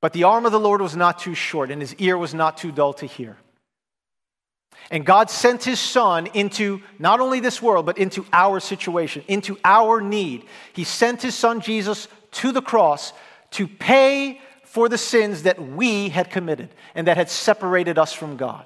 But 0.00 0.12
the 0.12 0.24
arm 0.24 0.46
of 0.46 0.52
the 0.52 0.60
Lord 0.60 0.80
was 0.80 0.96
not 0.96 1.20
too 1.20 1.34
short, 1.34 1.70
and 1.70 1.80
his 1.80 1.94
ear 1.94 2.18
was 2.18 2.34
not 2.34 2.56
too 2.56 2.72
dull 2.72 2.92
to 2.94 3.06
hear. 3.06 3.36
And 4.90 5.06
God 5.06 5.30
sent 5.30 5.64
his 5.64 5.80
son 5.80 6.26
into 6.34 6.82
not 6.98 7.20
only 7.20 7.40
this 7.40 7.62
world, 7.62 7.86
but 7.86 7.98
into 7.98 8.26
our 8.32 8.60
situation, 8.60 9.24
into 9.28 9.58
our 9.64 10.00
need. 10.00 10.44
He 10.72 10.84
sent 10.84 11.22
his 11.22 11.34
son 11.34 11.60
Jesus 11.60 12.08
to 12.32 12.52
the 12.52 12.62
cross 12.62 13.12
to 13.52 13.66
pay 13.66 14.40
for 14.64 14.88
the 14.88 14.98
sins 14.98 15.42
that 15.42 15.60
we 15.60 16.08
had 16.08 16.30
committed 16.30 16.70
and 16.94 17.06
that 17.06 17.16
had 17.16 17.30
separated 17.30 17.98
us 17.98 18.12
from 18.12 18.36
God. 18.36 18.64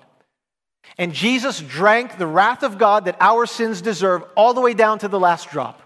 And 0.98 1.12
Jesus 1.12 1.60
drank 1.60 2.16
the 2.16 2.26
wrath 2.26 2.62
of 2.62 2.78
God 2.78 3.04
that 3.04 3.16
our 3.20 3.44
sins 3.46 3.82
deserve 3.82 4.22
all 4.36 4.54
the 4.54 4.60
way 4.60 4.72
down 4.72 5.00
to 5.00 5.08
the 5.08 5.20
last 5.20 5.50
drop. 5.50 5.82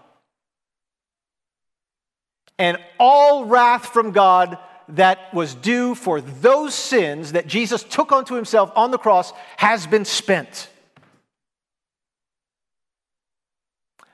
And 2.57 2.77
all 2.99 3.45
wrath 3.45 3.87
from 3.87 4.11
God 4.11 4.57
that 4.95 5.33
was 5.33 5.55
due 5.55 5.95
for 5.95 6.21
those 6.21 6.73
sins 6.73 7.31
that 7.33 7.47
Jesus 7.47 7.83
took 7.83 8.11
onto 8.11 8.35
himself 8.35 8.71
on 8.75 8.91
the 8.91 8.97
cross 8.97 9.33
has 9.57 9.87
been 9.87 10.05
spent. 10.05 10.69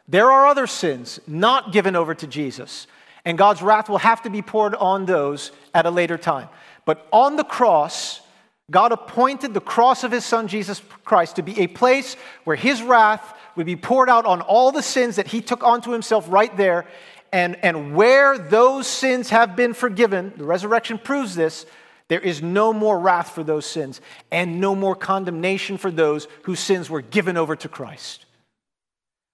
There 0.08 0.32
are 0.32 0.48
other 0.48 0.68
sins 0.68 1.20
not 1.28 1.74
given 1.74 1.96
over 1.96 2.16
to 2.16 2.28
Jesus, 2.28 2.88
and 3.26 3.38
God's 3.38 3.62
wrath 3.62 3.90
will 3.90 3.98
have 3.98 4.22
to 4.24 4.30
be 4.30 4.42
poured 4.42 4.76
on 4.76 5.06
those 5.06 5.52
at 5.74 5.86
a 5.86 5.92
later 5.92 6.18
time. 6.18 6.48
But 6.86 7.06
on 7.12 7.36
the 7.36 7.44
cross, 7.44 8.22
God 8.72 8.94
appointed 8.94 9.54
the 9.54 9.62
cross 9.62 10.04
of 10.06 10.12
his 10.12 10.26
son 10.26 10.48
Jesus 10.48 10.82
Christ 11.04 11.36
to 11.36 11.42
be 11.42 11.60
a 11.60 11.68
place 11.68 12.16
where 12.46 12.56
his 12.56 12.82
wrath 12.82 13.38
would 13.56 13.66
be 13.66 13.76
poured 13.76 14.10
out 14.10 14.26
on 14.26 14.40
all 14.42 14.72
the 14.72 14.82
sins 14.82 15.18
that 15.18 15.28
he 15.28 15.42
took 15.42 15.64
onto 15.64 15.92
himself 15.92 16.26
right 16.30 16.56
there, 16.56 16.86
and, 17.38 17.56
and 17.64 17.96
where 17.96 18.36
those 18.36 18.88
sins 18.88 19.30
have 19.30 19.56
been 19.56 19.76
forgiven, 19.76 20.34
the 20.38 20.44
resurrection 20.44 20.98
proves 20.98 21.36
this, 21.36 21.68
there 22.08 22.20
is 22.20 22.42
no 22.42 22.74
more 22.74 23.00
wrath 23.00 23.30
for 23.30 23.44
those 23.44 23.68
sins 23.68 24.02
and 24.32 24.60
no 24.60 24.74
more 24.74 24.96
condemnation 24.96 25.78
for 25.78 25.92
those 25.92 26.28
whose 26.44 26.60
sins 26.60 26.90
were 26.90 27.02
given 27.02 27.38
over 27.38 27.56
to 27.56 27.70
Christ. 27.70 28.26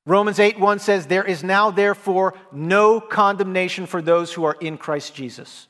Romans 0.06 0.38
8 0.38 0.60
1 0.60 0.80
says, 0.80 1.08
There 1.08 1.24
is 1.24 1.46
now, 1.46 1.72
therefore, 1.72 2.34
no 2.52 3.00
condemnation 3.00 3.86
for 3.86 4.02
those 4.02 4.34
who 4.34 4.44
are 4.44 4.58
in 4.60 4.78
Christ 4.78 5.16
Jesus. 5.16 5.68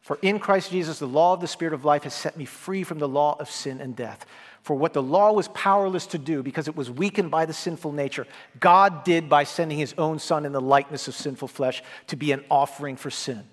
For 0.00 0.18
in 0.20 0.40
Christ 0.40 0.72
Jesus, 0.72 0.98
the 0.98 1.06
law 1.06 1.32
of 1.34 1.40
the 1.40 1.46
Spirit 1.46 1.74
of 1.74 1.84
life 1.84 2.02
has 2.02 2.14
set 2.14 2.36
me 2.36 2.44
free 2.44 2.82
from 2.82 2.98
the 2.98 3.06
law 3.06 3.36
of 3.38 3.48
sin 3.48 3.80
and 3.80 3.94
death. 3.94 4.26
For 4.66 4.74
what 4.74 4.94
the 4.94 5.02
law 5.02 5.30
was 5.30 5.46
powerless 5.46 6.08
to 6.08 6.18
do 6.18 6.42
because 6.42 6.66
it 6.66 6.74
was 6.74 6.90
weakened 6.90 7.30
by 7.30 7.46
the 7.46 7.52
sinful 7.52 7.92
nature, 7.92 8.26
God 8.58 9.04
did 9.04 9.28
by 9.28 9.44
sending 9.44 9.78
his 9.78 9.94
own 9.96 10.18
Son 10.18 10.44
in 10.44 10.50
the 10.50 10.60
likeness 10.60 11.06
of 11.06 11.14
sinful 11.14 11.46
flesh 11.46 11.84
to 12.08 12.16
be 12.16 12.32
an 12.32 12.44
offering 12.50 12.96
for 12.96 13.08
sin. 13.08 13.44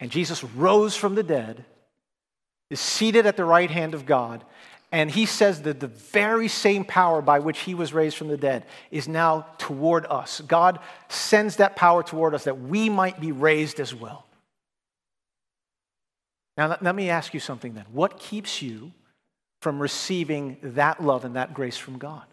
And 0.00 0.10
Jesus 0.10 0.42
rose 0.42 0.96
from 0.96 1.14
the 1.14 1.22
dead, 1.22 1.64
is 2.68 2.80
seated 2.80 3.26
at 3.26 3.36
the 3.36 3.44
right 3.44 3.70
hand 3.70 3.94
of 3.94 4.06
God, 4.06 4.42
And 4.92 5.10
he 5.10 5.26
says 5.26 5.62
that 5.62 5.80
the 5.80 5.88
very 5.88 6.48
same 6.48 6.84
power 6.84 7.20
by 7.20 7.40
which 7.40 7.60
he 7.60 7.74
was 7.74 7.92
raised 7.92 8.16
from 8.16 8.28
the 8.28 8.36
dead 8.36 8.64
is 8.90 9.08
now 9.08 9.46
toward 9.58 10.06
us. 10.06 10.40
God 10.46 10.78
sends 11.08 11.56
that 11.56 11.76
power 11.76 12.02
toward 12.02 12.34
us 12.34 12.44
that 12.44 12.60
we 12.60 12.88
might 12.88 13.20
be 13.20 13.32
raised 13.32 13.80
as 13.80 13.94
well. 13.94 14.26
Now, 16.56 16.76
let 16.80 16.94
me 16.94 17.10
ask 17.10 17.34
you 17.34 17.40
something 17.40 17.74
then. 17.74 17.84
What 17.92 18.18
keeps 18.18 18.62
you 18.62 18.92
from 19.60 19.80
receiving 19.80 20.56
that 20.62 21.02
love 21.02 21.24
and 21.24 21.36
that 21.36 21.54
grace 21.54 21.76
from 21.76 21.98
God? 21.98 22.24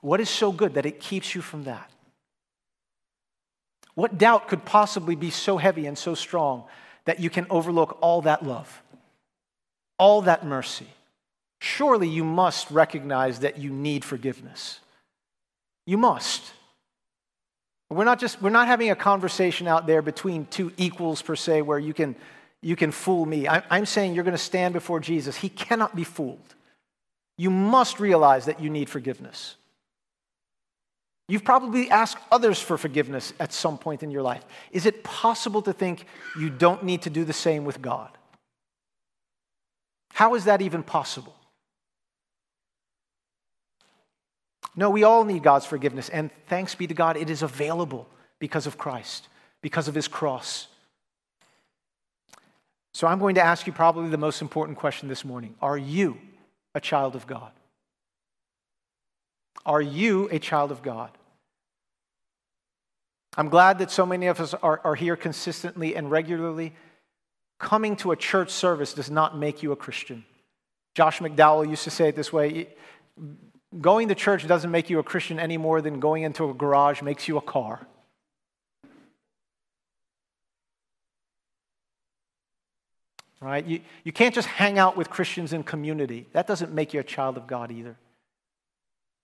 What 0.00 0.20
is 0.20 0.30
so 0.30 0.50
good 0.50 0.74
that 0.74 0.86
it 0.86 1.00
keeps 1.00 1.34
you 1.34 1.42
from 1.42 1.64
that? 1.64 1.90
What 3.94 4.16
doubt 4.16 4.48
could 4.48 4.64
possibly 4.64 5.14
be 5.14 5.30
so 5.30 5.58
heavy 5.58 5.86
and 5.86 5.98
so 5.98 6.14
strong 6.14 6.64
that 7.04 7.20
you 7.20 7.28
can 7.28 7.46
overlook 7.50 7.98
all 8.00 8.22
that 8.22 8.46
love, 8.46 8.82
all 9.98 10.22
that 10.22 10.46
mercy? 10.46 10.86
Surely 11.60 12.08
you 12.08 12.24
must 12.24 12.70
recognize 12.70 13.40
that 13.40 13.58
you 13.58 13.70
need 13.70 14.04
forgiveness. 14.04 14.80
You 15.86 15.98
must. 15.98 16.54
We're 17.90 18.04
not 18.04 18.20
just 18.20 18.40
we're 18.40 18.50
not 18.50 18.68
having 18.68 18.90
a 18.90 18.96
conversation 18.96 19.66
out 19.66 19.86
there 19.86 20.00
between 20.00 20.46
two 20.46 20.72
equals 20.76 21.22
per 21.22 21.34
se 21.34 21.62
where 21.62 21.78
you 21.78 21.92
can 21.92 22.14
you 22.62 22.76
can 22.76 22.92
fool 22.92 23.26
me. 23.26 23.48
I, 23.48 23.62
I'm 23.68 23.86
saying 23.86 24.14
you're 24.14 24.24
going 24.24 24.32
to 24.32 24.38
stand 24.38 24.74
before 24.74 25.00
Jesus. 25.00 25.36
He 25.36 25.48
cannot 25.48 25.96
be 25.96 26.04
fooled. 26.04 26.54
You 27.36 27.50
must 27.50 27.98
realize 27.98 28.44
that 28.44 28.60
you 28.60 28.70
need 28.70 28.88
forgiveness. 28.88 29.56
You've 31.26 31.44
probably 31.44 31.90
asked 31.90 32.18
others 32.30 32.60
for 32.60 32.76
forgiveness 32.76 33.32
at 33.40 33.52
some 33.52 33.78
point 33.78 34.02
in 34.02 34.10
your 34.10 34.22
life. 34.22 34.44
Is 34.72 34.84
it 34.84 35.04
possible 35.04 35.62
to 35.62 35.72
think 35.72 36.04
you 36.38 36.50
don't 36.50 36.84
need 36.84 37.02
to 37.02 37.10
do 37.10 37.24
the 37.24 37.32
same 37.32 37.64
with 37.64 37.80
God? 37.80 38.10
How 40.12 40.34
is 40.34 40.44
that 40.44 40.60
even 40.60 40.82
possible? 40.82 41.34
No, 44.76 44.90
we 44.90 45.02
all 45.02 45.24
need 45.24 45.42
God's 45.42 45.66
forgiveness, 45.66 46.08
and 46.08 46.30
thanks 46.46 46.74
be 46.74 46.86
to 46.86 46.94
God, 46.94 47.16
it 47.16 47.30
is 47.30 47.42
available 47.42 48.08
because 48.38 48.66
of 48.66 48.78
Christ, 48.78 49.28
because 49.62 49.88
of 49.88 49.94
his 49.94 50.08
cross. 50.08 50.68
So 52.92 53.06
I'm 53.06 53.18
going 53.18 53.36
to 53.36 53.42
ask 53.42 53.66
you 53.66 53.72
probably 53.72 54.10
the 54.10 54.18
most 54.18 54.42
important 54.42 54.78
question 54.78 55.08
this 55.08 55.24
morning 55.24 55.54
Are 55.60 55.78
you 55.78 56.18
a 56.74 56.80
child 56.80 57.16
of 57.16 57.26
God? 57.26 57.52
Are 59.66 59.82
you 59.82 60.28
a 60.30 60.38
child 60.38 60.70
of 60.70 60.82
God? 60.82 61.10
I'm 63.36 63.48
glad 63.48 63.78
that 63.78 63.90
so 63.90 64.04
many 64.04 64.26
of 64.26 64.40
us 64.40 64.54
are, 64.54 64.80
are 64.84 64.94
here 64.94 65.16
consistently 65.16 65.94
and 65.94 66.10
regularly. 66.10 66.72
Coming 67.58 67.94
to 67.96 68.10
a 68.10 68.16
church 68.16 68.50
service 68.50 68.94
does 68.94 69.10
not 69.10 69.36
make 69.36 69.62
you 69.62 69.70
a 69.70 69.76
Christian. 69.76 70.24
Josh 70.94 71.20
McDowell 71.20 71.68
used 71.68 71.84
to 71.84 71.90
say 71.90 72.08
it 72.08 72.16
this 72.16 72.32
way 72.32 72.68
Going 73.78 74.08
to 74.08 74.14
church 74.14 74.46
doesn't 74.48 74.70
make 74.70 74.90
you 74.90 74.98
a 74.98 75.02
Christian 75.02 75.38
any 75.38 75.56
more 75.56 75.80
than 75.80 76.00
going 76.00 76.24
into 76.24 76.50
a 76.50 76.54
garage 76.54 77.02
makes 77.02 77.28
you 77.28 77.36
a 77.36 77.40
car. 77.40 77.86
Right? 83.40 83.64
You, 83.64 83.80
you 84.04 84.12
can't 84.12 84.34
just 84.34 84.48
hang 84.48 84.78
out 84.78 84.96
with 84.96 85.08
Christians 85.08 85.52
in 85.52 85.62
community. 85.62 86.26
That 86.32 86.46
doesn't 86.46 86.72
make 86.72 86.92
you 86.92 87.00
a 87.00 87.04
child 87.04 87.36
of 87.36 87.46
God 87.46 87.70
either. 87.70 87.96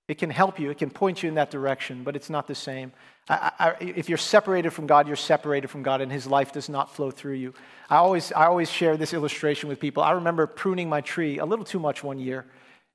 It 0.09 0.19
can 0.19 0.31
help 0.31 0.61
you, 0.61 0.71
it 0.71 0.79
can 0.79 0.91
point 0.91 1.23
you 1.23 1.29
in 1.29 1.35
that 1.35 1.51
direction, 1.51 2.05
but 2.05 2.15
it's 2.15 2.31
not 2.31 2.47
the 2.47 2.55
same. 2.55 2.93
I, 3.29 3.51
I, 3.59 3.75
if 3.81 4.09
you're 4.09 4.17
separated 4.17 4.71
from 4.71 4.87
God, 4.87 5.09
you're 5.09 5.17
separated 5.17 5.67
from 5.67 5.83
God, 5.83 6.01
and 6.01 6.13
His 6.13 6.29
life 6.29 6.53
does 6.53 6.69
not 6.69 6.95
flow 6.95 7.11
through 7.11 7.35
you. 7.35 7.55
I 7.91 7.97
always, 7.97 8.31
I 8.31 8.47
always 8.47 8.71
share 8.71 8.97
this 8.97 9.13
illustration 9.13 9.69
with 9.69 9.81
people. 9.81 10.05
I 10.05 10.13
remember 10.13 10.47
pruning 10.47 10.89
my 10.89 11.01
tree 11.01 11.39
a 11.39 11.45
little 11.45 11.65
too 11.65 11.81
much 11.81 12.05
one 12.05 12.21
year, 12.21 12.47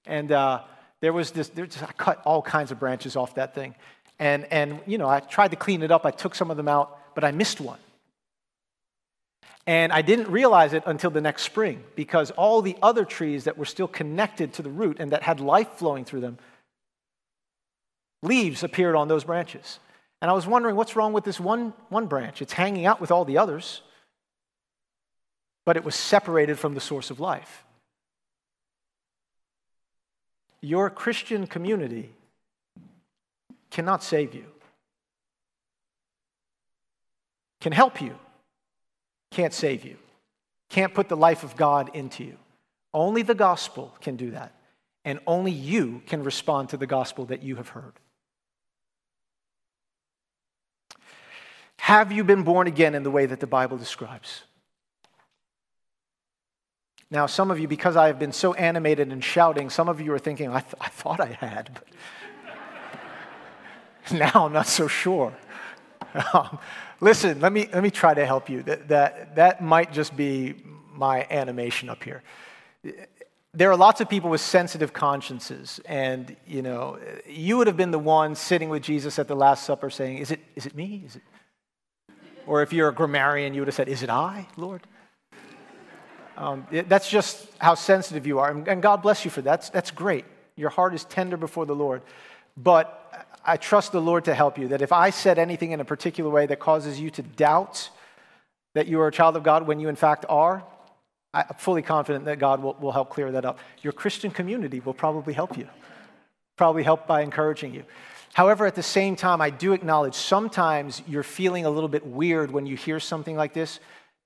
and 0.06 0.32
uh, 0.32 0.62
there 1.02 1.14
was 1.14 1.32
this, 1.32 1.49
there 1.49 1.66
just, 1.66 1.84
I 1.84 1.91
cut 1.91 2.22
all 2.26 2.41
kinds 2.41 2.72
of 2.72 2.80
branches 2.80 3.16
off 3.16 3.36
that 3.36 3.54
thing. 3.54 3.76
And, 4.20 4.45
and, 4.52 4.80
you 4.86 4.97
know, 4.97 5.10
I 5.10 5.20
tried 5.20 5.49
to 5.49 5.58
clean 5.58 5.82
it 5.82 5.91
up. 5.91 6.06
I 6.06 6.12
took 6.12 6.36
some 6.36 6.52
of 6.52 6.58
them 6.58 6.68
out, 6.68 7.16
but 7.16 7.24
I 7.24 7.32
missed 7.32 7.60
one. 7.60 7.80
And 9.68 9.91
I 9.91 10.02
didn't 10.02 10.30
realize 10.30 10.74
it 10.74 10.84
until 10.86 11.12
the 11.12 11.22
next 11.22 11.43
spring 11.43 11.84
because 11.95 12.32
all 12.32 12.62
the 12.62 12.76
other 12.82 13.06
trees 13.06 13.43
that 13.43 13.58
were 13.58 13.66
still 13.66 13.88
connected 13.88 14.54
to 14.54 14.62
the 14.62 14.70
root 14.70 14.97
and 14.99 15.12
that 15.12 15.24
had 15.24 15.39
life 15.39 15.70
flowing 15.74 16.06
through 16.06 16.22
them, 16.22 16.38
leaves 18.24 18.64
appeared 18.64 18.95
on 18.95 19.08
those 19.08 19.24
branches. 19.24 19.80
And 20.22 20.30
I 20.30 20.34
was 20.34 20.45
wondering 20.45 20.76
what's 20.76 20.95
wrong 20.95 21.14
with 21.14 21.24
this 21.24 21.39
one, 21.39 21.74
one 21.89 22.06
branch? 22.06 22.41
It's 22.41 22.54
hanging 22.54 22.86
out 22.86 23.02
with 23.02 23.12
all 23.12 23.26
the 23.26 23.39
others, 23.39 23.82
but 25.66 25.78
it 25.78 25.84
was 25.84 25.95
separated 25.95 26.60
from 26.60 26.76
the 26.76 26.82
source 26.82 27.10
of 27.10 27.20
life. 27.20 27.64
Your 30.62 30.89
Christian 30.89 31.47
community 31.47 32.14
cannot 33.72 34.03
save 34.03 34.36
you, 34.36 34.45
can 37.59 37.72
help 37.72 38.01
you, 38.01 38.16
can't 39.32 39.53
save 39.53 39.86
you, 39.86 39.97
can't 40.70 40.93
put 40.93 41.09
the 41.09 41.18
life 41.18 41.43
of 41.43 41.55
God 41.55 41.89
into 41.95 42.24
you. 42.24 42.38
Only 42.93 43.22
the 43.22 43.36
gospel 43.36 43.95
can 44.01 44.18
do 44.18 44.32
that, 44.32 44.53
and 45.03 45.20
only 45.26 45.51
you 45.51 46.01
can 46.05 46.24
respond 46.24 46.70
to 46.70 46.78
the 46.78 46.88
gospel 46.88 47.26
that 47.26 47.41
you 47.41 47.55
have 47.55 47.70
heard. 47.70 47.93
Have 51.78 52.12
you 52.12 52.24
been 52.24 52.43
born 52.43 52.68
again 52.68 52.93
in 52.93 53.03
the 53.03 53.09
way 53.09 53.26
that 53.26 53.39
the 53.39 53.47
Bible 53.47 53.78
describes? 53.78 54.43
Now, 57.12 57.26
some 57.26 57.51
of 57.51 57.59
you, 57.59 57.68
because 57.68 57.97
I 57.97 58.07
have 58.07 58.18
been 58.18 58.32
so 58.32 58.53
animated 58.53 59.12
and 59.12 59.22
shouting, 59.22 59.70
some 59.70 59.89
of 59.89 59.99
you 59.99 60.14
are 60.14 60.20
thinking, 60.20 60.49
I, 60.49 60.62
th- 60.62 60.76
I 60.80 60.88
thought 60.88 61.20
I 61.20 61.26
had, 61.34 61.70
but 61.74 61.84
now 64.18 64.45
I'm 64.45 64.53
not 64.53 64.68
so 64.68 64.88
sure. 64.88 65.34
Um, 66.34 66.59
listen, 66.99 67.39
let 67.39 67.53
me, 67.53 67.70
let 67.72 67.82
me 67.82 67.89
try 67.89 68.14
to 68.14 68.26
help 68.26 68.49
you. 68.49 68.64
That, 68.64 68.89
that, 68.89 69.36
that 69.38 69.64
might 69.64 69.93
just 69.93 70.14
be 70.14 70.55
my 70.93 71.26
animation 71.30 71.89
up 71.89 72.03
here. 72.03 72.22
There 73.53 73.72
are 73.72 73.78
lots 73.78 74.01
of 74.01 74.09
people 74.09 74.30
with 74.30 74.41
sensitive 74.41 74.91
consciences, 74.91 75.80
and 75.86 76.36
you 76.45 76.62
know, 76.62 76.99
you 77.26 77.55
would 77.55 77.68
have 77.68 77.78
been 77.78 77.91
the 77.91 77.99
one 77.99 78.36
sitting 78.36 78.68
with 78.68 78.84
Jesus 78.84 79.20
at 79.20 79.30
the 79.30 79.36
Last 79.36 79.64
Supper 79.64 79.89
saying, 79.89 80.18
Is 80.18 80.32
it, 80.32 80.41
is 80.57 80.66
it 80.66 80.76
me? 80.76 81.03
Is 81.05 81.16
it? 81.16 81.22
Or 82.45 82.62
if 82.62 82.74
you're 82.74 82.89
a 82.89 82.93
grammarian, 82.93 83.53
you 83.53 83.62
would 83.62 83.70
have 83.70 83.76
said, 83.76 83.88
Is 83.88 84.03
it 84.03 84.09
I, 84.09 84.47
Lord? 84.57 84.86
Um, 86.38 86.65
it, 86.71 86.89
that's 86.89 87.09
just 87.09 87.47
how 87.59 87.75
sensitive 87.75 88.25
you 88.25 88.39
are. 88.39 88.51
And, 88.51 88.67
and 88.67 88.82
God 88.82 89.01
bless 89.01 89.25
you 89.25 89.32
for 89.32 89.41
that. 89.41 89.51
That's, 89.51 89.69
that's 89.69 89.91
great. 89.91 90.25
Your 90.55 90.69
heart 90.69 90.93
is 90.93 91.03
tender 91.05 91.38
before 91.38 91.65
the 91.65 91.75
Lord. 91.75 92.01
But 92.57 92.97
I 93.45 93.57
trust 93.57 93.91
the 93.91 94.01
Lord 94.01 94.25
to 94.25 94.36
help 94.36 94.57
you 94.57 94.69
that 94.69 94.82
if 94.82 94.91
I 94.91 95.09
said 95.09 95.39
anything 95.39 95.71
in 95.71 95.79
a 95.79 95.86
particular 95.86 96.29
way 96.29 96.45
that 96.45 96.59
causes 96.59 96.99
you 96.99 97.09
to 97.11 97.21
doubt 97.21 97.89
that 98.73 98.88
you 98.88 98.99
are 99.01 99.07
a 99.07 99.11
child 99.11 99.36
of 99.36 99.43
God 99.43 99.67
when 99.67 99.79
you 99.79 99.89
in 99.89 99.95
fact 99.95 100.25
are, 100.29 100.63
I'm 101.34 101.45
fully 101.57 101.82
confident 101.82 102.25
that 102.25 102.39
God 102.39 102.61
will, 102.61 102.75
will 102.79 102.91
help 102.91 103.09
clear 103.09 103.32
that 103.32 103.45
up. 103.45 103.59
Your 103.82 103.93
Christian 103.93 104.32
community 104.32 104.79
will 104.79 104.93
probably 104.93 105.34
help 105.34 105.57
you, 105.57 105.67
probably 106.57 106.84
help 106.84 107.07
by 107.07 107.21
encouraging 107.21 107.73
you. 107.73 107.84
However, 108.34 108.65
at 108.65 108.75
the 108.75 108.84
same 108.84 109.15
time, 109.15 109.41
I 109.41 109.49
do 109.49 109.73
acknowledge 109.73 110.15
sometimes 110.15 111.01
you're 111.07 111.23
feeling 111.23 111.65
a 111.65 111.69
little 111.69 111.89
bit 111.89 112.05
weird 112.05 112.51
when 112.51 112.65
you 112.65 112.77
hear 112.77 112.99
something 112.99 113.36
like 113.36 113.53
this 113.53 113.79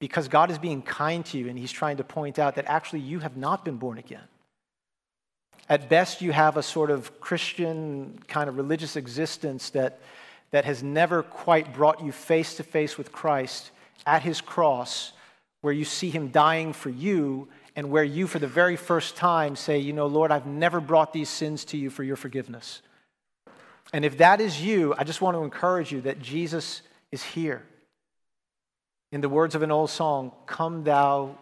because 0.07 0.27
God 0.27 0.51
is 0.51 0.59
being 0.59 0.83
kind 0.83 1.25
to 1.25 1.37
you 1.39 1.49
and 1.49 1.57
He's 1.57 1.71
trying 1.71 1.97
to 1.97 2.03
point 2.03 2.37
out 2.37 2.55
that 2.55 2.65
actually 2.67 2.99
you 2.99 3.21
have 3.21 3.37
not 3.37 3.65
been 3.65 3.77
born 3.77 3.97
again. 3.97 4.27
At 5.67 5.89
best, 5.89 6.21
you 6.21 6.31
have 6.31 6.57
a 6.57 6.61
sort 6.61 6.91
of 6.91 7.19
Christian 7.19 8.19
kind 8.27 8.47
of 8.47 8.55
religious 8.55 8.95
existence 8.97 9.71
that, 9.71 9.99
that 10.51 10.63
has 10.65 10.83
never 10.83 11.23
quite 11.23 11.73
brought 11.73 12.03
you 12.03 12.11
face 12.11 12.57
to 12.57 12.63
face 12.63 12.99
with 12.99 13.11
Christ 13.11 13.71
at 14.05 14.21
His 14.21 14.41
cross, 14.41 15.11
where 15.61 15.73
you 15.73 15.85
see 15.85 16.11
Him 16.11 16.27
dying 16.27 16.71
for 16.71 16.91
you, 16.91 17.47
and 17.75 17.89
where 17.89 18.03
you, 18.03 18.27
for 18.27 18.37
the 18.37 18.47
very 18.47 18.75
first 18.75 19.15
time, 19.15 19.55
say, 19.55 19.79
You 19.79 19.93
know, 19.93 20.05
Lord, 20.05 20.29
I've 20.29 20.45
never 20.45 20.79
brought 20.79 21.13
these 21.13 21.29
sins 21.29 21.65
to 21.65 21.77
you 21.77 21.89
for 21.89 22.03
your 22.03 22.15
forgiveness. 22.15 22.83
And 23.91 24.05
if 24.05 24.19
that 24.19 24.39
is 24.39 24.61
you, 24.61 24.93
I 24.99 25.03
just 25.03 25.19
want 25.19 25.35
to 25.35 25.43
encourage 25.43 25.91
you 25.91 26.01
that 26.01 26.21
Jesus 26.21 26.83
is 27.11 27.23
here. 27.23 27.63
In 29.11 29.21
the 29.21 29.29
words 29.29 29.55
of 29.55 29.61
an 29.61 29.71
old 29.71 29.89
song, 29.89 30.31
Come 30.45 30.83
thou 30.83 31.37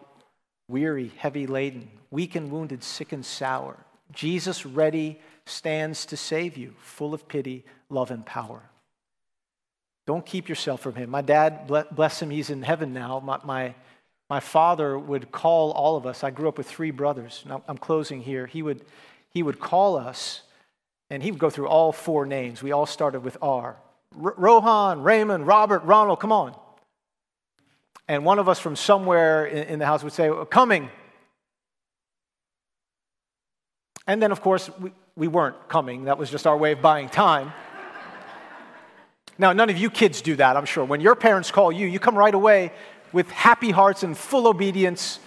weary, 0.67 1.11
heavy 1.17 1.47
laden, 1.47 1.89
weak 2.11 2.35
and 2.35 2.51
wounded, 2.51 2.83
sick 2.83 3.11
and 3.11 3.25
sour. 3.25 3.77
Jesus 4.11 4.65
ready 4.65 5.19
stands 5.45 6.05
to 6.07 6.17
save 6.17 6.57
you, 6.57 6.73
full 6.79 7.13
of 7.13 7.27
pity, 7.27 7.65
love, 7.89 8.11
and 8.11 8.25
power. 8.25 8.61
Don't 10.05 10.25
keep 10.25 10.49
yourself 10.49 10.81
from 10.81 10.95
him. 10.95 11.09
My 11.09 11.21
dad, 11.21 11.67
bless 11.67 12.21
him, 12.21 12.29
he's 12.29 12.49
in 12.49 12.61
heaven 12.61 12.93
now. 12.93 13.19
My, 13.19 13.39
my, 13.43 13.75
my 14.29 14.39
father 14.39 14.97
would 14.99 15.31
call 15.31 15.71
all 15.71 15.95
of 15.95 16.05
us. 16.05 16.23
I 16.23 16.29
grew 16.29 16.49
up 16.49 16.57
with 16.57 16.67
three 16.67 16.91
brothers. 16.91 17.43
Now, 17.47 17.63
I'm 17.67 17.77
closing 17.77 18.21
here. 18.21 18.45
He 18.45 18.61
would, 18.61 18.81
he 19.29 19.43
would 19.43 19.59
call 19.59 19.97
us, 19.97 20.41
and 21.09 21.23
he 21.23 21.31
would 21.31 21.39
go 21.39 21.49
through 21.49 21.67
all 21.67 21.91
four 21.91 22.25
names. 22.25 22.61
We 22.61 22.71
all 22.71 22.85
started 22.85 23.21
with 23.21 23.37
R. 23.41 23.77
R- 24.21 24.33
Rohan, 24.37 25.03
Raymond, 25.03 25.47
Robert, 25.47 25.83
Ronald, 25.83 26.19
come 26.19 26.31
on. 26.31 26.55
And 28.07 28.25
one 28.25 28.39
of 28.39 28.49
us 28.49 28.59
from 28.59 28.75
somewhere 28.75 29.45
in, 29.45 29.79
the 29.79 29.85
house 29.85 30.03
would 30.03 30.13
say, 30.13 30.29
Coming. 30.49 30.89
And 34.05 34.21
then, 34.21 34.31
of 34.31 34.41
course, 34.41 34.69
we, 34.79 34.91
we 35.15 35.27
weren't 35.27 35.69
coming. 35.69 36.05
That 36.05 36.17
was 36.17 36.29
just 36.29 36.45
our 36.45 36.57
way 36.57 36.73
of 36.73 36.81
buying 36.81 37.07
time. 37.07 37.53
now, 39.37 39.53
none 39.53 39.69
of 39.69 39.77
you 39.77 39.89
kids 39.89 40.21
do 40.21 40.35
that, 40.35 40.57
I'm 40.57 40.65
sure. 40.65 40.83
When 40.83 40.99
your 40.99 41.15
parents 41.15 41.51
call 41.51 41.71
you, 41.71 41.87
you 41.87 41.99
come 41.99 42.17
right 42.17 42.33
away 42.33 42.73
with 43.13 43.29
happy 43.31 43.71
hearts 43.71 44.03
and 44.03 44.17
full 44.17 44.47
obedience. 44.47 45.19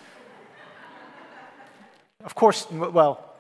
Of 2.25 2.35
course, 2.35 2.71
well, 2.71 3.37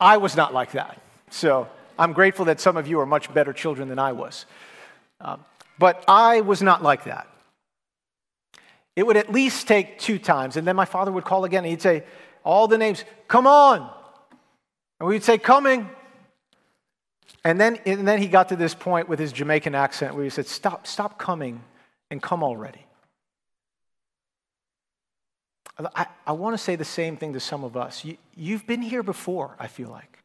I 0.00 0.18
was 0.18 0.36
not 0.36 0.54
like 0.54 0.72
that. 0.72 1.00
So 1.30 1.68
I'm 1.98 2.12
grateful 2.12 2.44
that 2.44 2.60
some 2.60 2.76
of 2.76 2.86
you 2.86 3.00
are 3.00 3.06
much 3.06 3.32
better 3.32 3.52
children 3.52 3.88
than 3.88 3.98
I 3.98 4.12
was. 4.12 4.46
Um, 5.20 5.44
but 5.78 6.04
I 6.06 6.42
was 6.42 6.62
not 6.62 6.82
like 6.82 7.04
that. 7.04 7.26
It 8.96 9.06
would 9.06 9.16
at 9.16 9.32
least 9.32 9.66
take 9.66 9.98
two 9.98 10.18
times. 10.18 10.56
And 10.56 10.66
then 10.66 10.76
my 10.76 10.84
father 10.84 11.10
would 11.10 11.24
call 11.24 11.44
again 11.44 11.64
and 11.64 11.70
he'd 11.70 11.82
say, 11.82 12.04
All 12.44 12.68
the 12.68 12.78
names, 12.78 13.04
come 13.28 13.46
on. 13.46 13.90
And 15.00 15.08
we'd 15.08 15.24
say, 15.24 15.38
Coming. 15.38 15.88
And 17.46 17.60
then, 17.60 17.78
and 17.84 18.08
then 18.08 18.20
he 18.20 18.28
got 18.28 18.48
to 18.50 18.56
this 18.56 18.74
point 18.74 19.08
with 19.08 19.18
his 19.18 19.32
Jamaican 19.32 19.74
accent 19.74 20.14
where 20.14 20.24
he 20.24 20.30
said, 20.30 20.46
Stop, 20.46 20.86
stop 20.86 21.18
coming 21.18 21.62
and 22.10 22.22
come 22.22 22.42
already. 22.42 22.86
I, 25.94 26.06
I 26.26 26.32
want 26.32 26.54
to 26.54 26.62
say 26.62 26.76
the 26.76 26.84
same 26.84 27.16
thing 27.16 27.32
to 27.32 27.40
some 27.40 27.64
of 27.64 27.76
us. 27.76 28.04
You, 28.04 28.16
you've 28.36 28.66
been 28.66 28.80
here 28.80 29.02
before, 29.02 29.56
I 29.58 29.66
feel 29.66 29.88
like, 29.88 30.18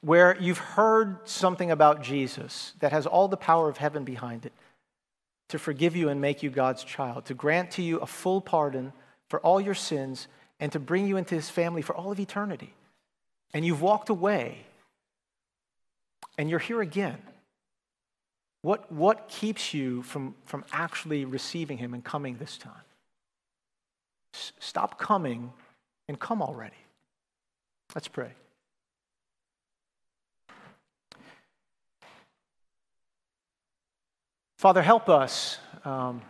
where 0.00 0.36
you've 0.40 0.58
heard 0.58 1.28
something 1.28 1.72
about 1.72 2.02
Jesus 2.02 2.74
that 2.78 2.92
has 2.92 3.04
all 3.04 3.26
the 3.26 3.36
power 3.36 3.68
of 3.68 3.78
heaven 3.78 4.04
behind 4.04 4.46
it 4.46 4.52
to 5.52 5.58
forgive 5.58 5.94
you 5.94 6.08
and 6.08 6.18
make 6.18 6.42
you 6.42 6.48
God's 6.48 6.82
child, 6.82 7.26
to 7.26 7.34
grant 7.34 7.72
to 7.72 7.82
you 7.82 7.98
a 7.98 8.06
full 8.06 8.40
pardon 8.40 8.90
for 9.28 9.38
all 9.40 9.60
your 9.60 9.74
sins, 9.74 10.26
and 10.58 10.72
to 10.72 10.80
bring 10.80 11.06
you 11.06 11.18
into 11.18 11.34
his 11.34 11.50
family 11.50 11.82
for 11.82 11.94
all 11.94 12.10
of 12.10 12.18
eternity. 12.18 12.72
And 13.52 13.64
you've 13.64 13.82
walked 13.82 14.08
away, 14.08 14.64
and 16.38 16.48
you're 16.48 16.58
here 16.58 16.80
again. 16.80 17.18
What, 18.62 18.90
what 18.90 19.28
keeps 19.28 19.74
you 19.74 20.02
from, 20.02 20.34
from 20.46 20.64
actually 20.72 21.26
receiving 21.26 21.76
him 21.76 21.92
and 21.92 22.02
coming 22.02 22.36
this 22.36 22.56
time? 22.56 22.86
S- 24.34 24.52
stop 24.58 24.98
coming 24.98 25.52
and 26.08 26.18
come 26.18 26.40
already. 26.40 26.76
Let's 27.94 28.08
pray. 28.08 28.32
Father, 34.62 34.80
help 34.80 35.08
us, 35.08 35.58
um, 35.84 36.22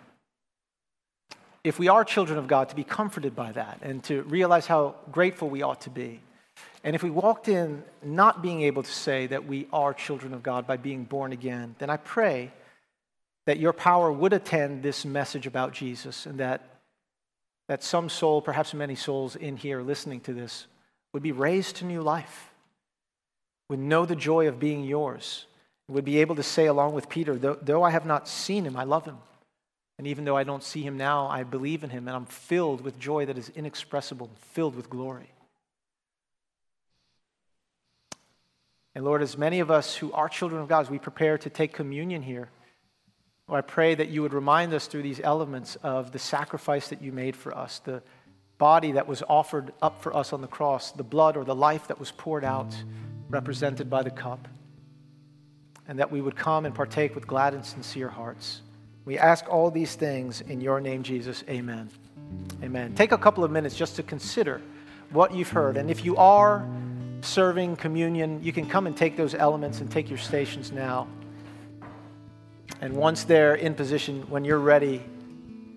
if 1.65 1.79
we 1.79 1.89
are 1.89 2.03
children 2.03 2.39
of 2.39 2.49
God, 2.49 2.71
to 2.71 2.75
be 2.75 2.83
comforted 2.83 3.37
by 3.37 3.53
that 3.53 3.81
and 3.83 4.03
to 4.05 4.23
realize 4.23 4.67
how 4.67 4.95
grateful 5.11 5.51
we 5.51 5.61
ought 5.61 5.83
to 5.83 5.91
be. 5.91 6.19
And 6.83 6.97
if 6.97 7.03
we 7.03 7.11
walked 7.11 7.49
in 7.49 7.85
not 8.03 8.41
being 8.41 8.63
able 8.63 8.85
to 8.85 8.91
say 8.91 9.27
that 9.27 9.47
we 9.47 9.69
are 9.71 9.93
children 9.93 10.33
of 10.33 10.43
God 10.43 10.67
by 10.67 10.79
being 10.79 11.05
born 11.05 11.33
again, 11.33 11.75
then 11.79 11.91
I 11.91 11.99
pray 11.99 12.51
that 13.45 13.59
your 13.59 13.75
power 13.75 14.11
would 14.11 14.33
attend 14.33 14.83
this 14.83 15.05
message 15.05 15.47
about 15.47 15.75
Jesus 15.75 16.25
and 16.25 16.41
that, 16.41 16.63
that 17.69 17.83
some 17.83 18.09
soul, 18.09 18.41
perhaps 18.41 18.73
many 18.73 18.95
souls 18.95 19.37
in 19.37 19.59
here 19.59 19.83
listening 19.83 20.21
to 20.21 20.33
this, 20.33 20.69
would 21.13 21.23
be 21.23 21.33
raised 21.33 21.77
to 21.77 21.85
new 21.85 22.01
life, 22.01 22.51
would 23.69 23.79
know 23.79 24.07
the 24.07 24.17
joy 24.17 24.49
of 24.49 24.59
being 24.59 24.85
yours 24.85 25.45
would 25.93 26.05
be 26.05 26.19
able 26.19 26.37
to 26.37 26.43
say, 26.43 26.67
along 26.67 26.95
with 26.95 27.09
Peter, 27.09 27.37
though, 27.37 27.59
though 27.61 27.83
I 27.83 27.91
have 27.91 28.07
not 28.07 28.29
seen 28.29 28.65
him, 28.65 28.77
I 28.77 28.85
love 28.85 29.05
him. 29.05 29.19
And 29.99 30.07
even 30.07 30.25
though 30.25 30.37
I 30.37 30.45
don't 30.45 30.63
see 30.63 30.83
him 30.83 30.97
now, 30.97 31.27
I 31.29 31.43
believe 31.45 31.85
in 31.85 31.91
him, 31.91 32.09
and 32.09 32.17
I'm 32.17 32.27
filled 32.27 32.81
with 32.81 32.99
joy 32.99 33.27
that 33.27 33.39
is 33.39 33.51
inexpressible, 33.55 34.31
filled 34.53 34.75
with 34.75 34.91
glory. 34.91 35.31
And 38.95 39.05
Lord, 39.05 39.23
as 39.23 39.39
many 39.39 39.61
of 39.61 39.71
us 39.71 39.97
who 39.97 40.13
are 40.13 40.29
children 40.29 40.61
of 40.61 40.69
God, 40.69 40.81
as 40.81 40.91
we 40.91 40.99
prepare 40.99 41.39
to 41.39 41.51
take 41.51 41.73
communion 41.73 42.23
here, 42.23 42.49
I 43.49 43.61
pray 43.61 43.95
that 43.95 44.09
you 44.09 44.23
would 44.23 44.33
remind 44.33 44.73
us 44.73 44.87
through 44.87 45.03
these 45.03 45.21
elements 45.23 45.77
of 45.83 46.11
the 46.11 46.19
sacrifice 46.19 46.89
that 46.89 47.03
you 47.03 47.13
made 47.13 47.37
for 47.37 47.57
us, 47.57 47.81
the 47.81 48.03
body 48.57 48.93
that 48.93 49.07
was 49.07 49.23
offered 49.29 49.73
up 49.83 50.03
for 50.03 50.17
us 50.17 50.33
on 50.33 50.41
the 50.41 50.47
cross, 50.47 50.93
the 50.93 51.03
blood 51.03 51.37
or 51.37 51.45
the 51.45 51.55
life 51.55 51.89
that 51.89 51.99
was 51.99 52.13
poured 52.13 52.45
out, 52.45 52.75
represented 53.29 53.91
by 53.91 54.03
the 54.03 54.11
cup 54.11 54.49
and 55.89 55.99
that 55.99 56.11
we 56.11 56.21
would 56.21 56.37
come 56.37 56.65
and 56.67 56.75
partake 56.75 57.15
with 57.15 57.27
glad 57.27 57.55
and 57.55 57.65
sincere 57.65 58.09
hearts. 58.09 58.63
We 59.05 59.19
ask 59.19 59.49
all 59.49 59.71
these 59.71 59.95
things 59.95 60.41
in 60.43 60.61
your 60.61 60.81
name, 60.81 61.03
Jesus. 61.03 61.43
Amen. 61.49 61.91
Amen. 62.63 62.95
Take 62.95 63.13
a 63.13 63.19
couple 63.19 63.43
of 63.43 63.51
minutes 63.51 63.75
just 63.75 63.97
to 63.97 64.03
consider 64.03 64.61
what 65.11 65.35
you've 65.35 65.51
heard. 65.51 65.77
And 65.77 65.91
if 65.91 66.05
you 66.05 66.17
are 66.17 66.67
serving 67.21 67.77
communion, 67.77 68.43
you 68.43 68.53
can 68.53 68.67
come 68.67 68.87
and 68.87 68.97
take 68.97 69.17
those 69.17 69.35
elements 69.35 69.81
and 69.81 69.91
take 69.91 70.09
your 70.09 70.19
stations 70.19 70.73
now. 70.73 71.09
And 72.81 72.95
once 72.95 73.25
they're 73.25 73.55
in 73.55 73.75
position, 73.75 74.23
when 74.29 74.45
you're 74.45 74.59
ready 74.59 75.03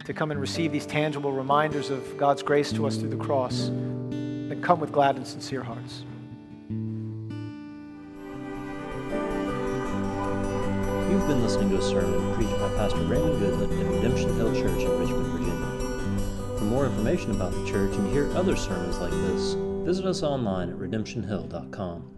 to 0.06 0.14
come 0.14 0.32
and 0.32 0.40
receive 0.40 0.72
these 0.72 0.86
tangible 0.86 1.32
reminders 1.32 1.90
of 1.90 2.18
God's 2.18 2.44
grace 2.44 2.72
to 2.74 2.86
us 2.88 2.98
through 2.98 3.10
the 3.10 3.16
cross, 3.16 3.70
then 3.70 4.62
come 4.62 4.80
with 4.80 4.92
glad 4.92 5.16
and 5.16 5.26
sincere 5.26 5.64
hearts. 5.64 6.04
You've 11.16 11.30
been 11.30 11.44
listening 11.44 11.70
to 11.70 11.78
a 11.78 11.82
sermon 11.82 12.36
preached 12.36 12.60
by 12.60 12.68
Pastor 12.76 13.00
Raymond 13.00 13.40
Goodlett 13.42 13.72
at 13.80 13.86
Redemption 13.90 14.36
Hill 14.36 14.54
Church 14.54 14.82
in 14.82 15.00
Richmond, 15.00 15.26
Virginia. 15.28 16.58
For 16.58 16.66
more 16.66 16.86
information 16.86 17.32
about 17.32 17.54
the 17.54 17.66
church 17.66 17.96
and 17.96 18.06
to 18.06 18.12
hear 18.12 18.30
other 18.36 18.58
sermons 18.58 18.98
like 18.98 19.12
this, 19.12 19.54
visit 19.86 20.06
us 20.06 20.24
online 20.24 20.70
at 20.70 20.76
redemptionhill.com. 20.76 22.15